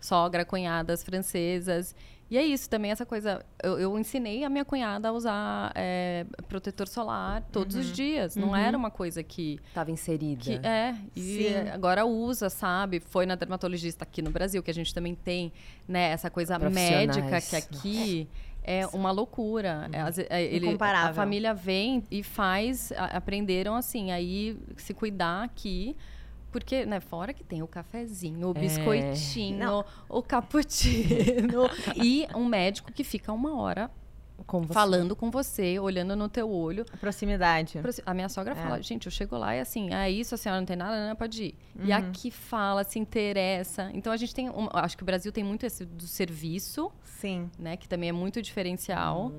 sogra, 0.00 0.44
cunhadas 0.44 1.02
francesas. 1.02 1.94
E 2.28 2.36
é 2.36 2.44
isso 2.44 2.68
também, 2.68 2.90
essa 2.90 3.06
coisa. 3.06 3.44
Eu, 3.62 3.78
eu 3.78 3.98
ensinei 3.98 4.42
a 4.42 4.48
minha 4.48 4.64
cunhada 4.64 5.08
a 5.08 5.12
usar 5.12 5.70
é, 5.76 6.26
protetor 6.48 6.88
solar 6.88 7.40
todos 7.52 7.76
os 7.76 7.92
dias. 7.92 8.34
Não 8.34 8.54
era 8.56 8.76
uma 8.76 8.90
coisa 8.90 9.22
que. 9.22 9.60
Tava 9.72 9.92
inserida. 9.92 10.42
que 10.42 10.54
é, 10.66 10.96
e 11.14 11.20
Sim. 11.20 11.68
agora 11.72 12.04
usa, 12.04 12.50
sabe? 12.50 12.98
Foi 12.98 13.26
na 13.26 13.36
dermatologista 13.36 14.02
aqui 14.02 14.22
no 14.22 14.30
Brasil, 14.30 14.60
que 14.62 14.70
a 14.70 14.74
gente 14.74 14.92
também 14.92 15.14
tem 15.14 15.52
né, 15.86 16.10
essa 16.10 16.28
coisa 16.28 16.58
médica 16.58 17.40
que 17.40 17.54
aqui 17.56 18.28
é 18.64 18.84
uma 18.88 19.12
loucura. 19.12 19.88
É, 19.92 20.10
ve- 20.10 20.26
é, 20.28 20.42
ele- 20.42 20.76
a 20.80 21.12
família 21.14 21.54
vem 21.54 22.02
e 22.10 22.24
faz, 22.24 22.90
a- 22.96 23.16
aprenderam 23.18 23.76
assim, 23.76 24.10
aí 24.10 24.58
se 24.76 24.92
cuidar 24.92 25.44
aqui. 25.44 25.96
Porque, 26.56 26.86
né, 26.86 27.00
fora 27.00 27.34
que 27.34 27.44
tem 27.44 27.62
o 27.62 27.66
cafezinho, 27.66 28.48
o 28.48 28.50
É. 28.56 28.60
biscoitinho, 28.60 29.58
Não. 29.58 29.84
o 30.08 30.22
cappuccino 30.22 31.68
e 32.02 32.26
um 32.34 32.46
médico 32.46 32.90
que 32.92 33.04
fica 33.04 33.30
uma 33.32 33.60
hora 33.60 33.90
Com 34.46 34.62
você. 34.62 34.72
falando 34.72 35.14
com 35.14 35.30
você, 35.30 35.78
olhando 35.78 36.16
no 36.16 36.28
teu 36.28 36.50
olho. 36.50 36.84
A 36.92 36.96
proximidade. 36.96 37.78
A 38.06 38.14
minha 38.14 38.28
sogra 38.30 38.52
É. 38.52 38.56
fala, 38.56 38.82
gente, 38.82 39.04
eu 39.06 39.12
chego 39.12 39.36
lá 39.36 39.54
e 39.54 39.60
assim, 39.60 39.92
ah, 39.92 40.08
isso, 40.08 40.34
a 40.34 40.38
senhora 40.38 40.60
não 40.60 40.66
tem 40.66 40.76
nada, 40.76 41.08
não 41.08 41.14
pode 41.16 41.44
ir. 41.44 41.54
Uhum. 41.78 41.84
E 41.86 41.92
aqui 41.92 42.30
fala, 42.30 42.84
se 42.84 42.98
interessa. 42.98 43.90
Então 43.92 44.12
a 44.12 44.16
gente 44.16 44.34
tem, 44.34 44.48
um, 44.48 44.68
acho 44.72 44.96
que 44.96 45.02
o 45.02 45.06
Brasil 45.06 45.30
tem 45.30 45.44
muito 45.44 45.64
esse 45.66 45.84
do 45.84 46.06
serviço, 46.06 46.90
Sim. 47.04 47.50
né, 47.58 47.76
que 47.76 47.86
também 47.88 48.08
é 48.08 48.12
muito 48.12 48.40
diferencial. 48.40 49.32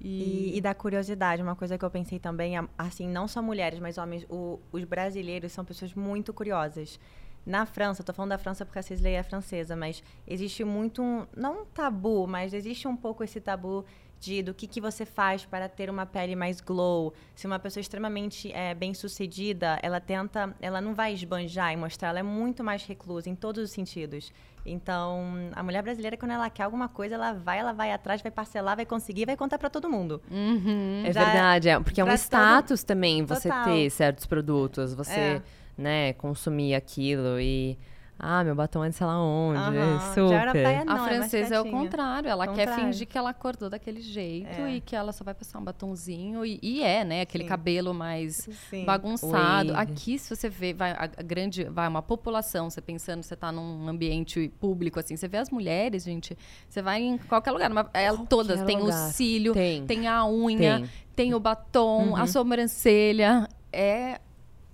E, 0.00 0.52
E, 0.56 0.60
da 0.60 0.74
curiosidade, 0.74 1.42
uma 1.42 1.56
coisa 1.56 1.76
que 1.78 1.84
eu 1.84 1.90
pensei 1.90 2.18
também, 2.18 2.54
assim, 2.76 3.08
não 3.08 3.26
só 3.28 3.40
mulheres, 3.42 3.78
mas 3.78 3.98
homens, 3.98 4.24
o- 4.28 4.58
os 4.72 4.84
brasileiros 4.84 5.52
são 5.52 5.64
pessoas 5.64 5.94
muito 5.94 6.32
curiosas. 6.32 6.98
Na 7.44 7.64
França, 7.64 8.02
tô 8.02 8.12
falando 8.12 8.30
da 8.30 8.38
França 8.38 8.64
porque 8.66 8.78
a 8.78 8.82
Cisley 8.82 9.14
é 9.14 9.22
francesa, 9.22 9.76
mas 9.76 10.02
existe 10.26 10.64
muito 10.64 11.00
um, 11.02 11.26
não 11.36 11.62
um 11.62 11.64
tabu, 11.64 12.26
mas 12.26 12.52
existe 12.52 12.88
um 12.88 12.96
pouco 12.96 13.22
esse 13.22 13.40
tabu 13.40 13.84
de 14.18 14.42
do 14.42 14.52
que, 14.54 14.66
que 14.66 14.80
você 14.80 15.04
faz 15.06 15.44
para 15.44 15.68
ter 15.68 15.88
uma 15.88 16.04
pele 16.06 16.34
mais 16.34 16.60
glow. 16.60 17.12
Se 17.36 17.46
uma 17.46 17.58
pessoa 17.58 17.80
extremamente 17.80 18.50
é, 18.52 18.74
bem 18.74 18.94
sucedida, 18.94 19.78
ela 19.82 20.00
tenta, 20.00 20.56
ela 20.60 20.80
não 20.80 20.94
vai 20.94 21.12
esbanjar 21.12 21.72
e 21.72 21.76
mostrar, 21.76 22.08
ela 22.08 22.18
é 22.18 22.22
muito 22.22 22.64
mais 22.64 22.84
reclusa 22.84 23.28
em 23.30 23.34
todos 23.36 23.62
os 23.62 23.70
sentidos. 23.70 24.32
Então, 24.66 25.22
a 25.52 25.62
mulher 25.62 25.82
brasileira, 25.82 26.16
quando 26.16 26.32
ela 26.32 26.50
quer 26.50 26.64
alguma 26.64 26.88
coisa, 26.88 27.14
ela 27.14 27.32
vai, 27.32 27.58
ela 27.60 27.72
vai 27.72 27.92
atrás, 27.92 28.20
vai 28.20 28.32
parcelar, 28.32 28.74
vai 28.76 28.84
conseguir, 28.84 29.24
vai 29.24 29.36
contar 29.36 29.58
para 29.58 29.70
todo 29.70 29.88
mundo. 29.88 30.20
Uhum. 30.30 31.02
É 31.06 31.12
Já- 31.12 31.24
verdade, 31.24 31.68
é, 31.68 31.78
porque 31.80 32.00
é 32.00 32.04
um 32.04 32.06
pra 32.08 32.16
todo- 32.16 32.22
status 32.24 32.82
também 32.82 33.24
você 33.24 33.48
Total. 33.48 33.64
ter 33.64 33.90
certos 33.90 34.26
produtos, 34.26 34.92
você, 34.94 35.12
É. 35.20 35.42
né, 35.78 36.12
consumir 36.14 36.74
aquilo 36.74 37.38
e 37.40 37.78
ah, 38.18 38.42
meu 38.42 38.54
batom 38.54 38.84
é 38.84 38.88
de 38.88 38.94
sei 38.94 39.06
lá 39.06 39.20
onde, 39.22 39.58
Aham, 39.58 40.00
super. 40.14 40.28
já 40.28 40.40
era 40.40 40.50
praia- 40.52 40.80
A 40.82 40.84
Não, 40.84 41.06
é 41.06 41.14
francesa 41.18 41.54
é 41.56 41.60
o 41.60 41.70
contrário, 41.70 42.28
ela 42.30 42.46
quer 42.48 42.66
Contrário. 42.66 42.84
fingir 42.86 43.06
que 43.06 43.18
ela 43.18 43.30
acordou 43.30 43.68
daquele 43.68 44.00
jeito 44.00 44.60
É. 44.62 44.74
e 44.76 44.80
que 44.80 44.96
ela 44.96 45.12
só 45.12 45.22
vai 45.22 45.34
passar 45.34 45.58
um 45.58 45.64
batonzinho. 45.64 46.44
E, 46.44 46.58
e 46.62 46.82
é, 46.82 47.04
né? 47.04 47.20
Aquele 47.20 47.44
Sim. 47.44 47.48
cabelo 47.48 47.92
mais 47.92 48.48
Sim. 48.70 48.84
bagunçado. 48.84 49.72
Wave. 49.72 49.92
Aqui, 49.92 50.18
se 50.18 50.34
você 50.34 50.48
vê, 50.48 50.72
vai, 50.72 50.92
a, 50.92 51.06
grande, 51.22 51.64
vai 51.64 51.86
uma 51.88 52.02
população, 52.02 52.70
você 52.70 52.80
pensando, 52.80 53.22
você 53.22 53.36
tá 53.36 53.52
num 53.52 53.88
ambiente 53.88 54.48
público, 54.60 54.98
assim, 54.98 55.16
você 55.16 55.28
vê 55.28 55.38
as 55.38 55.50
mulheres, 55.50 56.04
gente, 56.04 56.36
você 56.68 56.80
vai 56.80 57.02
em 57.02 57.18
qualquer 57.18 57.50
lugar, 57.50 57.70
uma, 57.70 57.88
ela, 57.92 58.16
Qualquer 58.16 58.28
todas, 58.28 58.62
tem 58.62 58.78
lugar. 58.80 59.08
o 59.08 59.12
cílio, 59.12 59.52
Tem. 59.52 59.84
tem, 59.86 60.06
a 60.08 60.26
unha, 60.26 60.78
Tem. 60.80 60.90
tem, 61.14 61.34
o 61.34 61.40
batom, 61.40 62.08
Uhum. 62.10 62.16
a 62.16 62.26
sobrancelha, 62.26 63.48
é 63.72 64.20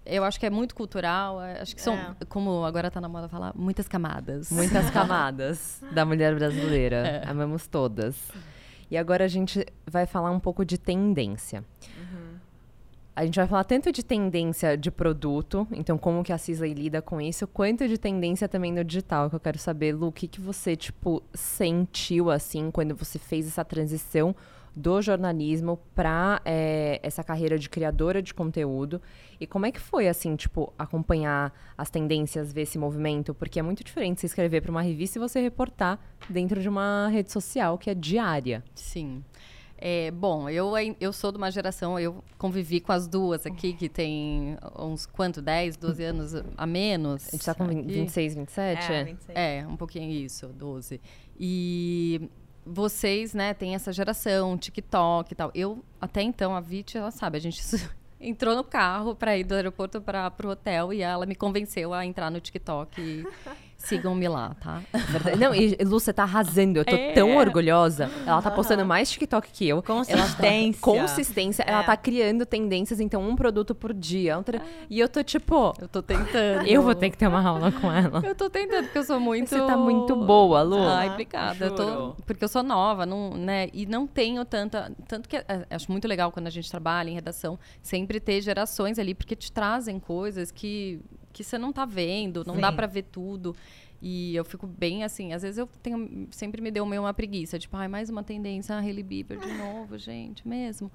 eu 0.05 0.25
acho 0.25 0.39
que 0.41 0.47
é 0.47 0.51
muito 0.51 0.75
cultural. 0.75 1.41
é, 1.43 1.61
Acho 1.61 1.75
que 1.77 1.83
são, 1.83 1.95
É. 1.95 2.15
como 2.29 2.65
agora 2.65 2.91
tá 2.91 3.01
na 3.01 3.09
moda 3.09 3.29
falar, 3.29 3.53
muitas 3.57 3.87
camadas. 3.89 4.51
Muitas 4.51 4.89
camadas 4.91 5.83
da 5.93 6.05
mulher 6.05 6.35
brasileira. 6.35 6.97
É. 6.97 7.29
Amamos 7.29 7.67
todas. 7.67 8.17
E 8.91 8.97
agora 8.97 9.25
a 9.25 9.29
gente 9.29 9.65
vai 9.91 10.05
falar 10.07 10.31
um 10.31 10.41
pouco 10.41 10.65
de 10.65 10.77
tendência. 10.79 11.65
A 13.15 13.27
gente 13.27 13.37
vai 13.37 13.47
falar 13.47 13.65
tanto 13.65 13.93
de 13.93 14.03
tendência 14.03 14.75
de 14.75 14.91
produto, 14.91 15.69
então 15.71 15.99
como 15.99 16.25
que 16.25 16.33
a 16.33 16.39
Cisley 16.39 16.73
lida 16.73 17.03
com 17.03 17.21
isso, 17.21 17.47
quanto 17.47 17.87
de 17.87 17.99
tendência 17.99 18.49
também 18.49 18.73
no 18.73 18.83
digital, 18.83 19.29
que 19.29 19.37
eu 19.37 19.41
quero 19.41 19.59
saber, 19.59 19.93
Lu, 19.95 20.07
o 20.07 20.13
que, 20.13 20.27
que 20.27 20.41
você, 20.41 20.75
tipo, 20.75 21.23
sentiu, 21.35 22.31
assim, 22.31 22.71
quando 22.71 22.95
você 22.97 23.19
fez 23.19 23.47
essa 23.47 23.63
transição 23.67 24.35
do 24.75 25.03
jornalismo 25.03 25.79
para 25.95 26.41
essa 27.03 27.23
carreira 27.23 27.59
de 27.59 27.69
criadora 27.69 28.23
de 28.23 28.33
conteúdo 28.33 29.01
e 29.39 29.47
como 29.47 29.67
é 29.67 29.73
que 29.73 29.81
foi 29.81 30.09
assim 30.09 30.35
tipo 30.35 30.73
acompanhar 30.79 31.53
as 31.77 31.91
tendências 31.91 32.53
ver 32.53 32.63
esse 32.63 32.79
movimento 32.79 33.35
porque 33.35 33.59
é 33.59 33.63
muito 33.63 33.85
diferente 33.85 34.21
você 34.21 34.27
escrever 34.27 34.63
para 34.63 34.71
uma 34.71 34.83
revista 34.83 35.19
e 35.19 35.21
você 35.21 35.41
reportar 35.41 35.99
dentro 36.29 36.61
de 36.61 36.69
uma 36.69 37.09
rede 37.09 37.31
social 37.31 37.77
que 37.77 37.91
é 37.91 37.95
diária 37.95 38.65
Sim. 38.75 39.23
É, 39.85 40.13
bom, 40.13 40.49
eu, 40.49 40.71
eu 41.01 41.13
sou 41.13 41.33
de 41.33 41.39
uma 41.39 41.51
geração, 41.51 41.99
eu 41.99 42.23
convivi 42.39 42.79
com 42.79 42.93
as 42.93 43.09
duas 43.09 43.45
aqui, 43.45 43.73
que 43.73 43.89
tem 43.89 44.57
uns 44.79 45.07
quanto, 45.07 45.43
10, 45.43 45.77
12 45.77 46.05
anos 46.05 46.35
a 46.57 46.65
menos. 46.65 47.27
a 47.27 47.31
gente 47.33 47.45
tá 47.45 47.53
com 47.53 47.65
aqui. 47.65 47.83
26 47.83 48.35
27 48.37 48.93
É, 48.93 49.05
26. 49.05 49.37
É, 49.37 49.67
um 49.67 49.77
pouquinho 49.77 50.09
isso, 50.09 50.47
12. 50.47 51.01
E 51.37 52.31
vocês, 52.65 53.35
né, 53.35 53.55
tem 53.55 53.75
essa 53.75 53.93
geração, 53.93 54.57
TikTok 54.57 55.33
e 55.33 55.35
tal. 55.35 55.51
Eu, 55.55 55.85
até 56.01 56.23
então, 56.23 56.55
a 56.55 56.61
Vit, 56.61 56.97
ela 56.97 57.11
sabe, 57.11 57.37
a 57.39 57.41
gente 57.41 57.63
entrou 58.21 58.55
no 58.55 58.65
carro 58.65 59.15
para 59.15 59.37
ir 59.37 59.45
do 59.45 59.55
aeroporto 59.55 60.01
para 60.01 60.31
pro 60.31 60.51
hotel 60.51 60.93
e 60.93 61.03
ela 61.03 61.27
me 61.27 61.35
convenceu 61.35 61.93
a 61.93 62.07
entrar 62.07 62.31
no 62.31 62.41
TikTok 62.41 63.01
e 63.01 63.27
sigam-me 63.85 64.29
lá, 64.29 64.55
tá? 64.61 64.83
Verdade. 64.93 65.39
Não, 65.39 65.55
e 65.55 65.77
Lu, 65.83 65.99
você 66.01 66.13
tá 66.13 66.23
arrasando. 66.23 66.79
Eu 66.79 66.85
tô 66.85 66.95
É. 66.95 67.13
tão 67.13 67.37
orgulhosa. 67.37 68.11
Ela 68.27 68.41
tá 68.41 68.51
postando 68.51 68.85
mais 68.85 69.11
TikTok 69.11 69.51
que 69.51 69.69
eu. 69.69 69.83
Consistência. 69.83 70.81
Consistência. 70.81 71.63
Ela 71.67 71.81
É. 71.83 71.85
tá 71.85 71.97
criando 71.97 72.47
tendências, 72.47 73.01
então, 73.01 73.27
um 73.27 73.35
produto 73.37 73.75
por 73.75 73.93
dia. 73.93 74.39
um 74.39 74.43
tra- 74.43 74.63
E 74.89 74.99
eu 74.99 75.09
tô 75.09 75.23
tipo, 75.23 75.75
Eu 75.81 75.89
tô 75.89 76.03
tentando. 76.03 76.67
eu 76.67 76.83
vou 76.83 76.95
ter 76.95 77.11
que 77.11 77.17
ter 77.19 77.27
uma 77.27 77.43
aula 77.47 77.73
com 77.73 77.91
ela. 77.93 78.23
Eu 78.25 78.35
tô 78.35 78.49
tentando, 78.49 78.85
porque 78.85 78.99
eu 78.99 79.05
sou 79.05 79.19
muito. 79.21 79.49
Você 79.49 79.59
tá 79.59 79.77
muito 79.77 80.15
boa, 80.17 80.63
Lu. 80.63 80.79
Ai, 80.83 81.11
obrigada. 81.11 81.65
Eu 81.67 81.75
tô... 81.75 82.15
Porque 82.27 82.45
eu 82.45 82.49
sou 82.49 82.63
nova, 82.63 83.05
não, 83.05 83.31
né? 83.37 83.69
E 83.73 83.85
não 83.87 84.07
tenho 84.07 84.45
tanta. 84.45 84.93
Tanto 85.09 85.29
que 85.29 85.37
é, 85.37 85.45
acho 85.71 85.91
muito 85.91 86.07
legal 86.07 86.31
quando 86.31 86.47
a 86.47 86.51
gente 86.51 86.71
trabalha 86.71 87.11
em 87.11 87.15
redação, 87.15 87.59
sempre 87.83 88.21
ter 88.21 88.41
gerações 88.41 88.99
ali, 88.99 89.15
porque 89.15 89.35
te 89.35 89.51
trazem 89.51 89.99
coisas 89.99 90.51
que, 90.51 91.01
que 91.33 91.43
você 91.43 91.57
não 91.59 91.73
tá 91.73 91.85
vendo, 91.85 92.45
não 92.47 92.59
dá 92.59 92.71
Sim. 92.71 92.77
pra 92.77 92.87
ver 92.87 93.03
tudo. 93.03 93.55
E 94.05 94.35
eu 94.35 94.45
fico 94.45 94.67
bem 94.67 95.05
assim, 95.05 95.33
às 95.33 95.43
vezes 95.43 95.59
eu 95.59 95.69
tenho, 95.81 96.27
sempre 96.33 96.61
me 96.61 96.73
deu 96.73 96.85
meio 96.85 97.03
uma 97.03 97.15
preguiça, 97.15 97.57
tipo, 97.57 97.77
ai, 97.77 97.87
mais 97.87 98.11
uma 98.11 98.25
tendência, 98.25 98.75
a 98.75 98.81
Hailey 98.81 99.05
Bieber 99.05 99.39
de 99.39 99.53
novo, 99.53 99.97
gente, 99.97 100.47
mesmo. 100.47 100.91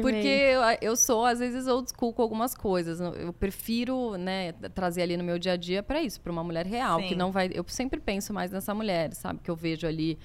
Porque 0.00 0.26
eu, 0.26 0.62
eu 0.80 0.96
sou, 0.96 1.26
às 1.26 1.40
vezes, 1.40 1.66
old 1.66 1.90
school 1.90 2.14
com 2.14 2.22
algumas 2.22 2.54
coisas. 2.54 3.00
Eu 3.00 3.34
prefiro, 3.34 4.16
né, 4.16 4.52
trazer 4.74 5.02
ali 5.02 5.14
no 5.14 5.22
meu 5.22 5.38
dia 5.38 5.52
a 5.52 5.56
dia 5.56 5.82
para 5.82 6.00
isso, 6.00 6.18
para 6.22 6.32
uma 6.32 6.42
mulher 6.42 6.64
real, 6.64 7.00
Sim. 7.00 7.08
que 7.08 7.14
não 7.14 7.30
vai. 7.30 7.50
Eu 7.52 7.66
sempre 7.68 8.00
penso 8.00 8.32
mais 8.32 8.50
nessa 8.50 8.74
mulher, 8.74 9.12
sabe? 9.12 9.40
Que 9.42 9.50
eu 9.50 9.56
vejo 9.56 9.86
ali 9.86 10.18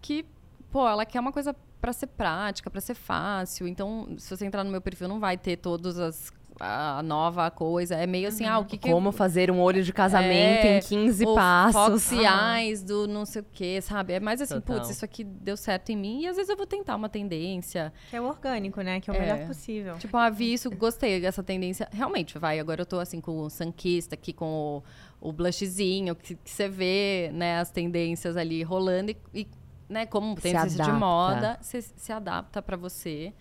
que, 0.00 0.24
pô, 0.70 0.86
ela 0.86 1.04
quer 1.04 1.18
uma 1.18 1.32
coisa 1.32 1.56
para 1.80 1.92
ser 1.92 2.06
prática, 2.06 2.70
para 2.70 2.80
ser 2.80 2.94
fácil. 2.94 3.66
Então, 3.66 4.14
se 4.16 4.36
você 4.36 4.46
entrar 4.46 4.62
no 4.62 4.70
meu 4.70 4.80
perfil, 4.80 5.08
não 5.08 5.18
vai 5.18 5.36
ter 5.36 5.56
todas 5.56 5.98
as 5.98 6.32
a 6.60 7.02
nova 7.02 7.50
coisa. 7.50 7.94
É 7.94 8.06
meio 8.06 8.28
assim, 8.28 8.44
ah, 8.44 8.58
o 8.58 8.64
que 8.66 8.76
que 8.76 8.90
Como 8.90 9.10
fazer 9.10 9.50
um 9.50 9.58
olho 9.60 9.82
de 9.82 9.92
casamento 9.92 10.66
É, 10.66 10.76
em 10.78 10.80
15 10.80 11.24
o 11.24 11.34
passos. 11.34 12.04
Fox 12.04 12.12
Eyes 12.12 12.82
do 12.82 13.08
não 13.08 13.24
sei 13.24 13.40
o 13.40 13.46
quê, 13.50 13.80
sabe? 13.80 14.12
É 14.12 14.20
mais 14.20 14.42
assim, 14.42 14.60
Total. 14.60 14.76
putz, 14.76 14.90
isso 14.90 15.04
aqui 15.04 15.24
deu 15.24 15.56
certo 15.56 15.90
em 15.90 15.96
mim. 15.96 16.20
E 16.20 16.28
às 16.28 16.36
vezes 16.36 16.50
eu 16.50 16.56
vou 16.56 16.66
tentar 16.66 16.94
uma 16.96 17.08
tendência. 17.08 17.92
Que 18.10 18.16
é 18.16 18.20
o 18.20 18.24
orgânico, 18.24 18.80
né? 18.82 19.00
Que 19.00 19.08
é 19.10 19.12
o 19.12 19.16
É. 19.16 19.20
melhor 19.20 19.46
possível. 19.46 19.96
Tipo, 19.98 20.16
ah, 20.18 20.28
vi 20.28 20.52
isso, 20.52 20.70
gostei 20.70 21.20
dessa 21.20 21.42
tendência. 21.42 21.88
Realmente, 21.90 22.38
vai. 22.38 22.60
Agora 22.60 22.82
eu 22.82 22.86
tô 22.86 22.98
assim 23.00 23.20
com 23.20 23.38
o 23.40 23.48
Sunkista 23.48 24.14
aqui, 24.14 24.32
com 24.34 24.82
o, 25.20 25.28
o 25.28 25.32
blushzinho, 25.32 26.14
que, 26.14 26.34
que 26.34 26.50
você 26.50 26.68
vê, 26.68 27.30
né, 27.32 27.58
as 27.58 27.70
tendências 27.70 28.36
ali 28.36 28.62
rolando 28.62 29.10
e, 29.10 29.16
e, 29.34 29.48
né, 29.88 30.04
como 30.04 30.34
tendência 30.36 30.84
de 30.84 30.92
moda, 30.92 31.58
você 31.60 31.80
se 31.80 32.12
adapta 32.12 32.60
pra 32.60 32.76
você. 32.76 33.32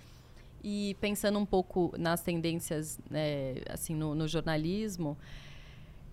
E 0.64 0.96
pensando 1.00 1.40
um 1.40 1.46
pouco 1.46 1.94
nas 1.98 2.22
tendências, 2.22 3.00
né, 3.10 3.56
assim, 3.70 3.96
no, 3.96 4.14
no 4.14 4.28
jornalismo, 4.28 5.18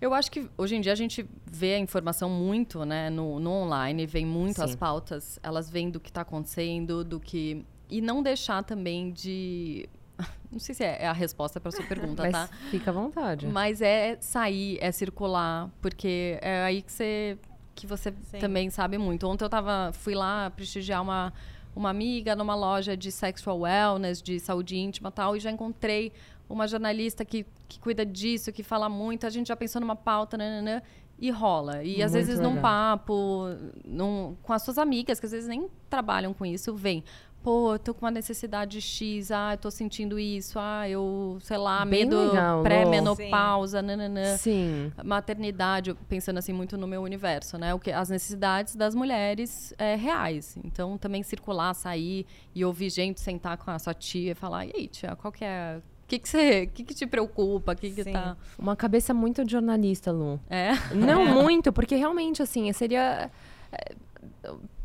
eu 0.00 0.12
acho 0.12 0.30
que 0.30 0.48
hoje 0.56 0.76
em 0.76 0.80
dia 0.80 0.92
a 0.92 0.96
gente 0.96 1.26
vê 1.44 1.74
a 1.74 1.78
informação 1.78 2.28
muito, 2.28 2.84
né, 2.84 3.08
no, 3.10 3.40
no 3.40 3.50
online, 3.50 4.06
vem 4.06 4.26
muito 4.26 4.62
as 4.62 4.72
Sim. 4.72 4.76
pautas, 4.76 5.38
elas 5.42 5.70
vêm 5.70 5.90
do 5.90 5.98
que 5.98 6.10
está 6.10 6.20
acontecendo, 6.20 7.02
do 7.02 7.18
que 7.18 7.64
e 7.88 8.00
não 8.00 8.22
deixar 8.22 8.62
também 8.64 9.12
de 9.12 9.88
não 10.50 10.58
sei 10.58 10.74
se 10.74 10.84
é 10.84 11.06
a 11.06 11.12
resposta 11.12 11.60
para 11.60 11.70
sua 11.70 11.84
pergunta, 11.84 12.22
Mas 12.22 12.32
tá? 12.32 12.48
fica 12.70 12.90
à 12.90 12.94
vontade. 12.94 13.46
Mas 13.46 13.80
é 13.80 14.16
sair, 14.20 14.78
é 14.80 14.90
circular, 14.92 15.70
porque 15.80 16.38
é 16.40 16.62
aí 16.62 16.82
que 16.82 16.92
você 16.92 17.38
que 17.74 17.86
você 17.86 18.10
Sim. 18.30 18.38
também 18.38 18.70
sabe 18.70 18.96
muito. 18.96 19.28
Ontem 19.28 19.44
eu 19.44 19.50
tava, 19.50 19.92
fui 19.92 20.14
lá 20.14 20.48
prestigiar 20.48 21.02
uma 21.02 21.30
uma 21.76 21.90
amiga 21.90 22.34
numa 22.34 22.54
loja 22.54 22.96
de 22.96 23.12
sexual 23.12 23.60
wellness, 23.60 24.22
de 24.22 24.40
saúde 24.40 24.76
íntima 24.76 25.10
e 25.10 25.12
tal, 25.12 25.36
e 25.36 25.40
já 25.40 25.50
encontrei 25.50 26.10
uma 26.48 26.66
jornalista 26.66 27.24
que, 27.24 27.44
que 27.68 27.78
cuida 27.78 28.04
disso, 28.06 28.50
que 28.50 28.62
fala 28.62 28.88
muito, 28.88 29.26
a 29.26 29.30
gente 29.30 29.48
já 29.48 29.56
pensou 29.56 29.80
numa 29.80 29.94
pauta, 29.94 30.38
nananã, 30.38 30.80
e 31.18 31.30
rola. 31.30 31.82
E 31.82 32.02
às 32.02 32.12
Muito 32.12 32.26
vezes 32.26 32.40
num 32.40 32.54
legal. 32.54 32.62
papo, 32.62 33.46
num, 33.84 34.36
com 34.42 34.52
as 34.52 34.62
suas 34.62 34.78
amigas, 34.78 35.18
que 35.18 35.26
às 35.26 35.32
vezes 35.32 35.48
nem 35.48 35.68
trabalham 35.88 36.34
com 36.34 36.44
isso, 36.44 36.74
vem. 36.74 37.02
Pô, 37.46 37.74
eu 37.74 37.78
tô 37.78 37.94
com 37.94 38.04
uma 38.04 38.10
necessidade 38.10 38.80
X, 38.80 39.30
ah, 39.30 39.52
eu 39.52 39.58
tô 39.58 39.70
sentindo 39.70 40.18
isso, 40.18 40.58
ah, 40.58 40.88
eu, 40.88 41.38
sei 41.40 41.56
lá, 41.56 41.84
Bem 41.84 42.04
medo 42.04 42.16
pré-menopausa, 42.60 43.80
nananã 43.80 44.36
Sim. 44.36 44.90
maternidade, 45.04 45.94
pensando 46.08 46.38
assim 46.38 46.52
muito 46.52 46.76
no 46.76 46.88
meu 46.88 47.02
universo, 47.02 47.56
né? 47.56 47.72
O 47.72 47.78
que 47.78 47.92
as 47.92 48.08
necessidades 48.08 48.74
das 48.74 48.96
mulheres 48.96 49.72
é, 49.78 49.94
reais. 49.94 50.58
Então 50.64 50.98
também 50.98 51.22
circular, 51.22 51.72
sair 51.72 52.26
e 52.52 52.64
ouvir 52.64 52.90
gente 52.90 53.20
sentar 53.20 53.56
com 53.58 53.70
a 53.70 53.78
sua 53.78 53.94
tia 53.94 54.32
e 54.32 54.34
falar: 54.34 54.66
"E 54.66 54.72
aí, 54.74 54.88
tia, 54.88 55.14
qual 55.14 55.30
que 55.30 55.44
é 55.44 55.78
o 55.78 56.08
que 56.08 56.18
que 56.18 56.28
você, 56.28 56.64
o 56.64 56.74
que 56.74 56.82
que 56.82 56.94
te 56.94 57.06
preocupa? 57.06 57.74
O 57.74 57.76
que 57.76 57.92
que 57.92 58.02
Sim. 58.02 58.12
tá 58.12 58.36
Uma 58.58 58.74
cabeça 58.74 59.14
muito 59.14 59.44
de 59.44 59.52
jornalista, 59.52 60.10
Lu. 60.10 60.40
É. 60.50 60.72
Não 60.92 61.24
muito, 61.32 61.72
porque 61.72 61.94
realmente, 61.94 62.42
assim, 62.42 62.72
seria. 62.72 63.30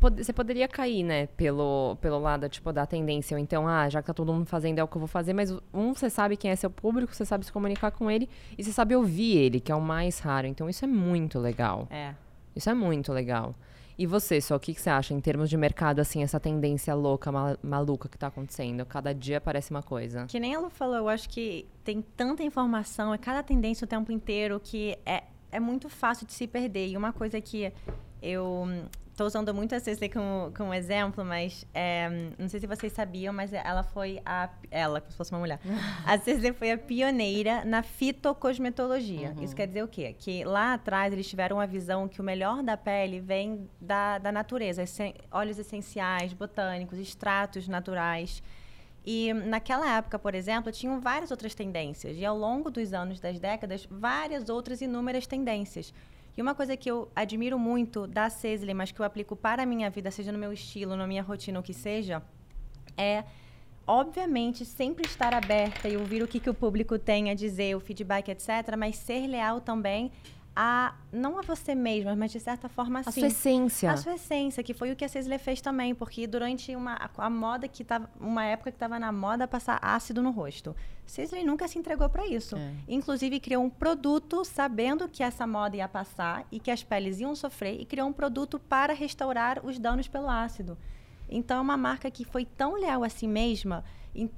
Você 0.00 0.32
poderia 0.32 0.66
cair, 0.66 1.02
né, 1.02 1.26
pelo, 1.28 1.96
pelo 2.00 2.18
lado, 2.18 2.48
tipo, 2.48 2.72
da 2.72 2.84
tendência. 2.86 3.36
Ou 3.36 3.38
então, 3.42 3.66
ah, 3.68 3.88
já 3.88 4.00
que 4.00 4.06
tá 4.06 4.14
todo 4.14 4.32
mundo 4.32 4.46
fazendo, 4.46 4.78
é 4.78 4.84
o 4.84 4.88
que 4.88 4.96
eu 4.96 5.00
vou 5.00 5.08
fazer. 5.08 5.32
Mas, 5.32 5.50
um, 5.72 5.94
você 5.94 6.10
sabe 6.10 6.36
quem 6.36 6.50
é 6.50 6.56
seu 6.56 6.70
público, 6.70 7.14
você 7.14 7.24
sabe 7.24 7.44
se 7.44 7.52
comunicar 7.52 7.90
com 7.92 8.10
ele. 8.10 8.28
E 8.58 8.64
você 8.64 8.72
sabe 8.72 8.96
ouvir 8.96 9.36
ele, 9.36 9.60
que 9.60 9.70
é 9.70 9.74
o 9.74 9.80
mais 9.80 10.18
raro. 10.18 10.46
Então, 10.46 10.68
isso 10.68 10.84
é 10.84 10.88
muito 10.88 11.38
legal. 11.38 11.86
É. 11.90 12.14
Isso 12.54 12.68
é 12.68 12.74
muito 12.74 13.12
legal. 13.12 13.54
E 13.98 14.06
você, 14.06 14.40
só 14.40 14.56
o 14.56 14.60
que, 14.60 14.74
que 14.74 14.80
você 14.80 14.90
acha 14.90 15.12
em 15.14 15.20
termos 15.20 15.48
de 15.50 15.56
mercado, 15.56 16.00
assim, 16.00 16.22
essa 16.22 16.40
tendência 16.40 16.94
louca, 16.94 17.30
ma- 17.30 17.58
maluca 17.62 18.08
que 18.08 18.16
tá 18.18 18.28
acontecendo? 18.28 18.84
Cada 18.86 19.14
dia 19.14 19.40
parece 19.40 19.70
uma 19.70 19.82
coisa. 19.82 20.24
Que 20.26 20.40
nem 20.40 20.54
ela 20.54 20.70
falou, 20.70 20.96
eu 20.96 21.08
acho 21.08 21.28
que 21.28 21.68
tem 21.84 22.02
tanta 22.16 22.42
informação, 22.42 23.12
é 23.12 23.18
cada 23.18 23.42
tendência 23.42 23.84
o 23.84 23.88
tempo 23.88 24.10
inteiro 24.10 24.58
que 24.58 24.98
é, 25.04 25.24
é 25.52 25.60
muito 25.60 25.88
fácil 25.90 26.26
de 26.26 26.32
se 26.32 26.46
perder. 26.46 26.88
E 26.88 26.96
uma 26.96 27.12
coisa 27.12 27.40
que 27.40 27.70
eu 28.22 28.66
tô 29.16 29.26
usando 29.26 29.52
muito 29.54 29.74
a 29.74 29.80
Cecily 29.80 30.08
como, 30.08 30.52
como 30.56 30.72
exemplo, 30.72 31.24
mas 31.24 31.66
é, 31.74 32.08
não 32.38 32.48
sei 32.48 32.60
se 32.60 32.66
vocês 32.66 32.92
sabiam, 32.92 33.32
mas 33.32 33.52
ela 33.52 33.82
foi 33.82 34.20
a. 34.24 34.48
Ela, 34.70 35.00
como 35.00 35.10
se 35.10 35.16
fosse 35.16 35.32
uma 35.32 35.40
mulher. 35.40 35.60
A 36.06 36.18
Cecily 36.18 36.52
foi 36.52 36.72
a 36.72 36.78
pioneira 36.78 37.64
na 37.64 37.82
fitocosmetologia. 37.82 39.34
Isso 39.40 39.54
quer 39.54 39.66
dizer 39.66 39.82
o 39.82 39.88
quê? 39.88 40.14
Que 40.18 40.44
lá 40.44 40.74
atrás 40.74 41.12
eles 41.12 41.28
tiveram 41.28 41.56
uma 41.56 41.66
visão 41.66 42.08
que 42.08 42.20
o 42.20 42.24
melhor 42.24 42.62
da 42.62 42.76
pele 42.76 43.20
vem 43.20 43.68
da, 43.80 44.18
da 44.18 44.32
natureza, 44.32 44.84
óleos 45.30 45.58
essenciais, 45.58 46.32
botânicos, 46.32 46.98
extratos 46.98 47.68
naturais. 47.68 48.42
E 49.04 49.32
naquela 49.32 49.98
época, 49.98 50.18
por 50.18 50.34
exemplo, 50.34 50.70
tinham 50.70 51.00
várias 51.00 51.30
outras 51.30 51.54
tendências. 51.54 52.16
E 52.16 52.24
ao 52.24 52.36
longo 52.36 52.70
dos 52.70 52.92
anos, 52.94 53.18
das 53.18 53.38
décadas, 53.38 53.86
várias 53.90 54.48
outras 54.48 54.80
inúmeras 54.80 55.26
tendências. 55.26 55.92
E 56.36 56.40
uma 56.40 56.54
coisa 56.54 56.76
que 56.76 56.90
eu 56.90 57.10
admiro 57.14 57.58
muito 57.58 58.06
da 58.06 58.30
Cecily, 58.30 58.72
mas 58.72 58.90
que 58.90 59.00
eu 59.00 59.04
aplico 59.04 59.36
para 59.36 59.64
a 59.64 59.66
minha 59.66 59.90
vida, 59.90 60.10
seja 60.10 60.32
no 60.32 60.38
meu 60.38 60.52
estilo, 60.52 60.96
na 60.96 61.06
minha 61.06 61.22
rotina, 61.22 61.60
o 61.60 61.62
que 61.62 61.74
seja, 61.74 62.22
é, 62.96 63.24
obviamente, 63.86 64.64
sempre 64.64 65.06
estar 65.06 65.34
aberta 65.34 65.88
e 65.88 65.96
ouvir 65.96 66.22
o 66.22 66.28
que, 66.28 66.40
que 66.40 66.48
o 66.48 66.54
público 66.54 66.98
tem 66.98 67.30
a 67.30 67.34
dizer, 67.34 67.76
o 67.76 67.80
feedback, 67.80 68.30
etc., 68.30 68.76
mas 68.78 68.96
ser 68.96 69.26
leal 69.26 69.60
também 69.60 70.10
a 70.54 70.94
não 71.10 71.38
a 71.38 71.42
você 71.42 71.74
mesma, 71.74 72.14
mas 72.14 72.30
de 72.30 72.40
certa 72.40 72.68
forma 72.68 72.98
A 72.98 73.00
assim. 73.00 73.20
sua 73.20 73.28
essência. 73.28 73.90
A 73.90 73.96
sua 73.96 74.14
essência, 74.14 74.62
que 74.62 74.74
foi 74.74 74.92
o 74.92 74.96
que 74.96 75.04
a 75.04 75.08
Sisley 75.08 75.38
fez 75.38 75.60
também, 75.60 75.94
porque 75.94 76.26
durante 76.26 76.74
uma 76.76 76.94
a, 76.94 77.08
a 77.16 77.30
moda 77.30 77.66
que 77.66 77.82
tava, 77.82 78.08
uma 78.20 78.44
época 78.44 78.70
que 78.70 78.76
estava 78.76 78.98
na 78.98 79.10
moda 79.10 79.48
passar 79.48 79.78
ácido 79.82 80.22
no 80.22 80.30
rosto. 80.30 80.76
Sisley 81.06 81.44
nunca 81.44 81.66
se 81.68 81.78
entregou 81.78 82.08
para 82.08 82.26
isso. 82.26 82.56
É. 82.56 82.72
Inclusive 82.88 83.40
criou 83.40 83.64
um 83.64 83.70
produto 83.70 84.44
sabendo 84.44 85.08
que 85.08 85.22
essa 85.22 85.46
moda 85.46 85.76
ia 85.76 85.88
passar 85.88 86.46
e 86.52 86.60
que 86.60 86.70
as 86.70 86.82
peles 86.82 87.20
iam 87.20 87.34
sofrer 87.34 87.80
e 87.80 87.84
criou 87.84 88.08
um 88.08 88.12
produto 88.12 88.58
para 88.58 88.92
restaurar 88.92 89.64
os 89.64 89.78
danos 89.78 90.06
pelo 90.08 90.28
ácido. 90.28 90.76
Então 91.28 91.58
é 91.58 91.60
uma 91.60 91.76
marca 91.76 92.10
que 92.10 92.24
foi 92.24 92.44
tão 92.44 92.74
leal 92.74 93.02
a 93.04 93.08
si 93.08 93.26
mesma 93.26 93.84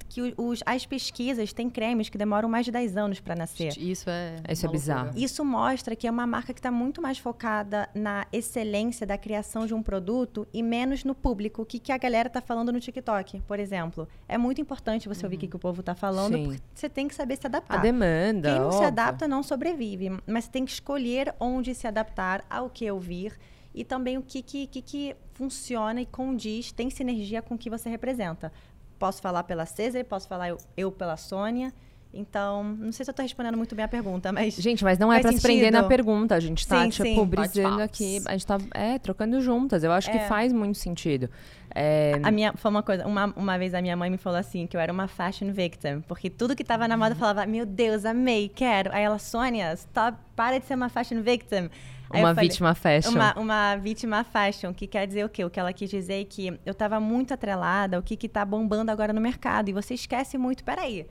que 0.07 0.33
os, 0.37 0.61
as 0.65 0.85
pesquisas 0.85 1.51
têm 1.51 1.69
cremes 1.69 2.07
que 2.07 2.17
demoram 2.17 2.47
mais 2.47 2.65
de 2.65 2.71
10 2.71 2.95
anos 2.95 3.19
para 3.19 3.35
nascer. 3.35 3.77
Isso 3.77 4.09
é. 4.09 4.35
Isso 4.49 4.65
é 4.65 4.69
bizarro. 4.69 5.11
Isso 5.15 5.43
mostra 5.43 5.95
que 5.95 6.07
é 6.07 6.11
uma 6.11 6.25
marca 6.25 6.53
que 6.53 6.59
está 6.59 6.71
muito 6.71 7.01
mais 7.01 7.17
focada 7.17 7.89
na 7.93 8.25
excelência 8.31 9.05
da 9.05 9.17
criação 9.17 9.65
de 9.65 9.73
um 9.73 9.83
produto 9.83 10.47
e 10.53 10.63
menos 10.63 11.03
no 11.03 11.13
público, 11.13 11.61
o 11.61 11.65
que, 11.65 11.79
que 11.79 11.91
a 11.91 11.97
galera 11.97 12.27
está 12.27 12.41
falando 12.41 12.71
no 12.71 12.79
TikTok, 12.79 13.41
por 13.41 13.59
exemplo. 13.59 14.07
É 14.27 14.37
muito 14.37 14.61
importante 14.61 15.07
você 15.07 15.25
ouvir 15.25 15.35
o 15.35 15.39
que, 15.39 15.47
que 15.47 15.55
o 15.55 15.59
povo 15.59 15.81
está 15.81 15.93
falando, 15.93 16.37
Sim. 16.37 16.43
porque 16.45 16.61
você 16.73 16.89
tem 16.89 17.07
que 17.07 17.15
saber 17.15 17.37
se 17.37 17.45
adaptar. 17.45 17.79
A 17.79 17.81
demanda. 17.81 18.51
Quem 18.51 18.59
não 18.59 18.71
se 18.71 18.77
óbvio. 18.77 18.87
adapta 18.87 19.27
não 19.27 19.43
sobrevive, 19.43 20.09
mas 20.25 20.45
você 20.45 20.51
tem 20.51 20.65
que 20.65 20.71
escolher 20.71 21.33
onde 21.39 21.75
se 21.75 21.85
adaptar, 21.85 22.45
ao 22.49 22.69
que 22.69 22.89
ouvir 22.89 23.37
e 23.75 23.83
também 23.83 24.17
o 24.17 24.21
que, 24.21 24.41
que, 24.41 24.67
que, 24.67 24.81
que 24.81 25.15
funciona 25.33 26.01
e 26.01 26.05
condiz, 26.05 26.71
tem 26.71 26.89
sinergia 26.89 27.41
com 27.41 27.55
o 27.55 27.57
que 27.57 27.69
você 27.69 27.89
representa. 27.89 28.51
Posso 28.97 29.21
falar 29.21 29.43
pela 29.43 29.65
César, 29.65 30.03
posso 30.05 30.27
falar 30.27 30.49
eu, 30.49 30.57
eu 30.77 30.91
pela 30.91 31.17
Sônia. 31.17 31.73
Então, 32.15 32.63
não 32.63 32.91
sei 32.91 33.03
se 33.03 33.09
eu 33.09 33.11
estou 33.11 33.23
respondendo 33.23 33.57
muito 33.57 33.75
bem 33.75 33.83
a 33.85 33.87
pergunta, 33.87 34.31
mas. 34.31 34.55
Gente, 34.55 34.83
mas 34.83 34.97
não 34.97 35.11
é 35.11 35.17
Faz 35.21 35.25
pra 35.25 35.31
se 35.33 35.41
prender 35.41 35.71
na 35.71 35.83
pergunta. 35.83 36.33
A 36.35 36.39
gente 36.39 36.65
tá, 36.67 36.83
Sim, 36.83 36.89
tipo, 36.89 37.03
sim. 37.21 37.25
brisando 37.25 37.81
aqui. 37.81 38.21
A 38.25 38.31
gente 38.31 38.47
tá, 38.47 38.57
é, 38.73 38.97
trocando 38.97 39.39
juntas. 39.41 39.83
Eu 39.83 39.91
acho 39.91 40.09
que 40.09 40.17
É. 40.17 40.27
faz 40.27 40.51
muito 40.53 40.77
sentido. 40.77 41.29
É, 41.73 42.13
A 42.23 42.31
minha, 42.31 42.53
foi 42.53 42.71
uma 42.71 42.81
coisa, 42.81 43.05
uma, 43.05 43.33
uma 43.35 43.57
vez 43.57 43.73
a 43.73 43.81
minha 43.81 43.97
mãe 43.97 44.09
me 44.09 44.17
falou 44.17 44.39
assim, 44.39 44.65
que 44.65 44.77
eu 44.77 44.81
era 44.81 44.93
uma 44.93 45.07
fashion 45.09 45.51
victim, 45.51 45.99
porque 46.07 46.29
tudo 46.29 46.55
que 46.55 46.63
tava 46.63 46.87
na 46.87 46.95
moda 46.95 47.11
eu 47.11 47.17
falava, 47.17 47.45
meu 47.45 47.65
Deus, 47.65 48.05
amei, 48.05 48.47
quero. 48.47 48.91
Aí 48.93 49.03
ela, 49.03 49.19
Sônia, 49.19 49.73
stop, 49.73 50.17
para 50.35 50.57
de 50.57 50.65
ser 50.65 50.75
uma 50.75 50.87
fashion 50.87 51.21
victim. 51.21 51.69
Aí 52.09 52.21
uma 52.21 52.33
falei- 52.33 52.47
vítima 52.47 52.73
fashion. 52.75 53.09
Uma, 53.11 53.33
uma 53.37 53.75
vítima 53.75 54.23
fashion, 54.23 54.73
que 54.73 54.87
quer 54.87 55.05
dizer 55.05 55.25
o 55.25 55.29
quê? 55.29 55.43
O 55.43 55.49
que 55.49 55.59
ela 55.59 55.73
quis 55.73 55.89
dizer 55.89 56.21
é 56.21 56.23
que 56.23 56.57
eu 56.65 56.73
tava 56.73 56.97
muito 56.99 57.33
atrelada 57.33 57.97
ao 57.97 58.03
que, 58.03 58.15
que 58.15 58.29
tá 58.29 58.45
bombando 58.45 58.89
agora 58.91 59.11
no 59.11 59.19
mercado. 59.19 59.67
E 59.69 59.73
você 59.73 59.95
esquece 59.95 60.37
muito, 60.37 60.63
peraí. 60.63 61.05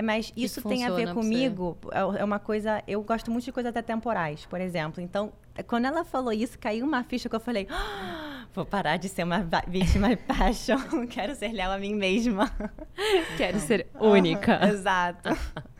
Mas 0.00 0.32
isso 0.36 0.62
tem 0.62 0.84
a 0.84 0.90
ver 0.90 1.12
comigo, 1.12 1.76
é 1.92 2.20
é 2.20 2.24
uma 2.24 2.38
coisa. 2.38 2.82
Eu 2.86 3.02
gosto 3.02 3.30
muito 3.30 3.44
de 3.44 3.52
coisas 3.52 3.68
até 3.70 3.82
temporais, 3.82 4.46
por 4.46 4.60
exemplo. 4.60 5.02
Então, 5.02 5.32
quando 5.66 5.84
ela 5.86 6.04
falou 6.04 6.32
isso, 6.32 6.58
caiu 6.58 6.86
uma 6.86 7.02
ficha 7.04 7.28
que 7.28 7.36
eu 7.36 7.40
falei. 7.40 7.66
"Ah, 7.70 8.46
Vou 8.54 8.66
parar 8.66 8.98
de 8.98 9.08
ser 9.08 9.24
uma 9.24 9.46
vítima 9.66 10.08
fashion. 10.26 10.76
Quero 11.08 11.34
ser 11.34 11.52
leal 11.52 11.72
a 11.72 11.78
mim 11.78 11.94
mesma. 11.94 12.50
Quero 13.38 13.58
ser 13.58 13.86
única. 13.98 14.60
Exato. 14.68 15.30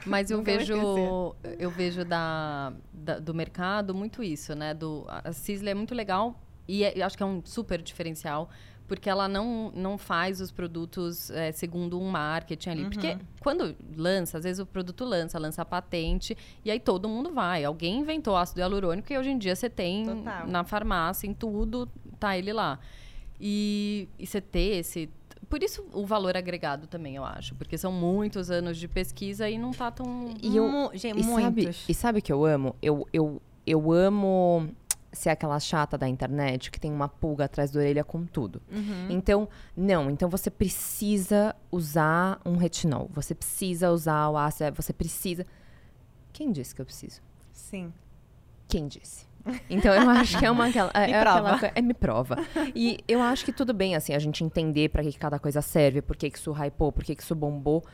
Mas 0.07 0.31
eu 0.31 0.39
Nunca 0.39 0.57
vejo, 0.57 1.35
eu 1.59 1.71
vejo 1.71 2.03
da, 2.05 2.73
da- 2.93 3.19
do 3.19 3.35
mercado 3.35 3.95
muito 3.95 4.23
isso, 4.23 4.55
né? 4.55 4.73
Do, 4.75 5.05
a 5.07 5.33
Sisley 5.33 5.71
é 5.73 5.75
muito 5.75 5.95
legal 5.95 6.35
e 6.67 6.83
é- 6.83 7.03
acho 7.03 7.15
que 7.17 7.23
é 7.23 7.27
um 7.27 7.43
super 7.45 7.81
diferencial, 7.83 8.49
porque 8.93 9.09
ela 9.09 9.27
não, 9.27 9.73
não 9.75 9.97
faz 9.97 10.39
os 10.39 10.53
produtos 10.53 11.31
é, 11.31 11.51
segundo 11.51 11.99
um 11.99 12.11
marketing 12.11 12.69
ali. 12.69 12.85
Porque 12.85 13.17
quando 13.41 13.75
lança, 13.97 14.37
às 14.37 14.45
vezes 14.45 14.59
o 14.61 14.67
produto 14.67 15.03
lança, 15.03 15.39
lança 15.39 15.63
a 15.63 15.65
patente, 15.65 16.37
e 16.63 16.71
aí 16.71 16.79
todo 16.79 17.09
mundo 17.09 17.33
vai. 17.33 17.65
Alguém 17.65 18.01
inventou 18.01 18.37
ácido 18.37 18.61
hialurônico 18.61 19.11
e 19.11 19.17
hoje 19.17 19.31
em 19.31 19.39
dia 19.39 19.57
você 19.57 19.71
tem 19.71 20.05
Total. 20.05 20.47
na 20.47 20.63
farmácia, 20.63 21.27
em 21.27 21.33
tudo, 21.33 21.89
tá 22.21 22.37
ele 22.37 22.53
lá. 22.53 22.79
E, 23.41 24.09
e 24.19 24.27
você 24.27 24.43
ter 24.43 24.77
esse. 24.81 25.09
Por 25.49 25.63
isso 25.63 25.83
o 25.95 26.05
valor 26.05 26.37
agregado 26.37 26.87
também, 26.87 27.17
eu 27.17 27.25
acho. 27.25 27.55
Porque 27.55 27.79
são 27.79 27.91
muitos 27.91 28.51
anos 28.51 28.77
de 28.77 28.87
pesquisa 28.89 29.49
e 29.49 29.57
não 29.57 29.71
tá 29.71 29.91
tão. 29.91 30.35
E 30.43 30.55
eu- 30.55 30.91
gente, 30.93 31.19
E 31.21 31.25
sabe, 31.25 31.63
muitos. 31.63 31.89
e 31.89 31.95
sabe 31.95 32.19
o 32.19 32.23
que 32.23 32.31
eu 32.33 32.45
amo? 32.45 32.77
Eu, 32.83 33.09
eu, 33.11 33.41
eu 33.67 33.91
amo 33.91 34.69
ser 35.13 35.29
aquela 35.31 35.59
chata 35.61 35.99
da 35.99 36.09
internet 36.09 36.71
que 36.71 36.81
tem 36.81 36.91
uma 36.93 37.09
pulga 37.09 37.45
atrás 37.45 37.71
da 37.71 37.81
orelha 37.81 38.03
com 38.05 38.25
tudo. 38.25 38.63
Uhum. 38.71 39.07
Então, 39.11 39.49
não. 39.77 40.11
Então 40.11 40.29
você 40.29 40.51
precisa 40.51 41.55
usar 41.71 42.41
um 42.45 42.57
retinol. 42.57 43.09
Você 43.13 43.35
precisa 43.35 43.91
usar 43.91 44.29
o 44.29 44.37
ácido. 44.39 44.75
Você 44.77 44.93
precisa. 44.93 45.47
Quem 46.33 46.51
disse 46.51 46.75
que 46.75 46.81
eu 46.81 46.87
preciso? 46.87 47.21
Sim. 47.53 47.93
Quem 48.69 48.89
disse? 48.89 49.27
Então 49.69 49.93
eu 49.93 50.09
acho 50.09 50.39
que 50.39 50.47
é 50.47 50.51
uma 50.51 50.67
aquela, 50.69 50.91
é, 50.95 51.07
Me 51.09 51.13
é 51.13 51.19
aquela 51.21 51.41
prova. 51.43 51.59
coi- 51.59 51.73
é, 51.75 51.83
me 51.83 51.95
prova. 51.95 52.37
E 52.75 52.99
eu 53.09 53.21
acho 53.21 53.45
que 53.45 53.53
tudo 53.53 53.75
bem 53.75 53.97
assim 53.97 54.15
a 54.15 54.19
gente 54.19 54.43
entender 54.45 54.89
para 54.89 55.03
que 55.03 55.11
que 55.13 55.19
cada 55.19 55.39
coisa 55.39 55.61
serve, 55.61 56.01
por 56.01 56.17
que 56.17 56.31
que 56.31 56.39
isso 56.39 56.53
hypou, 56.53 56.93
por 56.93 57.03
que 57.05 57.15
que 57.17 57.23
isso 57.23 57.35
bombou. 57.35 57.85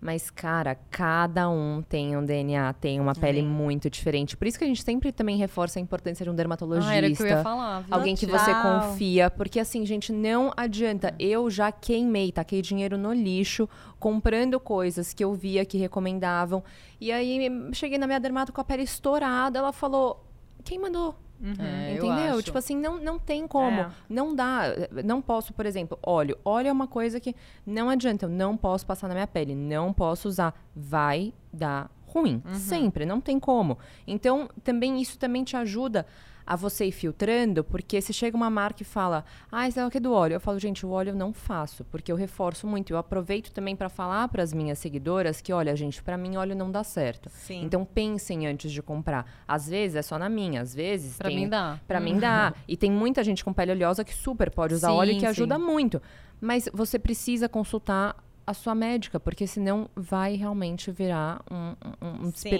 Mas, 0.00 0.30
cara, 0.30 0.74
cada 0.90 1.48
um 1.48 1.82
tem 1.82 2.16
um 2.16 2.24
DNA, 2.24 2.72
tem 2.74 3.00
uma 3.00 3.14
pele 3.14 3.42
muito 3.42 3.88
diferente. 3.88 4.36
Por 4.36 4.46
isso 4.46 4.58
que 4.58 4.64
a 4.64 4.66
gente 4.66 4.82
sempre 4.82 5.10
também 5.10 5.36
reforça 5.36 5.78
a 5.78 5.82
importância 5.82 6.24
de 6.24 6.30
um 6.30 6.34
dermatologista. 6.34 6.92
Ah, 6.92 6.96
era 6.96 7.10
que 7.10 7.22
eu 7.22 7.26
ia 7.26 7.42
falar. 7.42 7.80
viu? 7.80 7.94
Alguém 7.94 8.14
que 8.14 8.26
você 8.26 8.50
confia. 8.54 9.30
Porque, 9.30 9.58
assim, 9.58 9.84
gente, 9.86 10.12
não 10.12 10.52
adianta. 10.56 11.14
Eu 11.18 11.50
já 11.50 11.72
queimei, 11.72 12.30
taquei 12.30 12.60
dinheiro 12.60 12.98
no 12.98 13.12
lixo, 13.12 13.68
comprando 13.98 14.60
coisas 14.60 15.12
que 15.14 15.24
eu 15.24 15.32
via 15.34 15.64
que 15.64 15.78
recomendavam. 15.78 16.62
E 17.00 17.10
aí, 17.10 17.48
cheguei 17.72 17.98
na 17.98 18.06
minha 18.06 18.20
dermato 18.20 18.52
com 18.52 18.60
a 18.60 18.64
pele 18.64 18.82
estourada. 18.82 19.58
Ela 19.58 19.72
falou: 19.72 20.24
quem 20.62 20.78
mandou? 20.78 21.14
É, 21.42 21.92
eu 21.92 22.06
Entendeu? 22.06 22.34
acho. 22.34 22.42
Tipo 22.42 22.58
assim, 22.58 22.76
não, 22.76 22.98
não 22.98 23.18
tem 23.18 23.46
como. 23.46 23.80
É. 23.80 23.90
Não 24.08 24.34
dá. 24.34 24.64
Não 25.04 25.20
posso, 25.20 25.52
por 25.52 25.66
exemplo, 25.66 25.98
óleo. 26.02 26.38
Óleo 26.44 26.68
é 26.68 26.72
uma 26.72 26.86
coisa 26.86 27.20
que 27.20 27.34
não 27.64 27.88
adianta. 27.90 28.26
Eu 28.26 28.30
não 28.30 28.56
posso 28.56 28.86
passar 28.86 29.08
na 29.08 29.14
minha 29.14 29.26
pele. 29.26 29.54
Não 29.54 29.92
posso 29.92 30.28
usar. 30.28 30.54
Vai 30.74 31.32
dar 31.52 31.90
ruim. 32.06 32.42
Sempre. 32.54 33.04
Não 33.04 33.20
tem 33.20 33.38
como. 33.38 33.78
Então, 34.06 34.48
também 34.64 35.00
isso 35.00 35.18
também 35.18 35.44
te 35.44 35.56
ajuda 35.56 36.06
a 36.46 36.54
você 36.54 36.86
ir 36.86 36.92
filtrando, 36.92 37.64
porque 37.64 38.00
se 38.00 38.12
chega 38.12 38.36
uma 38.36 38.48
marca 38.48 38.82
e 38.82 38.84
fala, 38.84 39.24
ah, 39.50 39.66
isso 39.66 39.80
é 39.80 39.86
o 39.86 39.90
que 39.90 39.96
é 39.96 40.00
do 40.00 40.12
óleo. 40.12 40.34
Eu 40.34 40.40
falo, 40.40 40.58
gente, 40.60 40.86
o 40.86 40.90
óleo 40.90 41.10
eu 41.10 41.14
não 41.16 41.32
faço, 41.32 41.84
porque 41.86 42.12
eu 42.12 42.16
reforço 42.16 42.66
muito. 42.66 42.92
Eu 42.92 42.98
aproveito 42.98 43.50
também 43.52 43.74
para 43.74 43.88
falar 43.88 44.28
para 44.28 44.42
as 44.42 44.52
minhas 44.52 44.78
seguidoras 44.78 45.40
que, 45.40 45.52
olha, 45.52 45.74
gente, 45.74 46.00
para 46.02 46.16
mim 46.16 46.36
óleo 46.36 46.54
não 46.54 46.70
dá 46.70 46.84
certo. 46.84 47.28
Sim. 47.30 47.62
Então 47.64 47.84
pensem 47.84 48.46
antes 48.46 48.70
de 48.70 48.80
comprar. 48.80 49.26
Às 49.48 49.68
vezes 49.68 49.96
é 49.96 50.02
só 50.02 50.18
na 50.18 50.28
minha, 50.28 50.60
às 50.62 50.72
vezes 50.72 51.18
tem- 51.18 51.36
mim 51.36 51.48
dá. 51.48 51.80
Pra 51.86 51.98
mim 51.98 52.18
dá. 52.18 52.54
E 52.68 52.76
tem 52.76 52.92
muita 52.92 53.24
gente 53.24 53.44
com 53.44 53.52
pele 53.52 53.72
oleosa 53.72 54.04
que 54.04 54.14
super 54.14 54.48
pode 54.50 54.74
usar 54.74 54.88
Sim, 54.90 54.94
óleo 54.94 55.10
e 55.10 55.14
que 55.14 55.20
sim. 55.22 55.26
ajuda 55.26 55.58
muito. 55.58 56.00
Mas 56.40 56.68
você 56.72 56.98
precisa 56.98 57.48
consultar 57.48 58.14
a 58.46 58.54
sua 58.54 58.76
médica, 58.76 59.18
porque 59.18 59.44
senão 59.48 59.90
vai 59.96 60.36
realmente 60.36 60.92
virar 60.92 61.42
um, 61.50 61.74
um- 62.00 62.26
um 62.28 62.32
Sim. 62.32 62.50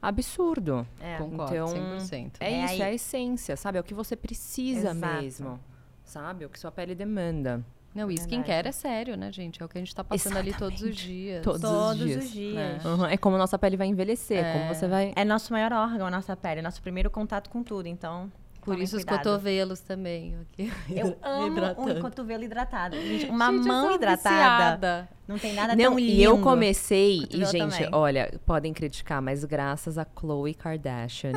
Absurdo. 0.00 0.86
É. 1.00 1.16
Concordo, 1.18 1.54
Então, 1.54 1.66
100%. 1.68 2.32
É, 2.40 2.52
É 2.52 2.64
isso, 2.64 2.74
aí- 2.74 2.80
é 2.80 2.84
a 2.84 2.92
essência, 2.94 3.56
sabe? 3.56 3.78
É 3.78 3.80
o 3.80 3.84
que 3.84 3.94
você 3.94 4.14
precisa 4.16 4.90
Exato. 4.90 5.22
mesmo. 5.22 5.60
Sabe? 6.04 6.44
O 6.44 6.48
que 6.48 6.58
sua 6.58 6.70
pele 6.70 6.94
demanda. 6.94 7.64
Não, 7.94 8.04
e 8.10 8.14
Verdade. 8.14 8.20
skincare 8.34 8.68
é 8.68 8.72
sério, 8.72 9.16
né, 9.16 9.32
gente? 9.32 9.62
É 9.62 9.64
o 9.64 9.68
que 9.68 9.78
a 9.78 9.80
gente 9.80 9.94
tá 9.94 10.04
passando 10.04 10.36
ali 10.36 10.52
todos 10.52 10.82
os 10.82 10.94
dias. 10.94 11.42
Todos 11.42 11.62
os 11.64 11.68
Todos 11.70 11.98
dias. 12.04 12.24
os 12.26 12.30
dias. 12.30 12.84
É. 12.84 12.88
Uhum, 12.88 13.06
É 13.06 13.16
como 13.16 13.38
nossa 13.38 13.58
pele 13.58 13.76
vai 13.76 13.86
envelhecer, 13.86 14.44
como 14.52 14.68
você 14.74 14.86
vai. 14.86 15.12
É 15.16 15.24
nosso 15.24 15.50
maior 15.52 15.72
órgão, 15.72 16.06
a 16.06 16.10
nossa 16.10 16.36
pele, 16.36 16.60
nosso 16.60 16.82
primeiro 16.82 17.10
contato 17.10 17.48
com 17.48 17.62
tudo, 17.62 17.86
então. 17.88 18.30
Por 18.66 18.78
isso 18.80 18.96
os 18.96 19.04
cuidado. 19.04 19.24
cotovelos 19.24 19.80
também. 19.80 20.34
Aqui. 20.42 20.70
Eu 20.90 21.16
amo 21.22 21.60
um 21.90 22.00
cotovelo 22.00 22.44
hidratado. 22.44 22.96
Gente, 22.96 23.26
uma 23.30 23.50
Gente, 23.52 23.66
mão 23.66 23.90
hidratada. 23.94 24.28
viciada. 24.36 25.08
Não 25.26 25.38
tem 25.38 25.54
nada 25.54 25.74
Não, 25.74 25.84
tão 25.84 25.98
lindo. 25.98 26.12
e 26.12 26.22
eu 26.22 26.38
comecei, 26.40 27.26
e 27.30 27.44
gente, 27.46 27.58
também. 27.78 27.88
olha, 27.92 28.38
podem 28.46 28.72
criticar, 28.72 29.20
mas 29.22 29.44
graças 29.44 29.98
a 29.98 30.04
Khloe 30.04 30.54
Kardashian, 30.54 31.32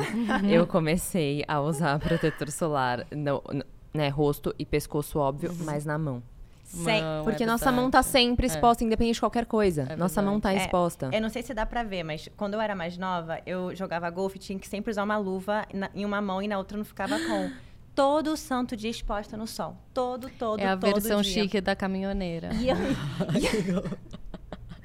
eu 0.48 0.64
comecei 0.66 1.44
a 1.48 1.60
usar 1.60 1.98
protetor 2.00 2.50
solar 2.52 3.04
no, 3.10 3.42
no- 3.52 3.64
né, 3.92 4.08
rosto 4.08 4.54
e 4.58 4.64
pescoço, 4.64 5.18
óbvio, 5.18 5.52
mas 5.64 5.84
na 5.84 5.98
mão. 5.98 6.22
Sem- 6.70 7.02
Mão, 7.02 7.24
Porque 7.24 7.42
é 7.42 7.46
nossa 7.46 7.72
mão 7.72 7.90
tá 7.90 8.00
sempre 8.02 8.46
exposta, 8.46 8.84
independente 8.84 9.14
de 9.14 9.20
qualquer 9.20 9.44
coisa. 9.44 9.86
É 9.88 9.96
nossa 9.96 10.22
mão 10.22 10.38
tá 10.38 10.50
verdade. 10.50 10.64
É, 10.64 10.66
exposta. 10.66 11.10
Eu 11.12 11.20
não 11.20 11.28
sei 11.28 11.42
se 11.42 11.52
dá 11.52 11.66
pra 11.66 11.82
ver, 11.82 12.04
mas 12.04 12.28
quando 12.36 12.54
eu 12.54 12.60
era 12.60 12.76
mais 12.76 12.96
nova, 12.96 13.40
eu 13.44 13.74
jogava 13.74 14.08
golfe 14.08 14.36
e 14.36 14.38
tinha 14.38 14.58
que 14.58 14.68
sempre 14.68 14.90
usar 14.90 15.02
uma 15.02 15.16
luva 15.16 15.66
na- 15.74 15.90
em 15.94 16.04
uma 16.04 16.20
mão 16.20 16.40
e 16.40 16.46
na 16.46 16.56
outra 16.58 16.76
não 16.78 16.84
ficava 16.84 17.18
com. 17.18 17.50
Todo 17.92 18.36
santo 18.36 18.76
dia 18.76 18.88
exposta 18.90 19.36
no 19.36 19.46
sol. 19.48 19.76
Todo, 19.92 20.30
todo, 20.38 20.60
É 20.60 20.68
a 20.68 20.76
todo 20.76 20.92
versão 21.00 21.20
dia. 21.22 21.42
chique 21.42 21.60
da 21.60 21.74
caminhoneira. 21.74 22.50
E 22.54 22.68
eu, 22.68 22.76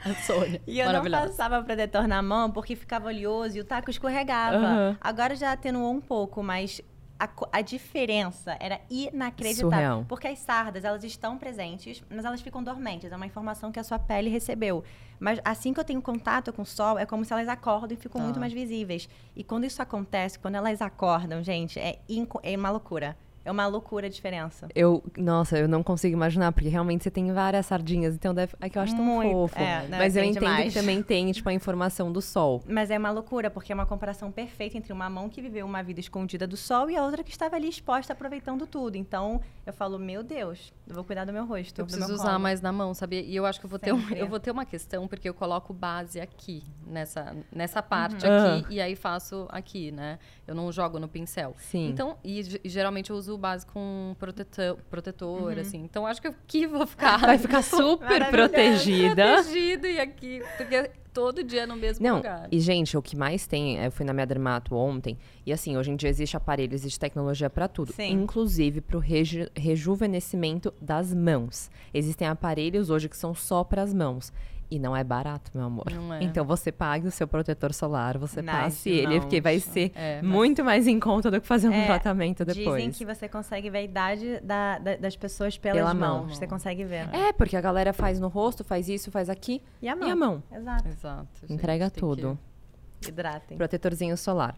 A 0.03 0.13
Sônia. 0.21 0.61
e 0.67 0.79
eu 0.79 0.91
não 0.93 1.03
passava 1.09 1.61
protetor 1.63 2.07
na 2.07 2.21
mão 2.21 2.51
porque 2.51 2.75
ficava 2.75 3.07
oleoso 3.07 3.57
e 3.57 3.61
o 3.61 3.63
taco 3.63 3.89
escorregava. 3.89 4.57
Aham. 4.57 4.97
Agora 5.01 5.35
já 5.35 5.51
atenuou 5.51 5.91
um 5.93 6.01
pouco, 6.01 6.43
mas 6.43 6.79
a, 7.19 7.29
a, 7.51 7.61
diferença 7.61 8.57
era 8.59 8.79
inacreditável. 8.89 9.71
Surreal. 9.71 10.05
Porque 10.07 10.27
as 10.27 10.39
sardas, 10.39 10.83
elas 10.83 11.03
estão 11.03 11.37
presentes, 11.37 12.03
mas 12.09 12.25
elas 12.25 12.41
ficam 12.41 12.63
dormentes. 12.63 13.11
É 13.11 13.15
uma 13.15 13.25
informação 13.25 13.71
que 13.71 13.79
a 13.79 13.83
sua 13.83 13.97
pele 13.97 14.29
recebeu. 14.29 14.83
Mas 15.19 15.39
assim 15.45 15.73
que 15.73 15.79
eu 15.79 15.83
tenho 15.83 16.01
contato 16.01 16.51
com 16.51 16.63
o 16.63 16.65
sol, 16.65 16.99
é 16.99 17.05
como 17.05 17.23
se 17.23 17.31
elas 17.31 17.47
acordam 17.47 17.97
e 17.97 18.01
ficam 18.01 18.21
muito 18.21 18.39
mais 18.39 18.51
visíveis. 18.51 19.07
E 19.35 19.43
quando 19.43 19.63
isso 19.65 19.81
acontece, 19.81 20.37
quando 20.37 20.55
elas 20.55 20.81
acordam, 20.81 21.41
gente, 21.41 21.79
é, 21.79 21.99
é 22.43 22.57
uma 22.57 22.69
loucura. 22.69 23.17
É 23.45 23.51
uma 23.51 23.67
loucura 23.67 24.07
a 24.07 24.09
diferença. 24.09 24.67
Eu, 24.73 25.03
nossa, 25.15 25.57
eu 25.57 25.67
não 25.67 25.83
consigo 25.83 26.13
imaginar, 26.13 26.51
porque 26.51 26.67
realmente 26.67 27.03
você 27.03 27.11
tem 27.11 27.31
várias 27.31 27.67
sardinhas, 27.67 28.15
então 28.15 28.33
deve, 28.33 28.53
é 28.59 28.67
que 28.69 28.77
eu 28.77 28.81
acho 28.81 28.95
tão 28.95 29.05
Muito, 29.05 29.31
fofo. 29.31 29.59
é, 29.59 29.87
não, 29.87 29.97
Mas 29.99 30.15
eu 30.15 30.23
entendo 30.23 30.41
demais. 30.43 30.73
que 30.73 30.79
também 30.79 31.03
tem, 31.03 31.31
tipo, 31.31 31.47
a 31.47 31.53
informação 31.53 32.11
do 32.11 32.21
sol. 32.21 32.63
Mas 32.67 32.89
é 32.89 32.97
uma 32.97 33.11
loucura, 33.11 33.51
porque 33.51 33.71
é 33.71 33.75
uma 33.75 33.85
comparação 33.85 34.31
perfeita 34.31 34.77
entre 34.77 34.91
uma 34.91 35.07
mão 35.09 35.29
que 35.29 35.41
viveu 35.41 35.65
uma 35.65 35.83
vida 35.83 35.99
escondida 35.99 36.47
do 36.47 36.57
sol 36.57 36.89
e 36.89 36.97
a 36.97 37.03
outra 37.05 37.23
que 37.23 37.29
estava 37.31 37.55
ali 37.55 37.69
exposta, 37.69 38.13
aproveitando 38.13 38.65
tudo. 38.65 38.95
Então, 38.95 39.39
eu 39.65 39.71
falo, 39.71 39.99
meu 39.99 40.23
Deus, 40.23 40.73
eu 40.87 40.95
vou 40.95 41.03
cuidar 41.03 41.23
do 41.25 41.31
meu 41.31 41.45
rosto. 41.45 41.79
Eu 41.81 41.85
do 41.85 41.89
preciso 41.89 42.07
meu 42.07 42.15
usar 42.15 42.29
colo. 42.31 42.39
mais 42.39 42.61
na 42.61 42.71
mão, 42.71 42.93
sabia? 42.95 43.21
E 43.21 43.35
eu 43.35 43.45
acho 43.45 43.59
que 43.59 43.65
eu 43.67 43.69
vou, 43.69 43.77
ter 43.77 43.93
um- 43.93 44.09
eu 44.15 44.27
vou 44.27 44.39
ter 44.39 44.49
uma 44.49 44.65
questão, 44.65 45.07
porque 45.07 45.29
eu 45.29 45.33
coloco 45.35 45.71
base 45.71 46.19
aqui, 46.19 46.63
nessa, 46.87 47.35
nessa 47.51 47.83
parte 47.83 48.25
Uhum. 48.25 48.57
aqui, 48.59 48.73
e 48.73 48.81
aí 48.81 48.95
faço 48.95 49.45
aqui, 49.51 49.91
né? 49.91 50.17
Eu 50.47 50.55
não 50.55 50.71
jogo 50.71 50.99
no 50.99 51.07
pincel. 51.07 51.53
Sim. 51.57 51.89
Então, 51.89 52.17
e, 52.23 52.59
e 52.63 52.69
geralmente 52.69 53.11
eu 53.11 53.15
uso 53.15 53.34
base 53.37 53.65
com 53.65 54.15
protetor, 54.19 54.77
protetor 54.89 55.53
Uhum. 55.53 55.59
assim. 55.59 55.77
Então, 55.83 56.05
acho 56.05 56.21
que 56.21 56.27
aqui 56.27 56.65
vou 56.67 56.85
ficar 56.85 57.17
Vai 57.17 57.37
ficar 57.37 57.61
super 57.63 58.29
protegida. 58.29 59.35
protegido 59.35 59.87
e 59.87 59.99
aqui, 59.99 60.41
porque 60.57 60.89
todo 61.15 61.41
dia 61.43 61.65
no 61.65 61.75
mesmo 61.77 62.05
Não, 62.05 62.17
lugar. 62.17 62.47
e 62.51 62.59
gente, 62.59 62.95
o 62.97 63.01
que 63.01 63.15
mais 63.15 63.47
tem, 63.47 63.77
eu 63.83 63.89
fui 63.91 64.05
na 64.05 64.11
minha 64.13 64.25
dermato 64.27 64.75
ontem, 64.75 65.17
e 65.45 65.53
assim, 65.53 65.77
hoje 65.77 65.89
em 65.89 65.95
dia 65.95 66.09
existe 66.09 66.35
aparelho, 66.35 66.73
existe 66.73 66.99
tecnologia 66.99 67.49
pra 67.49 67.67
tudo, 67.69 67.93
Sim. 67.93 68.11
inclusive 68.11 68.81
pro 68.81 68.99
reju 68.99 69.47
rejuvenescimento 69.55 70.73
das 70.81 71.13
mãos. 71.13 71.71
Existem 71.93 72.27
aparelhos 72.27 72.89
hoje 72.89 73.07
que 73.07 73.15
são 73.17 73.33
só 73.33 73.63
pras 73.63 73.93
mãos. 73.93 74.31
E 74.69 74.79
não 74.79 74.97
é 74.97 75.03
barato, 75.03 75.51
meu 75.53 75.63
amor. 75.65 75.85
Não 75.93 76.11
é. 76.11 76.23
Então 76.23 76.43
você 76.43 76.71
pague 76.71 77.07
o 77.07 77.11
seu 77.11 77.27
protetor 77.27 77.71
solar, 77.71 78.17
você 78.17 78.41
Nas 78.41 78.55
passe 78.63 78.89
ele, 78.89 79.19
porque 79.21 79.39
vai 79.39 79.59
ser 79.59 79.91
É, 79.93 80.23
mas- 80.23 80.31
muito 80.31 80.63
mais 80.65 80.87
em 80.87 80.99
conta 80.99 81.29
do 81.29 81.39
que 81.39 81.45
fazer 81.45 81.69
um 81.69 81.71
É, 81.73 81.85
tratamento 81.85 82.43
depois. 82.43 82.83
Dizem 82.83 82.89
que 82.91 83.05
você 83.05 83.29
consegue 83.29 83.69
ver 83.69 83.77
a 83.77 83.81
idade 83.83 84.39
da- 84.41 84.79
da- 84.79 84.95
das 84.95 85.15
pessoas 85.15 85.55
pelas 85.55 85.77
Pela 85.77 85.93
mãos. 85.93 86.25
mão. 86.25 86.29
Você 86.35 86.47
consegue 86.47 86.83
ver. 86.83 87.07
É, 87.13 87.31
porque 87.31 87.55
a 87.55 87.61
galera 87.61 87.93
faz 87.93 88.19
no 88.19 88.27
rosto, 88.27 88.63
faz 88.63 88.89
isso, 88.89 89.11
faz 89.11 89.29
aqui, 89.29 89.61
E 89.79 89.87
a 89.87 89.95
mão. 89.95 90.07
e 90.07 90.11
a 90.11 90.15
mão. 90.15 90.43
Exato. 90.51 90.87
Exato. 90.87 91.04
Gente, 91.41 91.53
Entrega 91.53 91.89
tudo. 91.89 92.37
Hidratem. 93.07 93.57
Protetorzinho 93.57 94.17
solar. 94.17 94.57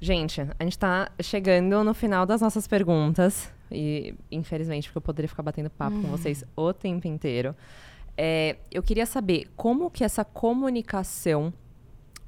Gente, 0.00 0.40
a 0.58 0.64
gente 0.64 0.78
tá 0.78 1.10
chegando 1.20 1.84
no 1.84 1.92
final 1.92 2.24
das 2.24 2.40
nossas 2.40 2.66
perguntas. 2.66 3.52
E, 3.70 4.14
infelizmente, 4.30 4.88
porque 4.88 4.98
eu 4.98 5.02
poderia 5.02 5.28
ficar 5.28 5.42
batendo 5.42 5.70
papo 5.70 6.00
com 6.00 6.08
vocês 6.08 6.44
o 6.56 6.72
tempo 6.72 7.06
inteiro. 7.06 7.54
É, 8.16 8.56
eu 8.70 8.82
queria 8.82 9.06
saber 9.06 9.48
como 9.56 9.90
que 9.90 10.02
essa 10.02 10.24
comunicação 10.24 11.52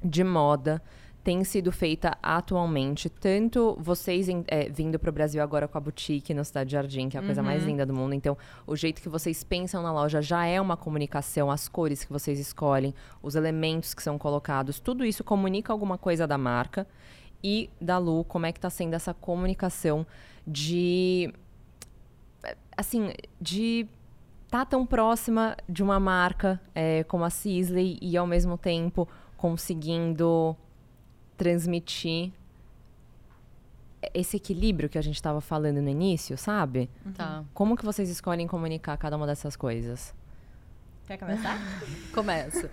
de 0.03 0.23
moda 0.23 0.81
tem 1.23 1.43
sido 1.43 1.71
feita 1.71 2.17
atualmente, 2.21 3.09
tanto 3.09 3.77
vocês 3.79 4.27
é, 4.47 4.69
vindo 4.69 4.99
para 4.99 5.09
o 5.09 5.13
Brasil 5.13 5.41
agora 5.41 5.67
com 5.67 5.77
a 5.77 5.81
boutique 5.81 6.33
no 6.33 6.43
Cidade 6.43 6.73
Jardim, 6.73 7.07
que 7.07 7.15
é 7.15 7.19
a 7.21 7.23
coisa 7.23 7.41
mais 7.41 7.63
linda 7.63 7.85
do 7.85 7.93
mundo. 7.93 8.13
Então, 8.13 8.37
o 8.67 8.75
jeito 8.75 9.01
que 9.01 9.07
vocês 9.07 9.41
pensam 9.41 9.81
na 9.81 9.91
loja 9.93 10.21
já 10.21 10.45
é 10.45 10.59
uma 10.59 10.75
comunicação, 10.75 11.49
as 11.49 11.69
cores 11.69 12.03
que 12.03 12.11
vocês 12.11 12.39
escolhem, 12.39 12.93
os 13.21 13.35
elementos 13.35 13.93
que 13.93 14.03
são 14.03 14.17
colocados, 14.17 14.79
tudo 14.79 15.05
isso 15.05 15.23
comunica 15.23 15.71
alguma 15.71 15.97
coisa 15.97 16.27
da 16.27 16.37
marca. 16.37 16.85
E 17.45 17.69
da 17.79 17.97
Lu, 17.97 18.23
como 18.23 18.45
é 18.45 18.53
que 18.53 18.57
está 18.57 18.69
sendo 18.69 18.93
essa 18.93 19.13
comunicação 19.13 20.07
de 20.47 21.33
assim, 22.77 23.11
de 23.39 23.85
estar 24.45 24.65
tão 24.65 24.85
próxima 24.85 25.57
de 25.67 25.83
uma 25.83 25.99
marca 25.99 26.59
é, 26.73 27.03
como 27.03 27.25
a 27.25 27.29
Sisley 27.29 27.97
e 28.01 28.15
ao 28.15 28.25
mesmo 28.25 28.57
tempo 28.57 29.07
conseguindo 29.35 30.55
transmitir 31.37 32.31
esse 34.13 34.37
equilíbrio 34.37 34.89
que 34.89 34.97
a 34.97 35.01
gente 35.01 35.15
estava 35.15 35.39
falando 35.39 35.81
no 35.81 35.89
início, 35.89 36.37
sabe? 36.37 36.89
Tá. 37.15 37.43
Como 37.53 37.77
que 37.77 37.85
vocês 37.85 38.09
escolhem 38.09 38.47
comunicar 38.47 38.97
cada 38.97 39.15
uma 39.15 39.25
dessas 39.25 39.55
coisas? 39.55 40.13
Quer 41.05 41.17
começar? 41.17 41.59
Começo. 42.13 42.69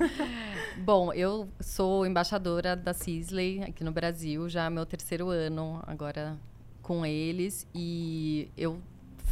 Bom, 0.78 1.12
eu 1.12 1.48
sou 1.60 2.06
embaixadora 2.06 2.76
da 2.76 2.94
Sisley 2.94 3.62
aqui 3.62 3.82
no 3.82 3.90
Brasil, 3.90 4.48
já 4.48 4.66
é 4.66 4.70
meu 4.70 4.86
terceiro 4.86 5.30
ano 5.30 5.82
agora 5.86 6.38
com 6.80 7.04
eles 7.04 7.66
e 7.74 8.48
eu 8.56 8.80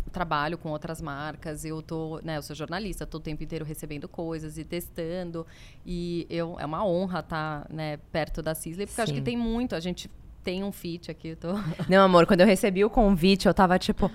trabalho 0.09 0.59
com 0.59 0.71
outras 0.71 1.01
marcas, 1.01 1.65
eu 1.65 1.83
tô, 1.83 2.21
né, 2.23 2.37
eu 2.37 2.43
sou 2.43 2.55
jornalista, 2.55 3.07
tô 3.07 3.19
o 3.19 3.21
tempo 3.21 3.43
inteiro 3.43 3.65
recebendo 3.65 4.09
coisas 4.09 4.59
e 4.59 4.65
testando 4.65 5.47
e 5.85 6.27
eu 6.31 6.57
é 6.59 6.67
uma 6.67 6.85
honra 6.87 7.21
estar, 7.21 7.67
né, 7.71 7.99
perto 8.13 8.43
da 8.43 8.55
Sisley, 8.55 8.87
porque 8.87 9.01
acho 9.01 9.15
que 9.15 9.21
tem 9.21 9.37
muito, 9.37 9.75
a 9.75 9.81
gente 9.81 10.11
tem 10.49 10.65
um 10.65 10.73
fit 10.73 11.11
aqui, 11.11 11.37
tô 11.37 11.49
Não, 11.89 12.03
amor, 12.03 12.27
quando 12.27 12.41
eu 12.41 12.47
recebi 12.47 12.85
o 12.85 12.91
convite, 12.91 13.47
eu 13.47 13.55
tava 13.55 13.79
tipo. 13.79 14.11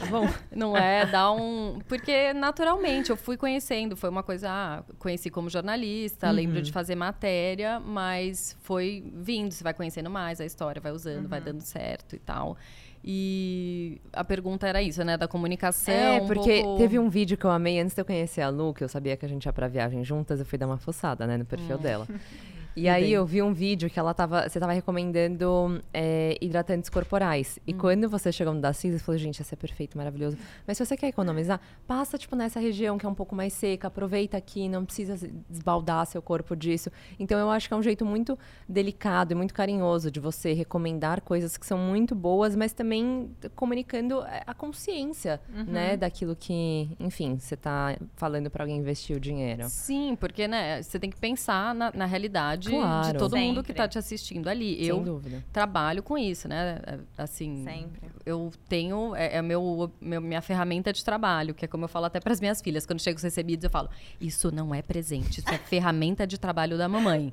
Tá 0.00 0.06
bom. 0.10 0.26
Não 0.50 0.76
é, 0.76 1.04
dá 1.04 1.30
um. 1.32 1.80
Porque 1.86 2.32
naturalmente 2.32 3.10
eu 3.10 3.16
fui 3.16 3.36
conhecendo, 3.36 3.94
foi 3.96 4.08
uma 4.08 4.22
coisa. 4.22 4.48
Ah, 4.50 4.82
conheci 4.98 5.28
como 5.28 5.50
jornalista, 5.50 6.30
lembro 6.30 6.62
de 6.62 6.72
fazer 6.72 6.94
matéria, 6.94 7.78
mas 7.78 8.56
foi 8.62 9.04
vindo, 9.14 9.52
você 9.52 9.62
vai 9.62 9.74
conhecendo 9.74 10.08
mais 10.08 10.40
a 10.40 10.46
história, 10.46 10.80
vai 10.80 10.92
usando, 10.92 11.28
vai 11.28 11.40
dando 11.40 11.60
certo 11.60 12.16
e 12.16 12.18
tal. 12.18 12.56
E 13.04 14.00
a 14.12 14.22
pergunta 14.22 14.66
era 14.68 14.82
isso, 14.82 15.02
né? 15.04 15.16
Da 15.16 15.26
comunicação. 15.26 15.94
É, 15.94 16.20
um 16.20 16.26
porque 16.26 16.62
pouco- 16.62 16.78
teve 16.78 16.98
um 16.98 17.08
vídeo 17.08 17.36
que 17.36 17.44
eu 17.44 17.50
amei 17.50 17.80
antes 17.80 17.94
de 17.94 18.00
eu 18.00 18.04
conhecer 18.04 18.42
a 18.42 18.48
Lu, 18.50 18.74
que 18.74 18.84
eu 18.84 18.88
sabia 18.88 19.16
que 19.16 19.24
a 19.24 19.28
gente 19.28 19.46
ia 19.46 19.52
pra 19.52 19.68
viagem 19.68 20.04
juntas, 20.04 20.38
eu 20.38 20.44
fui 20.46 20.58
dar 20.58 20.66
uma 20.66 20.76
fuçada, 20.78 21.26
né, 21.26 21.36
no 21.36 21.44
perfil 21.44 21.78
dela. 21.78 22.06
E 22.80 22.88
aí 22.88 23.04
bem. 23.04 23.12
eu 23.12 23.26
vi 23.26 23.42
um 23.42 23.52
vídeo 23.52 23.90
que 23.90 23.98
ela 23.98 24.14
tava. 24.14 24.48
Você 24.48 24.58
tava 24.58 24.72
recomendando 24.72 25.82
é, 25.92 26.36
hidratantes 26.40 26.88
corporais. 26.88 27.58
E 27.66 27.74
quando 27.74 28.08
você 28.08 28.32
chegou 28.32 28.54
no 28.54 28.60
da 28.60 28.72
Cis, 28.72 28.94
você 28.94 28.98
falou, 28.98 29.18
gente, 29.18 29.42
esse 29.42 29.52
é 29.52 29.56
perfeito, 29.56 29.98
maravilhoso. 29.98 30.38
Mas 30.66 30.78
se 30.78 30.86
você 30.86 30.96
quer 30.96 31.08
economizar, 31.08 31.60
passa, 31.86 32.16
tipo, 32.16 32.34
nessa 32.34 32.58
região 32.58 32.96
que 32.96 33.04
é 33.04 33.08
um 33.08 33.14
pouco 33.14 33.34
mais 33.34 33.52
seca, 33.52 33.88
aproveita 33.88 34.38
aqui, 34.38 34.66
não 34.66 34.86
precisa 34.86 35.30
desbaldar 35.48 36.06
seu 36.06 36.22
corpo 36.22 36.56
disso. 36.56 36.90
Então 37.18 37.38
eu 37.38 37.50
acho 37.50 37.68
que 37.68 37.74
é 37.74 37.76
um 37.76 37.82
jeito 37.82 38.04
muito 38.06 38.38
delicado 38.66 39.32
e 39.32 39.34
muito 39.34 39.52
carinhoso 39.52 40.10
de 40.10 40.18
você 40.18 40.54
recomendar 40.54 41.20
coisas 41.20 41.58
que 41.58 41.66
são 41.66 41.76
muito 41.76 42.14
boas, 42.14 42.56
mas 42.56 42.72
também 42.72 43.30
comunicando 43.54 44.22
é, 44.22 44.42
a 44.46 44.54
consciência, 44.54 45.38
né, 45.66 45.96
daquilo 45.96 46.34
que, 46.34 46.90
enfim, 46.98 47.38
você 47.38 47.56
tá 47.56 47.96
falando 48.16 48.50
para 48.50 48.64
alguém 48.64 48.78
investir 48.78 49.16
o 49.16 49.20
dinheiro. 49.20 49.64
Sim, 49.68 50.16
porque, 50.18 50.48
né, 50.48 50.82
você 50.82 50.98
tem 50.98 51.10
que 51.10 51.18
pensar 51.18 51.74
na, 51.74 51.92
na 51.92 52.06
realidade 52.06 52.69
Claro. 52.76 53.12
de 53.12 53.18
todo 53.18 53.36
mundo 53.36 53.62
que 53.62 53.68
Sempre. 53.68 53.72
está 53.72 53.88
te 53.88 53.98
assistindo 53.98 54.48
ali. 54.48 54.76
Sem 54.76 54.86
eu 54.86 55.00
dúvida. 55.00 55.44
trabalho 55.52 56.02
com 56.02 56.16
isso, 56.16 56.48
né? 56.48 56.80
é, 56.86 56.98
Assim, 57.18 57.64
Sempre. 57.64 58.08
eu 58.24 58.50
tenho 58.68 59.14
é, 59.14 59.36
é 59.36 59.42
meu, 59.42 59.90
meu 60.00 60.20
minha 60.20 60.40
ferramenta 60.42 60.92
de 60.92 61.04
trabalho, 61.04 61.54
que 61.54 61.64
é 61.64 61.68
como 61.68 61.84
eu 61.84 61.88
falo 61.88 62.06
até 62.06 62.20
para 62.20 62.32
as 62.32 62.40
minhas 62.40 62.60
filhas, 62.60 62.86
quando 62.86 63.00
chegam 63.00 63.16
os 63.16 63.22
recebidos, 63.22 63.64
eu 63.64 63.70
falo: 63.70 63.88
"Isso 64.20 64.50
não 64.54 64.74
é 64.74 64.82
presente, 64.82 65.40
isso 65.40 65.50
é 65.50 65.58
ferramenta 65.68 66.26
de 66.26 66.38
trabalho 66.38 66.76
da 66.78 66.88
mamãe". 66.88 67.32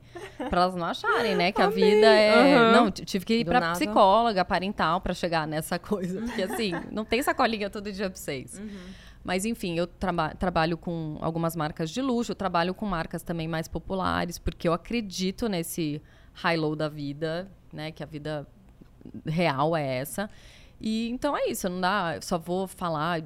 Para 0.49 0.61
elas 0.63 0.75
não 0.75 0.85
acharem, 0.85 1.35
né, 1.35 1.51
que 1.51 1.61
a 1.61 1.67
vida 1.69 2.05
é, 2.07 2.55
Aham. 2.55 2.71
não, 2.71 2.91
tive 2.91 3.25
que 3.25 3.33
ir 3.39 3.45
para 3.45 3.71
psicóloga 3.73 4.43
parental 4.45 5.01
para 5.01 5.13
chegar 5.13 5.47
nessa 5.47 5.77
coisa, 5.79 6.21
porque 6.21 6.43
assim, 6.43 6.71
não 6.91 7.03
tem 7.05 7.21
sacolinha 7.21 7.69
todo 7.69 7.91
dia 7.91 8.09
para 8.09 8.17
vocês. 8.17 8.61
Mas, 9.27 9.43
enfim, 9.43 9.77
eu 9.77 9.85
traba- 9.85 10.33
trabalho 10.35 10.77
com 10.77 11.17
algumas 11.19 11.53
marcas 11.53 11.89
de 11.89 12.01
luxo, 12.01 12.33
trabalho 12.33 12.73
com 12.73 12.85
marcas 12.85 13.21
também 13.21 13.45
mais 13.45 13.67
populares, 13.67 14.39
porque 14.39 14.69
eu 14.69 14.71
acredito 14.71 15.49
nesse 15.49 16.01
high-low 16.31 16.77
da 16.77 16.87
vida, 16.87 17.51
né? 17.73 17.91
Que 17.91 18.01
a 18.01 18.05
vida 18.05 18.47
real 19.25 19.75
é 19.75 19.97
essa. 19.97 20.29
E 20.79 21.09
então 21.09 21.35
é 21.37 21.49
isso, 21.49 21.67
não 21.67 21.81
dá, 21.81 22.13
eu 22.15 22.21
só 22.21 22.37
vou 22.37 22.67
falar 22.67 23.21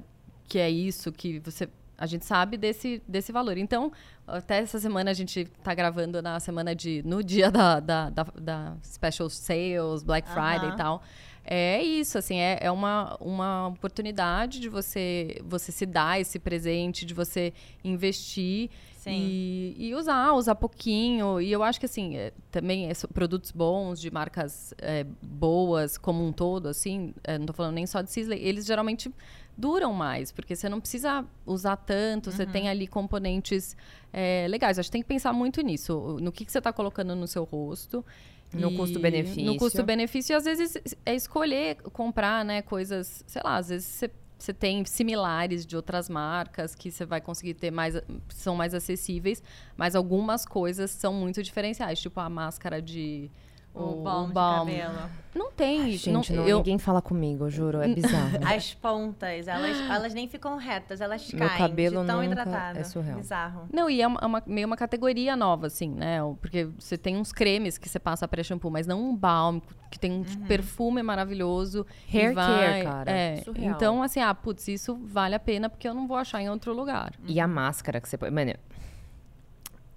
que 0.47 0.57
é 0.57 0.71
isso, 0.71 1.11
que 1.11 1.37
você. 1.39 1.69
A 1.99 2.07
gente 2.07 2.25
sabe 2.25 2.57
desse, 2.57 2.99
desse 3.07 3.31
valor. 3.31 3.55
Então, 3.59 3.91
até 4.25 4.57
essa 4.57 4.79
semana 4.79 5.11
a 5.11 5.13
gente 5.13 5.45
tá 5.63 5.71
gravando 5.75 6.19
na 6.19 6.39
semana 6.39 6.73
de. 6.73 7.03
no 7.05 7.23
dia 7.23 7.51
da, 7.51 7.79
da, 7.79 8.09
da, 8.09 8.23
da 8.23 8.75
Special 8.83 9.29
Sales, 9.29 10.01
Black 10.01 10.27
Friday 10.27 10.69
e 10.73 10.77
tal. 10.77 11.03
É 11.43 11.81
isso, 11.81 12.17
assim, 12.17 12.37
é, 12.37 12.59
é 12.61 12.71
uma, 12.71 13.17
uma 13.19 13.67
oportunidade 13.69 14.59
de 14.59 14.69
você, 14.69 15.41
você 15.43 15.71
se 15.71 15.85
dar 15.85 16.19
esse 16.21 16.37
presente, 16.37 17.05
de 17.05 17.13
você 17.13 17.51
investir 17.83 18.69
e, 19.07 19.75
e 19.77 19.95
usar, 19.95 20.33
usar 20.33 20.55
pouquinho. 20.55 21.41
E 21.41 21.51
eu 21.51 21.63
acho 21.63 21.79
que, 21.79 21.85
assim, 21.87 22.15
é, 22.15 22.31
também 22.51 22.89
é, 22.89 22.93
produtos 23.11 23.51
bons, 23.51 23.99
de 23.99 24.11
marcas 24.11 24.73
é, 24.77 25.03
boas 25.21 25.97
como 25.97 26.25
um 26.25 26.31
todo, 26.31 26.67
assim, 26.67 27.13
é, 27.23 27.37
não 27.37 27.47
tô 27.47 27.53
falando 27.53 27.73
nem 27.73 27.87
só 27.87 28.01
de 28.01 28.11
Sisley, 28.11 28.39
eles 28.39 28.65
geralmente 28.65 29.11
duram 29.57 29.93
mais, 29.93 30.31
porque 30.31 30.55
você 30.55 30.69
não 30.69 30.79
precisa 30.79 31.25
usar 31.45 31.75
tanto, 31.75 32.31
você 32.31 32.45
tem 32.45 32.69
ali 32.69 32.87
componentes 32.87 33.75
é, 34.13 34.47
legais. 34.49 34.79
Acho 34.79 34.87
que 34.87 34.93
tem 34.93 35.01
que 35.01 35.07
pensar 35.07 35.33
muito 35.33 35.61
nisso, 35.61 36.17
no 36.21 36.31
que, 36.31 36.45
que 36.45 36.51
você 36.51 36.59
está 36.59 36.71
colocando 36.71 37.15
no 37.15 37.27
seu 37.27 37.43
rosto. 37.43 38.05
No 38.53 38.75
custo-benefício. 38.75 39.45
No 39.45 39.57
custo-benefício, 39.57 40.33
e 40.33 40.35
às 40.35 40.43
vezes 40.43 40.77
é 41.05 41.15
escolher 41.15 41.77
comprar, 41.93 42.43
né, 42.43 42.61
coisas, 42.61 43.23
sei 43.25 43.41
lá, 43.43 43.57
às 43.57 43.69
vezes 43.69 44.03
você 44.37 44.53
tem 44.53 44.83
similares 44.85 45.65
de 45.65 45.75
outras 45.75 46.09
marcas 46.09 46.73
que 46.73 46.91
você 46.91 47.05
vai 47.05 47.21
conseguir 47.21 47.53
ter 47.53 47.69
mais, 47.71 47.95
são 48.29 48.55
mais 48.55 48.73
acessíveis, 48.73 49.41
mas 49.77 49.95
algumas 49.95 50.45
coisas 50.45 50.89
são 50.91 51.13
muito 51.13 51.43
diferenciais, 51.43 51.99
tipo 52.01 52.19
a 52.19 52.29
máscara 52.29 52.81
de 52.81 53.29
O, 53.73 54.01
balm 54.01 54.27
de 54.27 54.33
balm. 54.33 54.67
cabelo. 54.67 55.21
Não 55.33 55.49
tem, 55.49 55.81
Ai, 55.83 55.91
gente, 55.91 56.33
não, 56.33 56.45
eu, 56.45 56.57
ninguém 56.57 56.77
fala 56.77 57.01
comigo, 57.01 57.45
eu 57.45 57.49
juro, 57.49 57.81
é 57.81 57.87
bizarro. 57.87 58.31
As 58.53 58.73
pontas, 58.73 59.47
elas, 59.47 59.79
elas 59.89 60.13
nem 60.13 60.27
ficam 60.27 60.57
retas, 60.57 60.99
elas 60.99 61.31
Meu 61.31 61.47
caem 61.47 61.57
cabelo 61.57 62.01
de 62.01 62.07
tão 62.07 62.21
hidratado. 62.21 62.79
é 62.79 62.83
surreal. 62.83 63.17
Bizarro. 63.17 63.61
Não, 63.71 63.89
e 63.89 64.01
é 64.01 64.07
uma, 64.07 64.19
é 64.21 64.25
uma- 64.25 64.43
meio 64.45 64.67
uma 64.67 64.75
categoria 64.75 65.37
nova, 65.37 65.67
assim, 65.67 65.89
né? 65.89 66.21
O- 66.21 66.35
Porque 66.35 66.65
você 66.77 66.97
tem 66.97 67.15
uns 67.15 67.31
cremes 67.31 67.77
que 67.77 67.87
você 67.87 67.97
passa 67.97 68.27
pré-shampoo, 68.27 68.69
mas 68.69 68.85
não 68.85 69.01
um 69.01 69.15
balm, 69.15 69.59
que 69.89 69.97
tem 69.97 70.11
um 70.11 70.23
perfume 70.47 71.01
maravilhoso. 71.01 71.85
Hair 72.13 72.33
vai- 72.33 72.59
care, 72.73 72.83
cara. 72.83 73.11
É. 73.11 73.37
Surreal. 73.37 73.73
Então, 73.73 74.03
assim, 74.03 74.19
ah, 74.19 74.35
putz, 74.35 74.67
isso 74.67 74.99
vale 75.05 75.33
a 75.33 75.39
pena 75.39 75.69
porque 75.69 75.87
eu 75.87 75.93
não 75.93 76.07
vou 76.09 76.17
achar 76.17 76.41
em 76.41 76.49
outro 76.49 76.73
lugar. 76.73 77.13
E 77.25 77.39
a 77.39 77.47
máscara 77.47 78.01
que 78.01 78.09
você 78.09 78.17
põe. 78.17 78.29
Mano, 78.31 78.51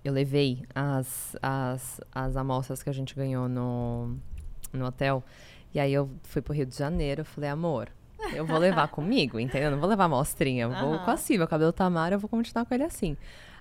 eu 0.05 0.13
levei 0.13 0.63
as, 0.75 1.35
as, 1.43 2.01
as 2.15 2.37
amostras 2.37 2.83
que 2.83 2.91
a 2.91 2.93
gente 2.93 3.15
ganhou 3.15 3.49
no, 3.49 4.17
no 4.73 4.85
hotel. 4.85 5.25
E 5.73 5.81
aí 5.81 5.93
eu 5.93 6.11
fui 6.23 6.43
pro 6.43 6.53
Rio 6.53 6.67
de 6.67 6.77
Janeiro. 6.77 7.23
Eu 7.23 7.25
falei, 7.25 7.49
amor, 7.49 7.89
eu 8.35 8.45
vou 8.45 8.59
levar 8.59 8.89
comigo, 8.93 9.41
entendeu? 9.41 9.69
Eu 9.69 9.73
não 9.73 9.81
vou 9.81 9.89
levar 9.89 10.05
amostrinha. 10.05 10.65
Eu 10.65 10.71
vou 10.71 10.95
Aham. 10.95 11.05
com 11.05 11.11
assim. 11.11 11.39
Meu 11.39 11.49
cabelo 11.49 11.73
tá 11.73 11.87
amaro, 11.87 12.17
eu 12.17 12.19
vou 12.19 12.29
continuar 12.29 12.67
com 12.67 12.75
ele 12.75 12.85
assim. 12.85 13.17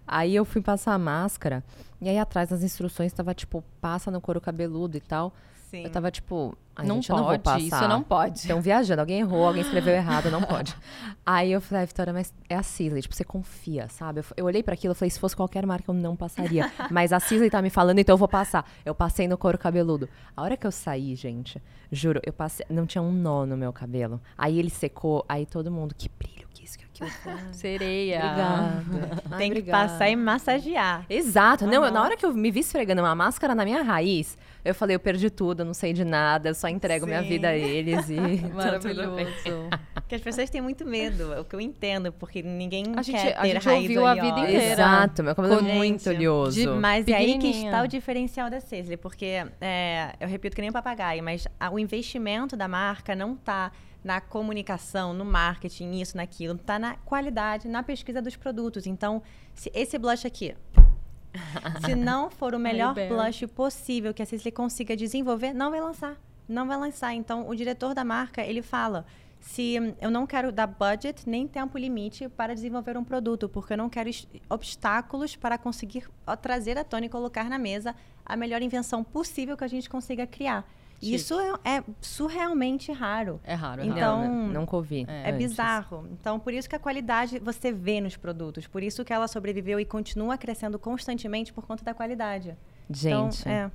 Aí 0.06 0.36
eu 0.36 0.44
fui 0.44 0.62
passar 0.62 0.94
a 0.94 0.98
máscara. 0.98 1.64
E 2.02 2.10
aí 2.10 2.20
atrás 2.20 2.50
nas 2.50 2.62
instruções 2.62 3.14
tava 3.14 3.34
tipo, 3.34 3.64
passa 3.80 4.12
no 4.12 4.20
couro 4.20 4.42
cabeludo 4.42 4.98
e 4.98 5.02
tal. 5.02 5.34
Sim. 5.74 5.86
Eu 5.86 5.90
tava 5.90 6.12
tipo, 6.12 6.56
ai, 6.76 6.86
não 6.86 6.98
gente, 6.98 7.10
eu 7.10 7.16
não 7.16 7.24
vou 7.24 7.40
pode, 7.40 7.68
passar. 7.68 7.78
isso 7.78 7.88
não 7.88 8.04
pode. 8.04 8.38
Estão 8.38 8.62
viajando, 8.62 9.02
alguém 9.02 9.22
errou, 9.22 9.48
alguém 9.48 9.64
escreveu 9.64 9.92
errado, 9.98 10.30
não 10.30 10.44
pode. 10.44 10.76
Aí 11.26 11.52
eu 11.52 11.60
falei, 11.60 11.82
ah, 11.82 11.86
Vitória, 11.88 12.14
mas 12.14 12.32
é 12.48 12.56
a 12.56 12.62
Sisley, 12.62 13.02
tipo, 13.02 13.16
você 13.16 13.24
confia, 13.24 13.90
sabe? 13.90 14.20
Eu, 14.20 14.26
eu 14.38 14.46
olhei 14.46 14.62
pra 14.62 14.76
aquilo 14.76 14.94
e 14.94 14.96
falei, 14.96 15.10
se 15.10 15.20
fosse 15.20 15.36
qualquer 15.36 15.66
marca 15.66 15.90
eu 15.90 15.96
não 15.96 16.16
passaria. 16.16 16.72
mas 16.92 17.12
a 17.12 17.20
Sisley 17.20 17.50
tá 17.50 17.60
me 17.60 17.72
falando, 17.72 17.98
então 17.98 18.14
eu 18.14 18.18
vou 18.20 18.28
passar. 18.28 18.70
Eu 18.86 18.94
passei 18.94 19.28
no 19.28 19.36
couro 19.36 19.58
cabeludo. 19.58 20.08
A 20.38 20.44
hora 20.44 20.56
que 20.56 20.68
eu 20.68 20.72
saí, 20.72 21.16
gente, 21.16 21.60
juro, 21.92 22.22
eu 22.24 22.34
passei, 22.34 22.64
não 22.70 22.86
tinha 22.86 23.02
um 23.02 23.12
nó 23.12 23.44
no 23.44 23.58
meu 23.58 23.74
cabelo. 23.74 24.22
Aí 24.38 24.60
ele 24.60 24.70
secou, 24.70 25.26
aí 25.28 25.44
todo 25.44 25.72
mundo, 25.72 25.96
que 25.96 26.08
brilho, 26.08 26.48
que 26.94 27.04
que. 27.06 27.28
Eu 27.28 27.34
"Ah, 27.34 27.38
Sereia. 27.52 28.18
Obrigada. 28.18 28.84
Ai, 29.32 29.38
Tem 29.38 29.52
que 29.52 29.60
obrigada. 29.60 29.88
passar 29.90 30.10
e 30.10 30.16
massagear. 30.16 31.06
Exato. 31.10 31.66
Não, 31.66 31.74
eu- 31.74 31.84
Aham. 31.84 31.92
na 31.92 32.02
hora 32.04 32.18
que 32.18 32.26
eu 32.26 32.34
me 32.34 32.52
vi 32.52 32.60
esfregando 32.62 33.02
uma 33.02 33.16
máscara 33.16 33.54
na 33.56 33.66
minha 33.66 33.82
raiz, 33.82 34.38
eu 34.64 34.74
falei, 34.74 34.96
eu 34.96 35.00
perdi 35.00 35.30
tudo, 35.30 35.62
eu 35.62 35.66
não 35.66 35.74
sei 35.74 35.92
de 35.92 36.06
nada, 36.06 36.50
eu 36.50 36.56
só 36.56 36.68
entrego 36.70 37.06
minha 37.06 37.22
Sim. 37.22 37.28
vida 37.30 37.50
a 37.50 37.56
eles 37.56 38.10
e 38.10 38.16
tá. 38.48 38.48
Maravilhoso. 38.54 39.70
Porque 40.14 40.30
as 40.30 40.36
pessoas 40.36 40.50
têm 40.52 40.62
muito 40.62 40.86
medo, 40.86 41.34
é 41.34 41.40
o 41.40 41.44
que 41.44 41.56
eu 41.56 41.60
entendo, 41.62 42.12
porque 42.14 42.44
ninguém 42.44 42.84
A 42.96 43.02
gente- 43.02 43.20
quer 43.20 43.36
a 43.36 43.42
ter 43.42 43.48
gente 43.54 43.66
raiz 43.66 43.82
ouviu 43.82 44.06
a 44.06 44.14
vida 44.14 44.28
oleosa. 44.28 44.48
inteira. 44.52 44.74
Exato, 44.74 45.24
meu 45.24 45.36
cabelo 45.36 45.56
é 45.68 45.74
muito 45.74 46.08
oleoso. 46.10 46.60
de- 46.60 46.68
Mas 46.68 47.08
é 47.08 47.14
aí 47.14 47.40
que 47.40 47.48
está 47.48 47.82
o 47.82 47.88
diferencial 47.88 48.48
da 48.48 48.60
Sisley, 48.60 48.96
porque 48.96 49.44
é, 49.60 50.14
eu 50.20 50.28
repito 50.28 50.56
que 50.56 50.62
nem 50.62 50.70
um 50.70 50.74
papagaio, 50.74 51.24
mas 51.24 51.48
a- 51.60 51.72
o 51.72 51.80
investimento 51.80 52.56
da 52.56 52.68
marca 52.68 53.16
não 53.16 53.34
está 53.34 53.72
na 54.04 54.22
comunicação, 54.22 55.14
no 55.16 55.26
marketing, 55.26 55.88
nisso, 55.88 56.16
naquilo, 56.16 56.54
está 56.56 56.78
na 56.78 56.96
qualidade, 56.98 57.68
na 57.68 57.82
pesquisa 57.82 58.22
dos 58.22 58.36
produtos. 58.36 58.86
Então, 58.86 59.20
se 59.56 59.72
esse 59.74 59.98
blush 59.98 60.28
aqui, 60.28 60.54
se 61.86 61.96
não 61.96 62.30
for 62.30 62.54
o 62.54 62.60
melhor 62.60 62.94
Bel. 62.94 63.10
blush 63.10 63.48
possível 63.48 64.14
que 64.14 64.22
a 64.22 64.26
Sisley 64.28 64.52
consiga 64.52 64.96
desenvolver, 64.96 65.54
não 65.54 65.72
vai 65.72 65.82
lançar. 65.82 66.16
Não 66.48 66.68
vai 66.68 66.78
lançar. 66.78 67.16
Então, 67.16 67.50
o 67.50 67.56
diretor 67.56 67.96
da 67.96 68.04
marca, 68.04 68.42
ele 68.44 68.62
fala: 68.62 69.06
se 69.44 69.76
eu 70.00 70.10
não 70.10 70.26
quero 70.26 70.54
dar 70.54 70.66
budget 70.68 71.28
nem 71.28 71.46
tempo 71.46 71.78
limite 71.78 72.30
para 72.30 72.56
desenvolver 72.56 72.96
um 72.98 73.04
produto, 73.04 73.50
porque 73.50 73.74
eu 73.74 73.78
não 73.78 73.90
quero 73.90 74.10
obstáculos 74.50 75.36
para 75.36 75.58
conseguir 75.58 76.08
trazer 76.42 76.78
à 76.78 76.84
tona 76.84 77.08
e 77.08 77.10
colocar 77.10 77.50
na 77.50 77.60
mesa 77.60 77.94
a 78.26 78.38
melhor 78.38 78.62
invenção 78.62 79.04
possível 79.04 79.58
que 79.58 79.64
a 79.66 79.68
gente 79.68 79.90
consiga 79.90 80.26
criar. 80.26 80.66
Chique. 80.94 81.16
isso 81.16 81.38
é, 81.38 81.78
é 81.78 81.84
surrealmente 82.00 82.90
raro. 82.94 83.42
É 83.44 83.54
raro, 83.54 83.82
é 83.82 83.86
Então, 83.86 84.22
raro. 84.22 84.32
não, 84.34 84.48
nunca 84.62 84.78
ouvi. 84.78 85.06
é 85.10 85.30
É 85.30 85.32
bizarro. 85.34 86.08
Então, 86.14 86.40
por 86.40 86.54
isso 86.54 86.70
que 86.70 86.78
a 86.78 86.80
qualidade 86.80 87.40
você 87.40 87.74
vê 87.74 88.00
nos 88.00 88.16
produtos. 88.16 88.66
Por 88.68 88.82
isso 88.82 89.04
que 89.04 89.12
ela 89.12 89.28
sobreviveu 89.28 89.78
e 89.78 89.84
continua 89.84 90.38
crescendo 90.38 90.80
constantemente 90.80 91.52
por 91.52 91.66
conta 91.68 91.84
da 91.84 91.94
qualidade. 91.94 92.56
Gente, 92.90 93.42
Então, 93.42 93.52
é. 93.52 93.70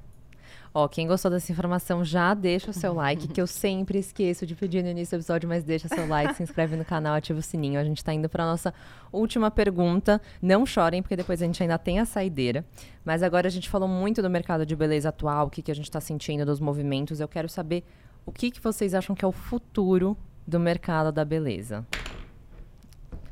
Ó, 0.78 0.88
quem 0.88 1.08
gostou 1.08 1.30
dessa 1.30 1.50
informação 1.50 2.04
já 2.04 2.32
deixa 2.34 2.70
o 2.70 2.74
seu 2.74 2.92
like, 2.94 3.28
que 3.28 3.40
eu 3.40 3.46
sempre 3.46 3.98
esqueço 3.98 4.46
de 4.46 4.54
pedir 4.54 4.82
no 4.82 4.88
início 4.88 5.16
do 5.16 5.20
episódio, 5.20 5.48
mas 5.48 5.64
deixa 5.64 5.88
seu 5.88 6.06
like, 6.06 6.34
se 6.34 6.42
inscreve 6.42 6.76
no 6.76 6.84
canal, 6.84 7.14
ativa 7.14 7.38
o 7.38 7.42
sininho. 7.42 7.80
A 7.80 7.84
gente 7.84 8.04
tá 8.04 8.12
indo 8.12 8.28
pra 8.28 8.44
nossa 8.44 8.72
última 9.12 9.50
pergunta. 9.50 10.20
Não 10.40 10.64
chorem, 10.64 11.02
porque 11.02 11.16
depois 11.16 11.42
a 11.42 11.46
gente 11.46 11.62
ainda 11.62 11.78
tem 11.78 11.98
a 11.98 12.04
saideira. 12.04 12.64
Mas 13.04 13.22
agora 13.22 13.48
a 13.48 13.50
gente 13.50 13.68
falou 13.68 13.88
muito 13.88 14.22
do 14.22 14.30
mercado 14.30 14.64
de 14.64 14.76
beleza 14.76 15.08
atual, 15.08 15.46
o 15.46 15.50
que, 15.50 15.62
que 15.62 15.70
a 15.70 15.74
gente 15.74 15.90
tá 15.90 16.00
sentindo, 16.00 16.46
dos 16.46 16.60
movimentos. 16.60 17.18
Eu 17.18 17.28
quero 17.28 17.48
saber 17.48 17.84
o 18.24 18.30
que, 18.30 18.50
que 18.50 18.60
vocês 18.60 18.94
acham 18.94 19.16
que 19.16 19.24
é 19.24 19.28
o 19.28 19.32
futuro 19.32 20.16
do 20.46 20.60
mercado 20.60 21.10
da 21.10 21.24
beleza. 21.24 21.84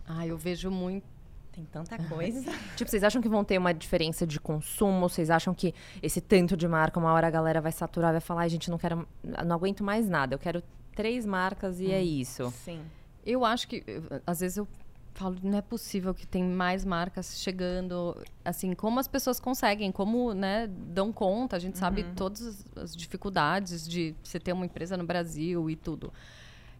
Ah, 0.09 0.26
eu 0.26 0.36
vejo 0.36 0.70
muito. 0.70 1.15
Tem 1.57 1.64
tanta 1.64 1.96
coisa. 2.04 2.52
Tipo, 2.76 2.90
vocês 2.90 3.02
acham 3.02 3.22
que 3.22 3.28
vão 3.28 3.42
ter 3.42 3.57
uma 3.57 3.72
diferença 3.72 4.26
de 4.26 4.38
consumo? 4.38 5.09
Vocês 5.09 5.30
acham 5.30 5.54
que 5.54 5.74
esse 6.02 6.20
tanto 6.20 6.54
de 6.57 6.68
marca, 6.68 7.00
uma 7.00 7.11
hora 7.12 7.26
a 7.26 7.30
galera 7.30 7.61
vai 7.62 7.72
saturar, 7.72 8.12
vai 8.12 8.20
falar, 8.20 8.42
ai, 8.42 8.48
gente, 8.50 8.70
não 8.70 8.76
quero, 8.76 9.09
não 9.44 9.57
aguento 9.57 9.82
mais 9.82 10.07
nada, 10.09 10.34
eu 10.34 10.38
quero 10.38 10.62
três 10.94 11.24
marcas 11.24 11.80
e 11.80 11.90
é 11.90 12.02
isso. 12.02 12.50
Sim. 12.64 12.82
Eu 13.24 13.42
acho 13.44 13.66
que, 13.68 13.82
eu- 13.86 14.02
às 14.26 14.40
vezes 14.40 14.59
eu 14.59 14.68
falo, 15.14 15.34
não 15.42 15.57
é 15.57 15.62
possível 15.62 16.12
que 16.12 16.26
tem 16.26 16.44
mais 16.44 16.84
marcas 16.84 17.40
chegando, 17.40 18.14
assim, 18.44 18.74
como 18.74 19.00
as 19.00 19.09
pessoas 19.09 19.40
conseguem, 19.40 19.90
como, 19.90 20.34
né, 20.34 20.66
dão 20.68 21.11
conta, 21.11 21.57
a 21.57 21.59
gente 21.59 21.78
sabe 21.78 22.04
todas 22.14 22.66
as 22.76 22.94
dificuldades 22.94 23.88
de 23.88 24.14
você 24.22 24.38
ter 24.38 24.52
uma 24.52 24.66
empresa 24.66 24.94
no 24.94 25.04
Brasil 25.04 25.70
e 25.70 25.74
tudo. 25.74 26.12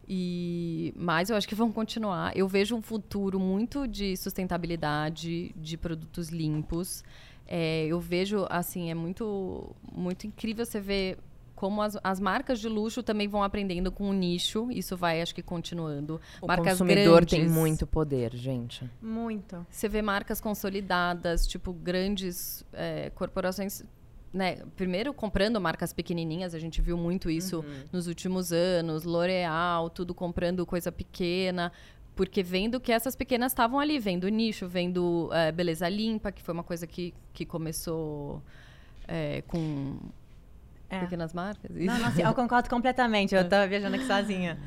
E, 0.09 0.95
mas 0.97 1.31
eu 1.31 1.37
acho 1.37 1.49
que 1.49 1.55
vão 1.55 1.73
continuar. 1.73 2.37
Eu 2.37 2.47
vejo 2.47 2.77
um 2.77 2.83
futuro 2.83 3.41
muito 3.41 3.89
de 3.89 4.17
sustentabilidade, 4.17 5.53
de 5.57 5.77
produtos 5.77 6.29
limpos. 6.29 7.03
É, 7.47 7.87
eu 7.87 8.01
vejo, 8.01 8.47
assim, 8.49 8.91
é 8.91 8.95
muito, 8.95 9.75
muito 9.93 10.27
incrível 10.27 10.65
você 10.65 10.81
ver 10.81 11.19
como 11.57 11.81
as, 11.81 11.97
as 12.05 12.21
marcas 12.21 12.61
de 12.61 12.69
luxo 12.69 13.03
também 13.03 13.27
vão 13.27 13.43
aprendendo 13.43 13.91
com 13.91 14.11
o 14.11 14.13
nicho. 14.13 14.71
Isso 14.71 14.97
vai, 14.97 15.23
acho 15.23 15.35
que, 15.35 15.43
continuando. 15.43 16.21
O 16.41 16.47
marcas 16.47 16.73
consumidor 16.73 17.25
grandes, 17.25 17.31
tem 17.31 17.49
muito 17.49 17.87
poder, 17.87 18.37
gente. 18.37 18.89
Muito. 19.01 19.67
Você 19.71 19.89
vê 19.89 20.03
marcas 20.03 20.41
consolidadas, 20.41 21.47
tipo 21.47 21.73
grandes 21.73 22.65
é, 22.73 23.11
corporações, 23.11 23.83
né? 24.37 24.59
Primeiro 24.76 25.12
comprando 25.14 25.61
marcas 25.61 25.93
pequenininhas, 25.93 26.55
a 26.55 26.59
gente 26.59 26.80
viu 26.82 26.97
muito 26.97 27.30
isso 27.30 27.64
nos 27.91 28.07
últimos 28.07 28.53
anos, 28.53 29.05
L'Oréal, 29.05 29.89
tudo 29.91 30.14
comprando 30.14 30.64
coisa 30.66 30.93
pequena, 30.93 31.72
porque 32.14 32.43
vendo 32.43 32.78
que 32.78 32.93
essas 32.93 33.16
pequenas 33.16 33.53
estavam 33.53 33.80
ali, 33.80 33.99
vendo 33.99 34.24
o 34.24 34.28
nicho, 34.28 34.68
vendo 34.68 35.30
é, 35.32 35.51
beleza 35.51 35.89
limpa, 35.89 36.30
que 36.30 36.43
foi 36.43 36.53
uma 36.55 36.62
coisa 36.62 36.87
que, 36.87 37.14
que 37.32 37.45
começou 37.47 38.43
é, 39.09 39.43
com 39.47 39.99
É. 40.89 41.01
pequenas 41.01 41.32
marcas. 41.32 41.70
Não, 41.74 41.99
não, 41.99 42.20
eu 42.20 42.34
concordo 42.34 42.68
completamente. 42.68 43.34
Eu 43.34 43.47
tava 43.49 43.66
viajando 43.66 43.97
aqui 43.97 44.07
sozinha. 44.07 44.59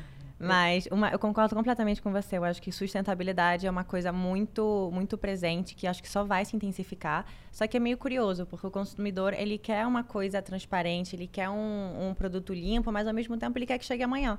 Mas 0.48 0.86
uma- 0.90 1.10
eu 1.10 1.18
concordo 1.18 1.54
completamente 1.54 2.00
com 2.00 2.10
você. 2.10 2.38
Eu 2.38 2.44
acho 2.44 2.62
que 2.62 2.72
sustentabilidade 2.72 3.66
é 3.66 3.70
uma 3.70 3.84
coisa 3.84 4.10
muito, 4.12 4.90
muito 4.92 5.18
presente, 5.18 5.74
que 5.74 5.86
acho 5.86 6.02
que 6.02 6.08
só 6.08 6.24
vai 6.24 6.44
se 6.44 6.56
intensificar. 6.56 7.26
Só 7.52 7.66
que 7.66 7.76
é 7.76 7.80
meio 7.80 7.98
curioso, 7.98 8.46
porque 8.46 8.66
o 8.66 8.70
consumidor 8.70 9.34
ele 9.34 9.58
quer 9.58 9.86
uma 9.86 10.02
coisa 10.02 10.40
transparente, 10.40 11.14
ele 11.14 11.26
quer 11.26 11.50
um, 11.50 12.08
um 12.08 12.14
produto 12.14 12.54
limpo, 12.54 12.90
mas 12.90 13.06
ao 13.06 13.12
mesmo 13.12 13.36
tempo 13.36 13.58
ele 13.58 13.66
quer 13.66 13.78
que 13.78 13.84
chegue 13.84 14.02
amanhã. 14.02 14.38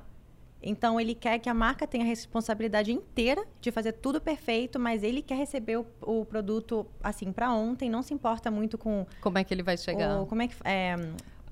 Então 0.64 1.00
ele 1.00 1.14
quer 1.14 1.38
que 1.40 1.48
a 1.48 1.54
marca 1.54 1.86
tenha 1.88 2.04
a 2.04 2.06
responsabilidade 2.06 2.92
inteira 2.92 3.44
de 3.60 3.70
fazer 3.72 3.92
tudo 3.94 4.20
perfeito, 4.20 4.78
mas 4.78 5.02
ele 5.02 5.20
quer 5.20 5.34
receber 5.36 5.76
o, 5.78 5.86
o 6.00 6.24
produto 6.24 6.86
assim 7.02 7.32
para 7.32 7.52
ontem, 7.52 7.90
não 7.90 8.00
se 8.02 8.14
importa 8.14 8.48
muito 8.50 8.78
com 8.78 9.04
Como 9.20 9.38
é 9.38 9.42
que 9.44 9.52
ele 9.52 9.62
vai 9.64 9.76
chegar? 9.76 10.20
o, 10.20 10.26
como 10.26 10.42
é 10.42 10.46
que 10.48 10.54
é, 10.64 10.94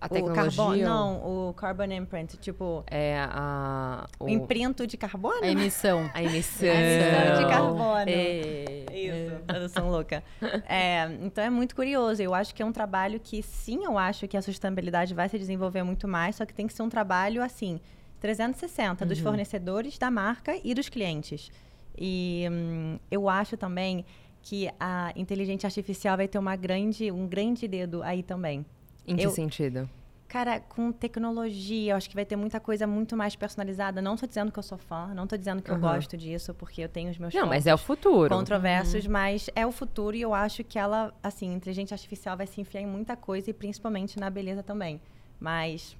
A 0.00 0.06
o 0.06 0.08
tecnologia. 0.08 0.44
carbono, 0.44 0.82
não, 0.82 1.48
o 1.48 1.54
carbon 1.54 1.92
imprint, 1.92 2.38
tipo 2.38 2.82
É 2.86 3.20
a. 3.28 4.08
O, 4.18 4.24
o 4.24 4.28
imprinto 4.30 4.86
de 4.86 4.96
carbono? 4.96 5.42
A 5.42 5.48
emissão. 5.48 6.10
a 6.14 6.22
emissão. 6.22 6.70
A 6.70 6.74
emissão 6.74 7.44
de 7.44 7.50
carbono. 7.50 8.08
É. 8.08 8.86
Isso, 8.92 9.44
tradução 9.46 9.90
louca. 9.90 10.22
É, 10.66 11.10
então 11.22 11.42
é 11.42 11.50
muito 11.50 11.74
curioso. 11.74 12.22
Eu 12.22 12.34
acho 12.34 12.54
que 12.54 12.62
é 12.62 12.66
um 12.66 12.72
trabalho 12.72 13.20
que, 13.20 13.42
sim, 13.42 13.84
eu 13.84 13.98
acho 13.98 14.26
que 14.26 14.36
a 14.36 14.42
sustentabilidade 14.42 15.12
vai 15.14 15.28
se 15.28 15.38
desenvolver 15.38 15.82
muito 15.82 16.08
mais, 16.08 16.36
só 16.36 16.46
que 16.46 16.54
tem 16.54 16.66
que 16.66 16.72
ser 16.72 16.82
um 16.82 16.88
trabalho 16.88 17.42
assim, 17.42 17.80
360, 18.20 19.04
dos 19.04 19.18
fornecedores, 19.18 19.98
da 19.98 20.10
marca 20.10 20.58
e 20.62 20.74
dos 20.74 20.88
clientes. 20.88 21.50
E 21.98 22.46
hum, 22.50 22.98
eu 23.10 23.28
acho 23.28 23.56
também 23.56 24.04
que 24.42 24.70
a 24.78 25.12
inteligência 25.16 25.66
artificial 25.66 26.16
vai 26.16 26.28
ter 26.28 26.38
uma 26.38 26.56
grande, 26.56 27.10
um 27.10 27.26
grande 27.26 27.68
dedo 27.68 28.02
aí 28.02 28.22
também. 28.22 28.64
Em 29.06 29.16
que 29.16 29.24
Eu- 29.26 29.30
sentido? 29.30 29.88
Cara, 30.28 30.60
com 30.60 30.92
tecnologia, 30.92 31.92
eu 31.92 31.96
acho 31.96 32.08
que 32.08 32.14
vai 32.14 32.24
ter 32.24 32.36
muita 32.36 32.60
coisa 32.60 32.86
muito 32.86 33.16
mais 33.16 33.34
personalizada. 33.34 34.00
Não 34.00 34.16
tô 34.16 34.28
dizendo 34.28 34.52
que 34.52 34.58
eu 34.60 34.62
sou 34.62 34.78
fã, 34.78 35.08
não 35.12 35.26
tô 35.26 35.36
dizendo 35.36 35.60
que 35.60 35.68
eu 35.68 35.74
Uhum. 35.74 35.80
gosto 35.80 36.16
disso, 36.16 36.54
porque 36.54 36.82
eu 36.82 36.88
tenho 36.88 37.10
os 37.10 37.18
meus 37.18 37.34
Não, 37.34 37.48
mas 37.48 37.66
é 37.66 37.74
o 37.74 37.78
futuro. 37.78 38.32
controversos, 38.32 39.08
mas 39.08 39.50
é 39.56 39.66
o 39.66 39.72
futuro 39.72 40.14
e 40.16 40.20
eu 40.20 40.32
acho 40.32 40.62
que 40.62 40.78
ela, 40.78 41.12
assim, 41.20 41.52
inteligência 41.52 41.96
artificial 41.96 42.36
vai 42.36 42.46
se 42.46 42.60
enfiar 42.60 42.80
em 42.80 42.86
muita 42.86 43.16
coisa 43.16 43.50
e 43.50 43.52
principalmente 43.52 44.20
na 44.20 44.30
beleza 44.30 44.62
também. 44.62 45.00
Mas 45.40 45.96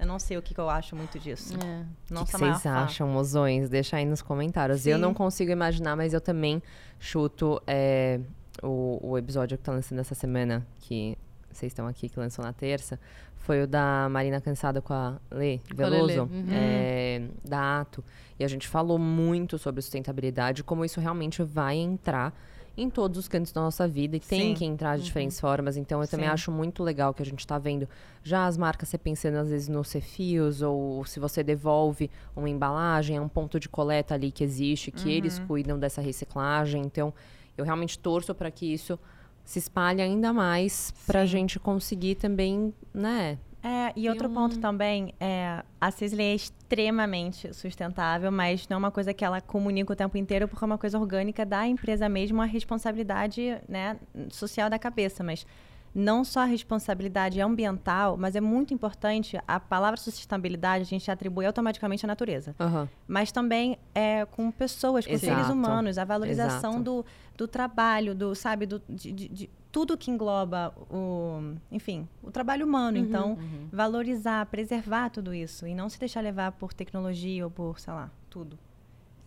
eu 0.00 0.06
não 0.06 0.18
sei 0.18 0.36
o 0.36 0.42
que, 0.42 0.52
que 0.52 0.60
eu 0.60 0.68
acho 0.68 0.96
muito 0.96 1.16
disso. 1.20 1.54
É. 1.54 1.86
Não 2.12 2.22
o 2.22 2.26
que 2.26 2.32
vocês 2.32 2.62
fã. 2.64 2.70
acham, 2.72 3.06
mozões? 3.06 3.68
Deixa 3.68 3.98
aí 3.98 4.04
nos 4.04 4.20
comentários. 4.20 4.84
Eu 4.84 4.96
Sim. 4.96 5.00
não 5.02 5.14
consigo 5.14 5.52
imaginar, 5.52 5.94
mas 5.94 6.12
eu 6.12 6.20
também 6.20 6.60
chuto 6.98 7.62
é, 7.68 8.18
o, 8.64 8.98
o 9.10 9.16
episódio 9.16 9.56
que 9.56 9.62
tá 9.62 9.70
lançando 9.70 10.00
essa 10.00 10.14
semana, 10.16 10.66
que 10.80 11.16
vocês 11.52 11.70
estão 11.70 11.86
aqui, 11.86 12.08
que 12.08 12.18
lançou 12.18 12.44
na 12.44 12.52
terça, 12.52 12.98
foi 13.36 13.62
o 13.62 13.66
da 13.66 14.08
Marina 14.10 14.40
Cansada 14.40 14.80
com 14.80 14.92
a 14.92 15.18
Lê 15.30 15.60
Veloso, 15.74 16.22
uhum. 16.22 16.46
é, 16.50 17.22
da 17.44 17.80
Ato. 17.80 18.04
E 18.38 18.44
a 18.44 18.48
gente 18.48 18.68
falou 18.68 18.98
muito 18.98 19.58
sobre 19.58 19.82
sustentabilidade, 19.82 20.62
como 20.62 20.84
isso 20.84 21.00
realmente 21.00 21.42
vai 21.42 21.76
entrar 21.76 22.34
em 22.76 22.88
todos 22.88 23.18
os 23.18 23.28
cantos 23.28 23.52
da 23.52 23.60
nossa 23.60 23.86
vida 23.86 24.16
e 24.16 24.20
tem 24.20 24.40
Sim. 24.40 24.54
que 24.54 24.64
entrar 24.64 24.96
de 24.96 25.04
diferentes 25.04 25.38
formas. 25.40 25.76
Então, 25.76 26.00
eu 26.00 26.08
também 26.08 26.26
Sim. 26.26 26.32
acho 26.32 26.52
muito 26.52 26.82
legal 26.82 27.12
que 27.12 27.22
a 27.22 27.26
gente 27.26 27.40
está 27.40 27.58
vendo 27.58 27.88
já 28.22 28.46
as 28.46 28.56
marcas 28.56 28.88
você 28.88 28.96
pensando 28.96 29.36
às 29.36 29.50
vezes 29.50 29.68
no 29.68 29.84
Cefios 29.84 30.62
ou 30.62 31.04
se 31.04 31.20
você 31.20 31.42
devolve 31.42 32.10
uma 32.34 32.48
embalagem, 32.48 33.16
é 33.16 33.20
um 33.20 33.28
ponto 33.28 33.58
de 33.60 33.68
coleta 33.68 34.14
ali 34.14 34.30
que 34.30 34.44
existe, 34.44 34.90
que 34.90 35.10
eles 35.10 35.38
cuidam 35.40 35.78
dessa 35.78 36.00
reciclagem. 36.00 36.82
Então, 36.82 37.12
eu 37.56 37.64
realmente 37.64 37.98
torço 37.98 38.34
para 38.34 38.50
que 38.50 38.72
isso 38.72 38.98
se 39.44 39.58
espalhe 39.58 40.00
ainda 40.00 40.32
mais 40.32 40.92
para 41.06 41.22
a 41.22 41.26
gente 41.26 41.58
conseguir 41.58 42.16
também, 42.16 42.72
né? 42.92 43.38
É, 43.62 43.92
e 43.94 44.08
outro 44.08 44.30
ponto 44.30 44.58
também, 44.58 45.12
é, 45.20 45.62
a 45.78 45.90
Sisley 45.90 46.28
é 46.28 46.34
extremamente 46.34 47.52
sustentável, 47.52 48.32
mas 48.32 48.66
não 48.68 48.76
é 48.76 48.78
uma 48.78 48.90
coisa 48.90 49.12
que 49.12 49.22
ela 49.22 49.38
comunica 49.40 49.92
o 49.92 49.96
tempo 49.96 50.16
inteiro, 50.16 50.48
porque 50.48 50.64
é 50.64 50.66
uma 50.66 50.78
coisa 50.78 50.98
orgânica 50.98 51.44
da 51.44 51.66
empresa 51.66 52.08
mesmo, 52.08 52.40
a 52.40 52.46
responsabilidade 52.46 53.58
né, 53.68 53.98
social 54.30 54.70
da 54.70 54.78
cabeça. 54.78 55.22
Mas 55.22 55.46
não 55.94 56.24
só 56.24 56.40
a 56.40 56.44
responsabilidade 56.44 57.40
ambiental, 57.40 58.16
mas 58.16 58.36
é 58.36 58.40
muito 58.40 58.72
importante, 58.72 59.36
a 59.48 59.58
palavra 59.58 59.96
sustentabilidade 60.00 60.82
a 60.82 60.86
gente 60.86 61.10
atribui 61.10 61.44
automaticamente 61.46 62.06
à 62.06 62.08
natureza. 62.08 62.54
Aham. 62.60 62.88
Mas 63.08 63.32
também 63.32 63.76
é 63.94 64.24
com 64.24 64.50
pessoas, 64.52 65.04
com 65.06 65.18
seres 65.18 65.38
Exato. 65.38 65.52
humanos, 65.52 65.98
a 65.98 66.04
valorização 66.04 66.70
Exato. 66.74 66.84
do, 66.84 67.06
do 67.36 67.48
trabalho, 67.48 68.14
do, 68.14 68.34
sabe, 68.34 68.66
do, 68.66 68.80
de, 68.88 69.10
de- 69.12 69.28
de 69.28 69.50
tudo 69.72 69.96
que 69.96 70.10
engloba 70.10 70.72
o, 70.90 71.54
enfim, 71.70 72.08
o 72.22 72.30
trabalho 72.30 72.66
humano. 72.66 72.98
Uhum. 72.98 73.04
Então, 73.04 73.38
valorizar, 73.72 74.46
preservar 74.46 75.10
tudo 75.10 75.32
isso 75.34 75.66
e 75.66 75.74
não 75.74 75.88
se 75.88 75.98
deixar 75.98 76.20
levar 76.20 76.52
por 76.52 76.72
tecnologia 76.72 77.44
ou 77.44 77.50
por, 77.50 77.78
sei 77.80 77.92
lá, 77.92 78.10
tudo. 78.28 78.58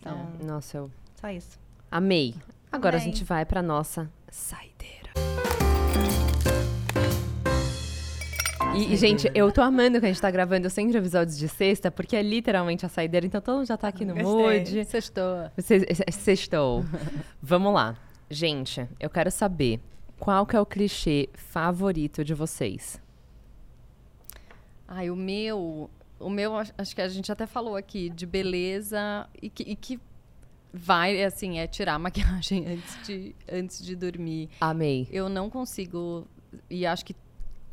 Então, 0.00 0.28
Nossa, 0.44 0.76
eu 0.78 0.90
só 1.14 1.28
isso. 1.30 1.58
amei. 1.90 2.34
Agora 2.72 2.96
a 2.96 3.00
Amei. 3.00 3.10
gente 3.12 3.24
vai 3.24 3.44
para 3.44 3.62
nossa 3.62 4.10
saideira. 4.30 5.10
E, 8.76 8.92
e, 8.92 8.96
gente, 8.96 9.30
eu 9.34 9.52
tô 9.52 9.60
amando 9.62 10.00
que 10.00 10.06
a 10.06 10.08
gente 10.08 10.20
tá 10.20 10.30
gravando 10.30 10.68
sempre 10.68 10.98
episódios 10.98 11.38
de 11.38 11.48
sexta, 11.48 11.90
porque 11.90 12.16
é 12.16 12.22
literalmente 12.22 12.84
a 12.84 12.88
saideira, 12.88 13.24
então 13.26 13.40
todo 13.40 13.56
mundo 13.58 13.66
já 13.66 13.76
tá 13.76 13.88
aqui 13.88 14.04
no 14.04 14.14
Gostei. 14.14 14.58
mood. 14.58 14.84
Sextou. 14.86 15.50
Se- 15.58 15.80
se- 15.94 16.12
Sextou. 16.12 16.84
Vamos 17.40 17.72
lá. 17.72 17.96
Gente, 18.28 18.88
eu 18.98 19.08
quero 19.08 19.30
saber 19.30 19.80
qual 20.18 20.44
que 20.44 20.56
é 20.56 20.60
o 20.60 20.66
clichê 20.66 21.28
favorito 21.34 22.24
de 22.24 22.34
vocês. 22.34 23.00
Ai, 24.88 25.10
o 25.10 25.16
meu. 25.16 25.88
O 26.18 26.30
meu, 26.30 26.56
ach- 26.56 26.72
acho 26.78 26.94
que 26.94 27.00
a 27.02 27.08
gente 27.08 27.30
até 27.30 27.46
falou 27.46 27.76
aqui, 27.76 28.08
de 28.10 28.24
beleza 28.26 29.28
e 29.42 29.50
que, 29.50 29.62
e 29.64 29.76
que 29.76 30.00
vai, 30.72 31.22
assim, 31.22 31.58
é 31.58 31.66
tirar 31.66 31.94
a 31.94 31.98
maquiagem 31.98 32.64
antes 32.72 33.06
de, 33.06 33.36
antes 33.50 33.84
de 33.84 33.94
dormir. 33.94 34.48
Amei. 34.60 35.06
Eu 35.12 35.28
não 35.28 35.48
consigo. 35.50 36.26
E 36.70 36.86
acho 36.86 37.04
que 37.04 37.14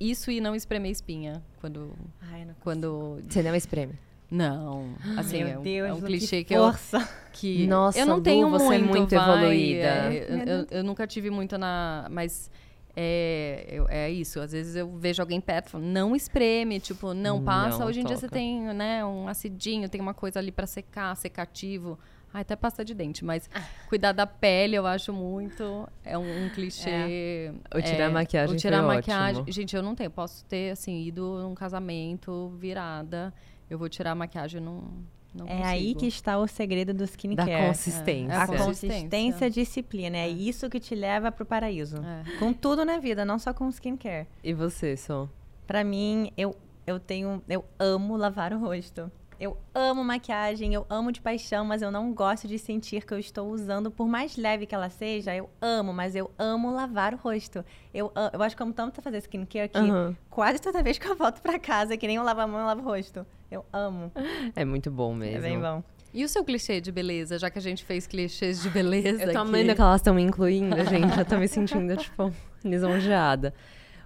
isso 0.09 0.31
e 0.31 0.41
não 0.41 0.55
espremer 0.55 0.91
espinha. 0.91 1.41
Quando. 1.59 1.93
Ai, 2.31 2.45
não 2.45 2.53
quando 2.61 3.19
Você 3.29 3.41
não 3.43 3.55
espreme. 3.55 3.93
não. 4.29 4.95
Assim, 5.17 5.43
Meu 5.43 5.47
é 5.47 5.57
um, 5.59 5.61
Deus, 5.63 5.89
é 5.89 5.93
um 5.93 6.01
clichê 6.01 6.37
que 6.37 6.45
que 6.45 6.53
eu. 6.55 6.63
força. 6.63 7.07
Que 7.33 7.65
Nossa, 7.67 7.99
eu 7.99 8.05
não 8.05 8.15
Lu, 8.17 8.21
tenho 8.21 8.49
você 8.49 8.75
é 8.75 8.77
muito, 8.79 8.89
muito 8.97 9.15
vai, 9.15 9.37
evoluída. 9.37 9.87
é, 9.87 10.25
eu, 10.29 10.37
eu- 10.59 10.67
eu 10.71 10.83
nunca 10.83 11.05
tive 11.07 11.29
muito 11.29 11.57
na. 11.57 12.07
Mas. 12.11 12.49
É, 12.93 13.67
eu- 13.69 13.87
é 13.87 14.11
isso, 14.11 14.39
às 14.41 14.51
vezes 14.51 14.75
eu 14.75 14.97
vejo 14.97 15.21
alguém 15.21 15.39
perto 15.39 15.67
e 15.67 15.71
falo, 15.71 15.83
não 15.85 16.13
espreme, 16.13 16.77
tipo, 16.77 17.13
não 17.13 17.41
passa. 17.41 17.79
Não 17.79 17.87
Hoje 17.87 18.01
em 18.01 18.03
dia 18.05 18.17
você 18.17 18.27
toca. 18.27 18.33
tem, 18.37 18.61
né, 18.73 19.05
um 19.05 19.29
acidinho, 19.29 19.87
tem 19.87 20.01
uma 20.01 20.13
coisa 20.13 20.39
ali 20.39 20.51
pra 20.51 20.67
secar, 20.67 21.15
secativo. 21.15 21.97
Ai, 22.33 22.41
até 22.43 22.55
pasta 22.55 22.83
de 22.85 22.93
dente, 22.93 23.25
mas 23.25 23.49
cuidar 23.89 24.13
da 24.13 24.25
pele 24.25 24.75
eu 24.75 24.87
acho 24.87 25.11
muito. 25.11 25.87
É 26.03 26.17
um, 26.17 26.45
um 26.45 26.49
clichê. 26.49 27.51
O 27.75 27.81
tirar 27.81 28.03
é, 28.03 28.05
a 28.05 28.09
maquiagem 28.09 28.55
O 28.55 28.59
tirar 28.59 28.79
a 28.79 28.83
maquiagem. 28.83 29.41
ótimo. 29.41 29.51
Gente, 29.53 29.75
eu 29.75 29.83
não 29.83 29.95
tenho. 29.95 30.07
Eu 30.07 30.11
posso 30.11 30.45
ter, 30.45 30.71
assim, 30.71 31.03
ido 31.03 31.39
num 31.41 31.53
casamento 31.53 32.49
virada. 32.57 33.33
Eu 33.69 33.77
vou 33.77 33.89
tirar 33.89 34.11
a 34.11 34.15
maquiagem, 34.15 34.59
eu 34.61 34.65
não. 34.65 35.21
É 35.47 35.63
aí 35.63 35.79
consigo. 35.93 35.99
que 36.01 36.07
está 36.07 36.37
o 36.37 36.45
segredo 36.47 36.93
do 36.93 36.99
Da 36.99 37.05
skincare. 37.05 37.67
consistência. 37.67 38.33
É, 38.33 38.35
A 38.35 38.43
a 38.43 38.47
consistência, 38.47 38.89
consistência. 38.97 39.47
a 39.47 39.49
disciplina. 39.49 40.17
É. 40.17 40.27
isso 40.27 40.69
que 40.69 40.77
te 40.79 40.93
leva 40.93 41.31
pro 41.31 41.45
paraíso. 41.45 41.97
É. 41.97 42.37
Com 42.37 42.51
tudo 42.51 42.83
na 42.83 42.97
vida, 42.97 43.23
não 43.23 43.39
só 43.39 43.53
com 43.53 43.69
skincare. 43.69 44.27
E 44.43 44.53
você, 44.53 44.97
Sol? 44.97 45.29
Pra 45.65 45.83
mim, 45.85 46.31
eu, 46.37 46.53
eu 46.85 46.99
tenho. 46.99 47.41
Eu 47.47 47.63
amo 47.79 48.17
lavar 48.17 48.51
o 48.51 48.59
rosto. 48.59 49.09
Eu 49.41 49.57
amo 49.73 50.03
maquiagem, 50.03 50.71
eu 50.75 50.85
amo 50.87 51.11
de 51.11 51.19
paixão, 51.19 51.65
mas 51.65 51.81
eu 51.81 51.89
não 51.89 52.13
gosto 52.13 52.47
de 52.47 52.59
sentir 52.59 53.03
que 53.03 53.11
eu 53.11 53.17
estou 53.17 53.49
usando, 53.49 53.89
por 53.89 54.07
mais 54.07 54.37
leve 54.37 54.67
que 54.67 54.75
ela 54.75 54.87
seja, 54.87 55.35
eu 55.35 55.49
amo, 55.59 55.91
mas 55.91 56.15
eu 56.15 56.29
amo 56.37 56.71
lavar 56.71 57.15
o 57.15 57.17
rosto. 57.17 57.65
Eu, 57.91 58.13
eu 58.31 58.43
acho 58.43 58.55
que 58.55 58.61
eu 58.61 58.65
amo 58.65 58.73
tanto 58.75 59.01
fazer 59.01 59.17
skincare 59.17 59.67
que 59.67 59.79
Aham. 59.79 60.15
quase 60.29 60.61
toda 60.61 60.83
vez 60.83 60.99
que 60.99 61.07
eu 61.07 61.15
volto 61.15 61.41
pra 61.41 61.57
casa, 61.57 61.97
que 61.97 62.05
nem 62.05 62.17
eu 62.17 62.23
lavo 62.23 62.39
a 62.39 62.45
mão, 62.45 62.59
eu 62.59 62.65
lavo 62.67 62.81
o 62.81 62.83
rosto. 62.83 63.25
Eu 63.49 63.65
amo. 63.73 64.11
É 64.55 64.63
muito 64.63 64.91
bom 64.91 65.15
mesmo. 65.15 65.39
É 65.39 65.41
bem 65.41 65.59
bom. 65.59 65.83
E 66.13 66.23
o 66.23 66.29
seu 66.29 66.43
clichê 66.43 66.79
de 66.79 66.91
beleza, 66.91 67.39
já 67.39 67.49
que 67.49 67.57
a 67.57 67.61
gente 67.63 67.83
fez 67.83 68.05
clichês 68.05 68.61
de 68.61 68.69
beleza? 68.69 69.09
Eu 69.09 69.17
tô 69.17 69.23
aqui? 69.23 69.37
amando 69.37 69.73
que 69.73 69.81
elas 69.81 70.01
estão 70.01 70.13
me 70.13 70.21
incluindo, 70.21 70.85
gente. 70.85 71.17
Eu 71.17 71.25
tô 71.25 71.39
me 71.39 71.47
sentindo, 71.47 71.97
tipo, 71.97 72.31
lisonjeada. 72.63 73.55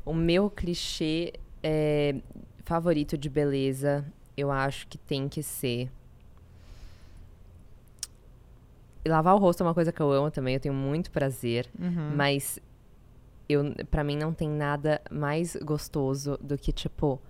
O 0.05 0.13
meu 0.13 0.49
clichê 0.49 1.33
é, 1.61 2.15
favorito 2.63 3.17
de 3.17 3.29
beleza, 3.29 4.05
eu 4.37 4.51
acho 4.51 4.87
que 4.87 4.97
tem 4.97 5.27
que 5.29 5.41
ser. 5.43 5.89
E 9.03 9.09
lavar 9.09 9.35
o 9.35 9.37
rosto 9.37 9.61
é 9.61 9.65
uma 9.65 9.73
coisa 9.73 9.91
que 9.91 10.01
eu 10.01 10.11
amo 10.11 10.31
também, 10.31 10.55
eu 10.55 10.59
tenho 10.59 10.73
muito 10.73 11.11
prazer. 11.11 11.69
Mas 12.15 12.59
eu, 13.47 13.73
pra 13.91 14.03
mim 14.03 14.17
não 14.17 14.33
tem 14.33 14.49
nada 14.49 14.99
mais 15.11 15.55
gostoso 15.57 16.37
do 16.41 16.57
que, 16.57 16.71
tipo, 16.71 17.21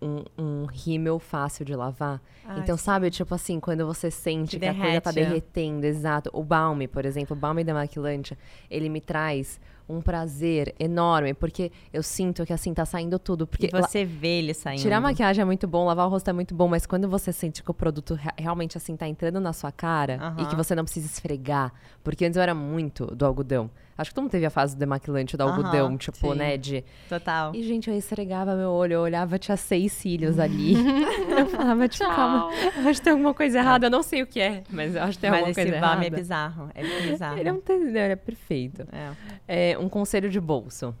um, 0.00 0.24
um 0.36 0.64
rímel 0.66 1.18
fácil 1.18 1.64
de 1.64 1.74
lavar. 1.76 2.20
Ah, 2.44 2.58
então, 2.58 2.76
sim. 2.76 2.84
sabe, 2.84 3.10
tipo 3.10 3.34
assim, 3.34 3.60
quando 3.60 3.86
você 3.86 4.10
sente 4.10 4.58
Que 4.58 4.60
que 4.60 4.66
a 4.66 4.74
coisa 4.74 5.00
tá 5.00 5.10
é. 5.10 5.12
derretendo, 5.12 5.84
exato. 5.84 6.30
O 6.32 6.42
balme, 6.42 6.88
por 6.88 7.04
exemplo, 7.04 7.36
o 7.36 7.38
balme 7.38 7.62
demaquilante, 7.62 8.36
ele 8.70 8.88
me 8.88 9.00
traz 9.00 9.60
um 9.88 10.00
prazer 10.00 10.74
enorme, 10.78 11.34
porque 11.34 11.70
eu 11.92 12.02
sinto 12.02 12.44
que, 12.46 12.52
assim, 12.52 12.72
tá 12.72 12.84
saindo 12.84 13.18
tudo. 13.18 13.46
Porque 13.46 13.66
E 13.66 13.70
você 13.70 14.04
vê 14.04 14.38
ele 14.38 14.54
saindo. 14.54 14.80
Tirar 14.80 14.96
a 14.96 15.00
maquiagem 15.00 15.42
é 15.42 15.44
muito 15.44 15.66
bom, 15.66 15.84
lavar 15.84 16.06
o 16.06 16.10
rosto 16.10 16.28
é 16.28 16.32
muito 16.32 16.54
bom, 16.54 16.68
mas 16.68 16.86
quando 16.86 17.08
você 17.08 17.32
sente 17.32 17.62
que 17.62 17.70
o 17.70 17.74
produto 17.74 18.14
rea- 18.14 18.34
realmente 18.38 18.76
assim 18.76 18.96
tá 18.96 19.06
entrando 19.08 19.40
na 19.40 19.52
sua 19.52 19.72
cara 19.72 20.34
e 20.42 20.46
que 20.46 20.56
você 20.56 20.74
não 20.74 20.84
precisa 20.84 21.06
esfregar, 21.06 21.72
porque 22.02 22.24
antes 22.24 22.36
eu 22.36 22.42
era 22.42 22.54
muito 22.54 23.06
do 23.06 23.24
algodão. 23.26 23.70
Acho 23.96 24.10
que 24.10 24.14
todo 24.14 24.24
mundo 24.24 24.30
teve 24.32 24.46
a 24.46 24.50
fase 24.50 24.74
do 24.74 24.78
demaquilante 24.78 25.36
do 25.36 25.42
Aham, 25.42 25.56
algodão, 25.56 25.96
tipo, 25.98 26.32
sim. 26.32 26.34
né, 26.38 26.56
de 26.56 26.84
Total. 27.08 27.54
e, 27.54 27.62
gente, 27.62 27.90
eu 27.90 27.96
esfregava 27.96 28.54
meu 28.56 28.70
olho, 28.70 28.94
eu 28.94 29.00
olhava, 29.00 29.38
tinha 29.38 29.56
seis 29.56 29.92
cílios 29.92 30.38
ali. 30.38 30.74
eu 31.38 31.46
falava, 31.46 31.86
tipo, 31.88 32.04
calma, 32.06 32.50
eu 32.76 32.88
acho 32.88 33.00
que 33.00 33.04
tem 33.04 33.12
alguma 33.12 33.34
coisa 33.34 33.58
errada, 33.58 33.86
eu 33.86 33.90
não 33.90 34.02
sei 34.02 34.22
o 34.22 34.26
que 34.26 34.40
é, 34.40 34.62
mas 34.70 34.94
eu 34.94 35.02
acho 35.02 35.12
que 35.12 35.18
tem 35.20 35.30
Mas 35.30 35.38
alguma 35.40 35.50
esse 35.50 35.60
coisa 35.60 35.74
é 35.74 35.78
errada. 35.78 36.10
bizarro. 36.16 36.70
É 36.74 36.82
bizarro. 37.10 37.38
Ele 37.38 37.48
é 37.48 37.52
um 37.52 37.60
tesão, 37.60 37.86
ele 37.88 37.98
é 37.98 38.16
perfeito. 38.16 38.86
É. 39.46 39.72
É, 39.72 39.78
um 39.78 39.88
conselho 39.88 40.28
de 40.30 40.40
bolso. 40.40 40.94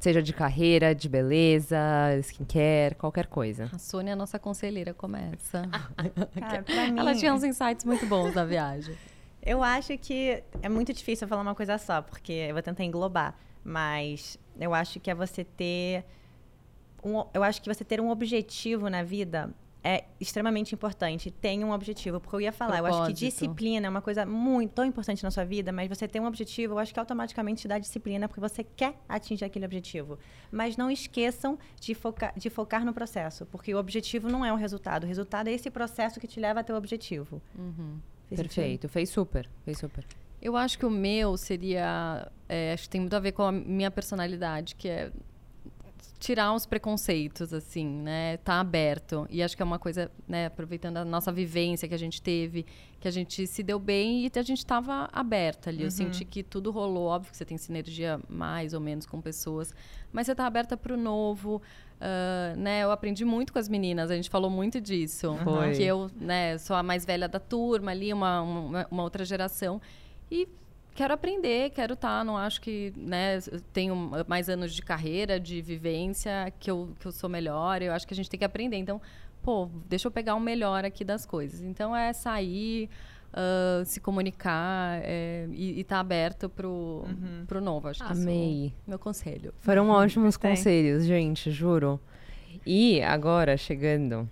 Seja 0.00 0.22
de 0.22 0.32
carreira, 0.32 0.94
de 0.94 1.08
beleza, 1.08 1.76
skincare, 2.22 2.94
qualquer 2.96 3.26
coisa. 3.26 3.68
A 3.74 3.78
Sônia, 3.78 4.12
a 4.12 4.16
nossa 4.16 4.38
conselheira, 4.38 4.94
começa. 4.94 5.68
Cara, 6.38 6.62
pra 6.62 6.86
mim, 6.86 7.00
Ela 7.00 7.14
tinha 7.16 7.34
uns 7.34 7.42
insights 7.42 7.84
muito 7.84 8.06
bons 8.06 8.32
na 8.32 8.44
viagem. 8.44 8.94
Eu 9.48 9.62
acho 9.62 9.96
que 9.96 10.44
é 10.60 10.68
muito 10.68 10.92
difícil 10.92 11.24
eu 11.24 11.28
falar 11.28 11.40
uma 11.40 11.54
coisa 11.54 11.78
só, 11.78 12.02
porque 12.02 12.32
eu 12.32 12.52
vou 12.52 12.62
tentar 12.62 12.84
englobar. 12.84 13.34
Mas 13.64 14.38
eu 14.60 14.74
acho 14.74 15.00
que 15.00 15.10
é 15.10 15.14
você 15.14 15.42
ter. 15.42 16.04
Um, 17.02 17.24
eu 17.32 17.42
acho 17.42 17.62
que 17.62 17.72
você 17.72 17.82
ter 17.82 17.98
um 17.98 18.10
objetivo 18.10 18.90
na 18.90 19.02
vida 19.02 19.50
é 19.82 20.04
extremamente 20.20 20.74
importante. 20.74 21.30
Tenha 21.30 21.64
um 21.66 21.72
objetivo. 21.72 22.20
Porque 22.20 22.36
eu 22.36 22.40
ia 22.42 22.52
falar, 22.52 22.78
eu 22.78 22.84
acho 22.84 22.96
que 22.96 23.04
Propósito. 23.04 23.24
disciplina 23.24 23.86
é 23.86 23.90
uma 23.90 24.02
coisa 24.02 24.26
muito 24.26 24.72
tão 24.72 24.84
importante 24.84 25.22
na 25.22 25.30
sua 25.30 25.44
vida, 25.44 25.72
mas 25.72 25.88
você 25.88 26.06
tem 26.06 26.20
um 26.20 26.26
objetivo, 26.26 26.74
eu 26.74 26.78
acho 26.78 26.92
que 26.92 27.00
automaticamente 27.00 27.62
te 27.62 27.68
dá 27.68 27.78
disciplina 27.78 28.28
porque 28.28 28.40
você 28.40 28.62
quer 28.62 29.00
atingir 29.08 29.46
aquele 29.46 29.64
objetivo. 29.64 30.18
Mas 30.52 30.76
não 30.76 30.90
esqueçam 30.90 31.58
de 31.80 31.94
focar, 31.94 32.34
de 32.36 32.50
focar 32.50 32.84
no 32.84 32.92
processo, 32.92 33.46
porque 33.46 33.74
o 33.74 33.78
objetivo 33.78 34.28
não 34.28 34.44
é 34.44 34.52
o 34.52 34.56
resultado. 34.56 35.04
O 35.04 35.06
resultado 35.06 35.48
é 35.48 35.52
esse 35.52 35.70
processo 35.70 36.20
que 36.20 36.26
te 36.26 36.38
leva 36.38 36.60
até 36.60 36.74
o 36.74 36.76
objetivo. 36.76 37.40
Fez 38.28 38.40
sentido? 38.40 38.54
Perfeito, 38.54 38.88
fez 38.88 39.10
super, 39.10 39.48
fez 39.64 39.78
super. 39.78 40.04
Eu 40.40 40.56
acho 40.56 40.78
que 40.78 40.86
o 40.86 40.90
meu 40.90 41.36
seria. 41.36 42.30
é, 42.48 42.72
acho 42.72 42.84
que 42.84 42.90
tem 42.90 43.00
muito 43.00 43.14
a 43.14 43.20
ver 43.20 43.32
com 43.32 43.42
a 43.42 43.50
minha 43.50 43.90
personalidade, 43.90 44.74
que 44.76 44.88
é 44.88 45.10
tirar 46.18 46.52
os 46.52 46.66
preconceitos, 46.66 47.52
assim, 47.54 47.86
né? 47.86 48.36
Tá 48.38 48.60
aberto. 48.60 49.26
E 49.30 49.42
acho 49.42 49.56
que 49.56 49.62
é 49.62 49.64
uma 49.64 49.78
coisa, 49.78 50.10
né? 50.26 50.46
Aproveitando 50.46 50.96
a 50.96 51.04
nossa 51.04 51.30
vivência 51.30 51.88
que 51.88 51.94
a 51.94 51.98
gente 51.98 52.20
teve, 52.20 52.66
que 53.00 53.06
a 53.06 53.10
gente 53.10 53.46
se 53.46 53.62
deu 53.62 53.78
bem 53.78 54.24
e 54.26 54.30
a 54.38 54.42
gente 54.42 54.58
estava 54.58 55.08
aberta 55.12 55.70
ali. 55.70 55.82
Eu 55.82 55.90
senti 55.90 56.24
que 56.24 56.42
tudo 56.42 56.70
rolou. 56.70 57.06
Óbvio 57.06 57.30
que 57.30 57.36
você 57.36 57.44
tem 57.44 57.56
sinergia 57.56 58.20
mais 58.28 58.74
ou 58.74 58.80
menos 58.80 59.06
com 59.06 59.20
pessoas, 59.20 59.72
mas 60.12 60.26
você 60.26 60.34
tá 60.34 60.46
aberta 60.46 60.76
para 60.76 60.92
o 60.92 60.96
novo. 60.96 61.62
Ah, 62.00 62.54
né, 62.56 62.84
eu 62.84 62.90
aprendi 62.90 63.24
muito 63.24 63.52
com 63.52 63.58
as 63.58 63.68
meninas, 63.68 64.10
a 64.10 64.14
gente 64.14 64.30
falou 64.30 64.50
muito 64.50 64.80
disso. 64.80 65.36
Foi. 65.42 65.72
Que 65.72 65.82
eu 65.82 66.10
né, 66.16 66.58
sou 66.58 66.76
a 66.76 66.82
mais 66.82 67.04
velha 67.04 67.28
da 67.28 67.40
turma 67.40 67.90
ali, 67.90 68.12
uma, 68.12 68.40
uma, 68.40 68.86
uma 68.90 69.02
outra 69.02 69.24
geração. 69.24 69.80
E 70.30 70.48
quero 70.94 71.14
aprender, 71.14 71.70
quero 71.70 71.94
estar, 71.94 72.24
não 72.24 72.36
acho 72.36 72.60
que, 72.60 72.92
né, 72.96 73.38
tenho 73.72 74.10
mais 74.26 74.48
anos 74.48 74.74
de 74.74 74.82
carreira, 74.82 75.38
de 75.38 75.60
vivência, 75.60 76.52
que 76.58 76.70
eu, 76.70 76.94
que 76.98 77.06
eu 77.06 77.12
sou 77.12 77.28
melhor, 77.28 77.82
eu 77.82 77.92
acho 77.92 78.06
que 78.06 78.14
a 78.14 78.16
gente 78.16 78.30
tem 78.30 78.38
que 78.38 78.44
aprender. 78.44 78.76
Então, 78.76 79.00
pô, 79.42 79.68
deixa 79.88 80.08
eu 80.08 80.12
pegar 80.12 80.34
o 80.34 80.40
melhor 80.40 80.84
aqui 80.84 81.04
das 81.04 81.24
coisas. 81.24 81.60
Então, 81.62 81.94
é 81.94 82.12
sair, 82.12 82.88
ah, 83.32 83.82
se 83.84 84.00
comunicar 84.00 85.00
é, 85.02 85.46
e 85.50 85.80
estar 85.80 86.00
aberto 86.00 86.48
pro, 86.48 87.04
pro 87.46 87.60
novo, 87.60 87.88
acho 87.88 88.04
que 88.04 88.12
esse 88.12 88.22
é 88.22 88.24
o 88.24 88.28
Amei. 88.28 88.72
meu 88.86 88.98
conselho. 88.98 89.52
Foram 89.58 89.90
ótimos 89.90 90.36
conselhos, 90.36 91.04
gente, 91.04 91.50
juro. 91.50 92.00
E 92.66 93.02
agora, 93.02 93.56
chegando 93.56 94.28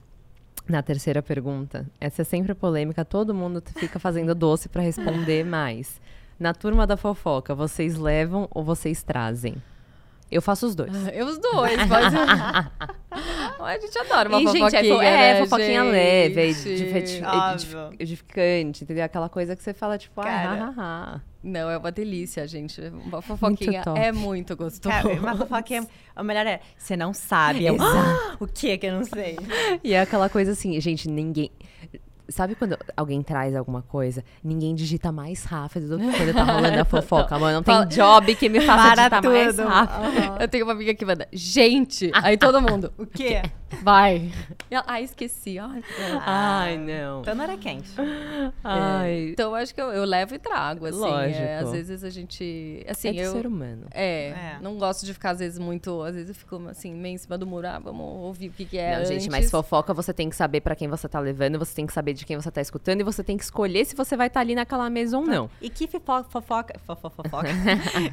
na 0.68 0.82
terceira 0.82 1.22
pergunta, 1.22 1.86
essa 2.00 2.22
é 2.22 2.24
sempre 2.24 2.54
polêmica, 2.54 3.04
todo 3.04 3.34
mundo 3.34 3.62
fica 3.76 3.98
fazendo 3.98 4.34
doce 4.34 4.68
pra 4.68 4.82
responder 4.82 5.44
mais. 5.46 6.00
Na 6.38 6.52
turma 6.52 6.86
da 6.86 6.96
fofoca, 6.96 7.54
vocês 7.54 7.96
levam 7.96 8.48
ou 8.50 8.62
vocês 8.62 9.02
trazem? 9.02 9.54
Eu 10.30 10.42
faço 10.42 10.66
os 10.66 10.74
dois. 10.74 10.92
Eu 11.14 11.26
os 11.26 11.38
dois, 11.38 11.76
mas... 11.86 12.12
a 13.60 13.78
gente 13.78 13.98
adora 13.98 14.28
uma 14.28 14.40
e, 14.40 14.46
gente, 14.46 14.58
fofoquinha, 14.58 14.80
é, 14.80 14.94
fo- 14.96 15.02
é, 15.02 15.16
né, 15.34 15.40
fofoquinha 15.44 15.82
gente? 15.82 15.92
leve, 15.92 16.40
é 16.40 16.44
edifi- 16.48 17.22
Óbvio. 17.24 17.90
edificante, 17.98 18.84
entendeu? 18.84 19.04
Aquela 19.04 19.28
coisa 19.28 19.54
que 19.56 19.62
você 19.62 19.72
fala, 19.72 19.96
tipo, 19.96 20.20
Cara. 20.20 20.64
ah, 20.64 20.74
ah, 20.76 21.14
ah. 21.16 21.20
Não, 21.42 21.70
é 21.70 21.78
uma 21.78 21.92
delícia, 21.92 22.44
gente. 22.48 22.80
Uma 22.80 23.22
fofoquinha 23.22 23.82
top. 23.82 23.98
é 24.00 24.10
muito 24.10 24.56
gostoso. 24.56 24.92
Cara, 24.92 25.08
uma 25.14 25.36
fofoquinha, 25.36 25.86
o 26.16 26.24
melhor 26.24 26.44
é, 26.44 26.60
você 26.76 26.96
não 26.96 27.14
sabe. 27.14 27.64
Eu, 27.66 27.76
"Ah, 27.80 28.36
o 28.40 28.48
que 28.48 28.76
que 28.78 28.86
eu 28.86 28.94
não 28.94 29.04
sei? 29.04 29.38
E 29.84 29.94
é 29.94 30.00
aquela 30.00 30.28
coisa 30.28 30.52
assim, 30.52 30.78
gente, 30.80 31.08
ninguém. 31.08 31.50
Sabe 32.28 32.54
quando 32.54 32.76
alguém 32.96 33.22
traz 33.22 33.54
alguma 33.54 33.82
coisa, 33.82 34.24
ninguém 34.42 34.74
digita 34.74 35.12
mais 35.12 35.44
rápido 35.44 35.88
do 35.88 35.98
que 35.98 36.16
quando 36.16 36.34
tá 36.34 36.42
rolando 36.52 36.80
a 36.80 36.84
fofoca, 36.84 37.38
mano. 37.38 37.56
Não 37.56 37.62
tem 37.62 37.72
Fala- 37.74 37.86
job 37.86 38.34
que 38.34 38.48
me 38.48 38.60
faça 38.60 38.82
Para 38.94 39.08
digitar 39.20 39.22
mais 39.32 39.56
tudo. 39.56 39.68
rápido. 39.68 40.42
Eu 40.42 40.48
tenho 40.48 40.64
uma 40.64 40.72
amiga 40.72 40.94
que 40.94 41.04
manda, 41.04 41.28
gente, 41.32 42.10
aí 42.14 42.36
todo 42.36 42.60
mundo, 42.60 42.92
O 42.98 43.06
quê? 43.06 43.42
vai. 43.82 44.30
Ela, 44.70 44.84
Ai, 44.86 45.04
esqueci. 45.04 45.58
Ai, 45.58 45.82
pronto. 45.82 46.22
Ai, 46.26 46.78
não. 46.78 47.20
Então 47.20 47.34
não 47.34 47.44
era 47.44 47.56
quente. 47.56 47.90
Ai. 48.64 49.28
Então, 49.32 49.50
eu 49.50 49.54
acho 49.56 49.74
que 49.74 49.80
eu, 49.80 49.86
eu 49.92 50.04
levo 50.04 50.34
e 50.34 50.38
trago, 50.38 50.86
assim. 50.86 50.98
Lógico. 50.98 51.40
é, 51.40 51.58
às 51.58 51.70
vezes 51.72 52.04
a 52.04 52.10
gente. 52.10 52.84
Assim, 52.88 53.08
é 53.08 53.12
de 53.12 53.18
eu. 53.18 53.32
ser 53.32 53.46
humano. 53.46 53.86
É, 53.92 54.28
É. 54.28 54.56
não 54.60 54.76
gosto 54.78 55.04
de 55.04 55.12
ficar, 55.12 55.30
às 55.30 55.38
vezes, 55.38 55.58
muito. 55.58 56.02
Às 56.02 56.14
vezes 56.14 56.28
eu 56.30 56.34
fico 56.34 56.60
assim, 56.68 56.94
meio 56.94 57.14
em 57.14 57.18
cima 57.18 57.36
do 57.38 57.46
muro. 57.46 57.66
Ah, 57.66 57.78
vamos 57.78 58.04
ouvir 58.24 58.48
o 58.48 58.52
que, 58.52 58.64
que 58.64 58.78
é. 58.78 58.98
não, 58.98 59.04
gente, 59.04 59.14
antes. 59.16 59.28
mas 59.28 59.50
fofoca 59.50 59.92
você 59.94 60.12
tem 60.12 60.28
que 60.30 60.36
saber 60.36 60.60
pra 60.60 60.74
quem 60.74 60.88
você 60.88 61.08
tá 61.08 61.20
levando, 61.20 61.58
você 61.58 61.74
tem 61.74 61.86
que 61.86 61.92
saber 61.92 62.12
de 62.16 62.26
quem 62.26 62.36
você 62.36 62.50
tá 62.50 62.60
escutando 62.60 63.00
e 63.00 63.04
você 63.04 63.22
tem 63.22 63.36
que 63.36 63.44
escolher 63.44 63.84
se 63.84 63.94
você 63.94 64.16
vai 64.16 64.26
estar 64.26 64.40
ali 64.40 64.54
naquela 64.54 64.88
mesa 64.90 65.18
ou 65.18 65.24
não. 65.24 65.48
E 65.60 65.70
que 65.70 65.86
fofo- 65.86 66.24
fofoca. 66.28 66.78
Fofo, 66.86 67.08
fofoca. 67.10 67.48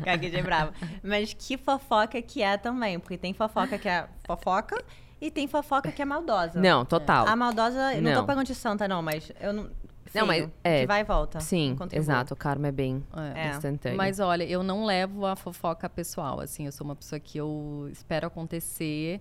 Gaguejei 0.04 0.42
brava. 0.44 0.74
Mas 1.04 1.34
que 1.34 1.58
fofoca 1.58 2.22
que 2.22 2.42
é 2.42 2.58
também. 2.58 3.00
Porque 3.00 3.18
tem 3.18 3.34
fofoca 3.34 3.78
que 3.78 3.88
é 3.90 4.08
fofoca 4.26 4.84
e 5.22 5.32
tem 5.32 5.48
fofoca 5.48 5.92
que 5.92 6.02
é 6.02 6.06
maldosa. 6.06 6.60
Não, 6.60 6.84
total. 6.86 7.28
A 7.28 7.36
maldosa, 7.36 7.96
eu 7.96 8.02
não, 8.02 8.12
Não. 8.12 8.22
tô 8.22 8.28
pagando 8.28 8.46
de 8.46 8.56
santa, 8.56 8.88
não, 8.88 9.02
mas 9.02 9.32
eu 9.40 9.54
não. 9.54 9.70
Não, 10.14 10.28
mas, 10.28 10.48
é, 10.64 10.82
Que 10.82 10.86
vai 10.86 11.02
e 11.02 11.04
volta. 11.04 11.40
Sim, 11.40 11.76
Contribui. 11.76 11.98
exato. 12.04 12.36
O 12.36 12.38
karma 12.38 12.68
é 12.68 12.72
bem 12.72 13.04
É. 13.34 13.50
instantâneo. 13.50 13.98
Mas 13.98 14.20
olha, 14.20 14.44
eu 14.44 14.62
não 14.62 14.86
levo 14.86 15.26
a 15.26 15.36
fofoca 15.36 15.90
pessoal, 15.90 16.40
assim, 16.40 16.68
eu 16.68 16.72
sou 16.72 16.86
uma 16.86 16.96
pessoa 16.96 17.20
que 17.20 17.36
eu 17.40 17.90
espero 17.92 18.28
acontecer. 18.28 19.20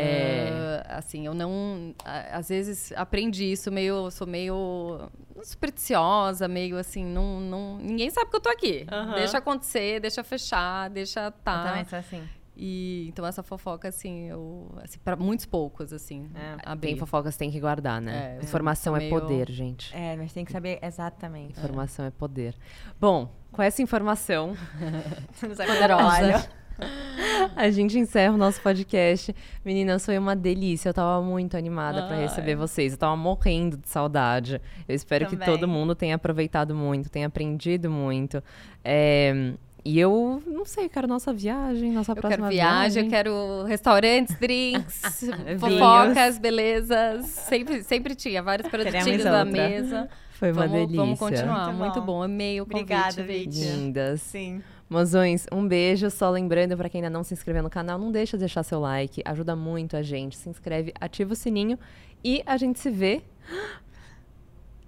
É. 0.00 0.82
Ah, 0.88 0.98
assim, 0.98 1.26
eu 1.26 1.34
não. 1.34 1.94
Às 2.32 2.48
vezes 2.48 2.92
aprendi 2.96 3.52
isso 3.52 3.70
meio. 3.70 3.94
eu 4.04 4.10
Sou 4.10 4.26
meio 4.26 5.08
supersticiosa, 5.42 6.48
meio 6.48 6.76
assim. 6.78 7.04
Não, 7.04 7.40
não, 7.40 7.76
ninguém 7.78 8.10
sabe 8.10 8.30
que 8.30 8.36
eu 8.36 8.40
tô 8.40 8.48
aqui. 8.48 8.86
Deixa 9.14 9.38
acontecer, 9.38 10.00
deixa 10.00 10.22
fechar, 10.24 10.88
deixa 10.90 11.26
Eu 11.26 11.32
tá. 11.32 11.64
também 11.64 11.84
sou 11.84 11.98
assim. 11.98 12.22
E 12.60 13.06
então 13.08 13.24
essa 13.24 13.40
fofoca, 13.40 13.86
assim, 13.88 14.28
eu. 14.28 14.68
Assim, 14.82 14.98
para 14.98 15.14
muitos 15.14 15.46
poucos, 15.46 15.92
assim. 15.92 16.28
É. 16.34 16.74
Tem 16.76 16.96
fofocas 16.96 17.34
que 17.34 17.38
tem 17.38 17.52
que 17.52 17.60
guardar, 17.60 18.00
né? 18.00 18.34
É, 18.34 18.38
eu 18.38 18.42
Informação 18.42 18.96
é 18.96 18.98
meio- 18.98 19.10
poder, 19.10 19.48
gente. 19.48 19.94
É, 19.94 20.16
mas 20.16 20.32
tem 20.32 20.44
que 20.44 20.50
saber 20.50 20.80
exatamente. 20.82 21.52
Informação 21.56 22.04
é 22.04 22.10
poder. 22.10 22.56
Bom, 23.00 23.32
com 23.52 23.62
essa 23.62 23.80
informação, 23.80 24.56
Poderosa. 25.40 26.50
a 27.56 27.70
gente 27.70 27.98
encerra 27.98 28.34
o 28.34 28.36
nosso 28.36 28.60
podcast. 28.60 29.34
Meninas, 29.64 30.04
foi 30.04 30.18
uma 30.18 30.34
delícia. 30.36 30.88
Eu 30.88 30.94
tava 30.94 31.22
muito 31.22 31.56
animada 31.56 32.02
pra 32.06 32.16
Ai. 32.16 32.22
receber 32.22 32.54
vocês. 32.54 32.92
Eu 32.92 32.98
tava 32.98 33.16
morrendo 33.16 33.76
de 33.76 33.88
saudade. 33.88 34.60
Eu 34.88 34.94
espero 34.94 35.26
que 35.26 35.36
Também. 35.36 35.46
todo 35.54 35.66
mundo 35.68 35.94
tenha 35.94 36.14
aproveitado 36.14 36.74
muito, 36.74 37.08
tenha 37.10 37.26
aprendido 37.26 37.90
muito. 37.90 38.42
É, 38.84 39.52
E 39.84 39.98
eu 39.98 40.42
não 40.46 40.64
sei, 40.64 40.84
eu 40.86 40.90
quero 40.90 41.06
nossa 41.08 41.32
viagem, 41.32 41.92
nossa 41.92 42.12
Eu 42.12 42.16
quero 42.16 42.26
próxima 42.26 42.48
viagem, 42.50 43.04
eu 43.04 43.10
quero 43.10 43.64
restaurantes, 43.64 44.36
drinks, 44.38 45.24
fofocas, 45.58 46.38
belezas. 46.38 47.26
Sempre, 47.26 47.82
sempre 47.82 48.14
tinha 48.14 48.42
vários 48.42 48.68
produtinhos 48.68 49.24
na 49.24 49.44
mesa. 49.44 50.08
Foi 50.32 50.52
uma 50.52 50.66
vamos, 50.68 50.80
delícia. 50.80 50.96
vamos 50.96 51.18
continuar. 51.18 51.66
Muito 51.68 51.78
Muito 51.78 52.00
bom. 52.02 52.22
Amei 52.22 52.60
o 52.60 52.66
convite, 52.66 52.82
Obrigada, 52.92 53.22
Vit. 53.24 53.48
Vit. 53.50 53.64
Lindas. 53.72 54.20
Sim. 54.20 54.62
Mozões, 54.88 55.46
um 55.52 55.66
beijo. 55.66 56.10
Só 56.10 56.30
lembrando, 56.30 56.76
pra 56.76 56.88
quem 56.88 57.00
ainda 57.00 57.10
não 57.10 57.22
se 57.22 57.34
inscreveu 57.34 57.62
no 57.62 57.70
canal, 57.70 57.98
não 57.98 58.10
deixa 58.10 58.36
de 58.36 58.40
deixar 58.40 58.62
seu 58.62 58.80
like. 58.80 59.22
Ajuda 59.24 59.54
muito 59.54 59.96
a 59.96 60.02
gente. 60.02 60.36
Se 60.36 60.48
inscreve, 60.48 60.92
ativa 61.00 61.32
o 61.32 61.36
sininho. 61.36 61.78
E 62.24 62.42
a 62.46 62.56
gente 62.56 62.78
se 62.80 62.90
vê 62.90 63.22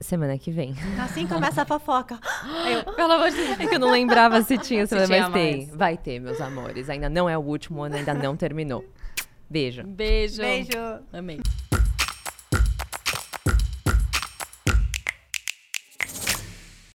semana 0.01 0.39
que 0.39 0.51
vem. 0.51 0.75
Assim 0.99 1.27
começa 1.27 1.63
a 1.63 1.67
fofoca. 1.67 2.19
Eu, 2.87 2.95
Pelo 2.95 3.13
amor 3.13 3.31
de 3.31 3.37
Deus. 3.37 3.61
É 3.61 3.67
que 3.67 3.75
eu 3.75 3.79
não 3.79 3.91
lembrava 3.91 4.41
se 4.43 4.57
tinha, 4.59 4.87
Se 4.87 4.95
mas 4.95 5.07
tinha 5.09 5.31
tem. 5.31 5.57
mais. 5.67 5.77
Vai 5.77 5.97
ter, 5.97 6.19
meus 6.19 6.41
amores. 6.41 6.89
Ainda 6.89 7.09
não 7.11 7.29
é 7.29 7.37
o 7.37 7.41
último 7.43 7.83
ano, 7.83 7.97
ainda 7.97 8.15
não 8.15 8.35
terminou. 8.37 8.85
Beijo. 9.49 9.83
Beijo. 9.85 10.41
beijo. 10.41 10.71
Amei. 11.13 11.41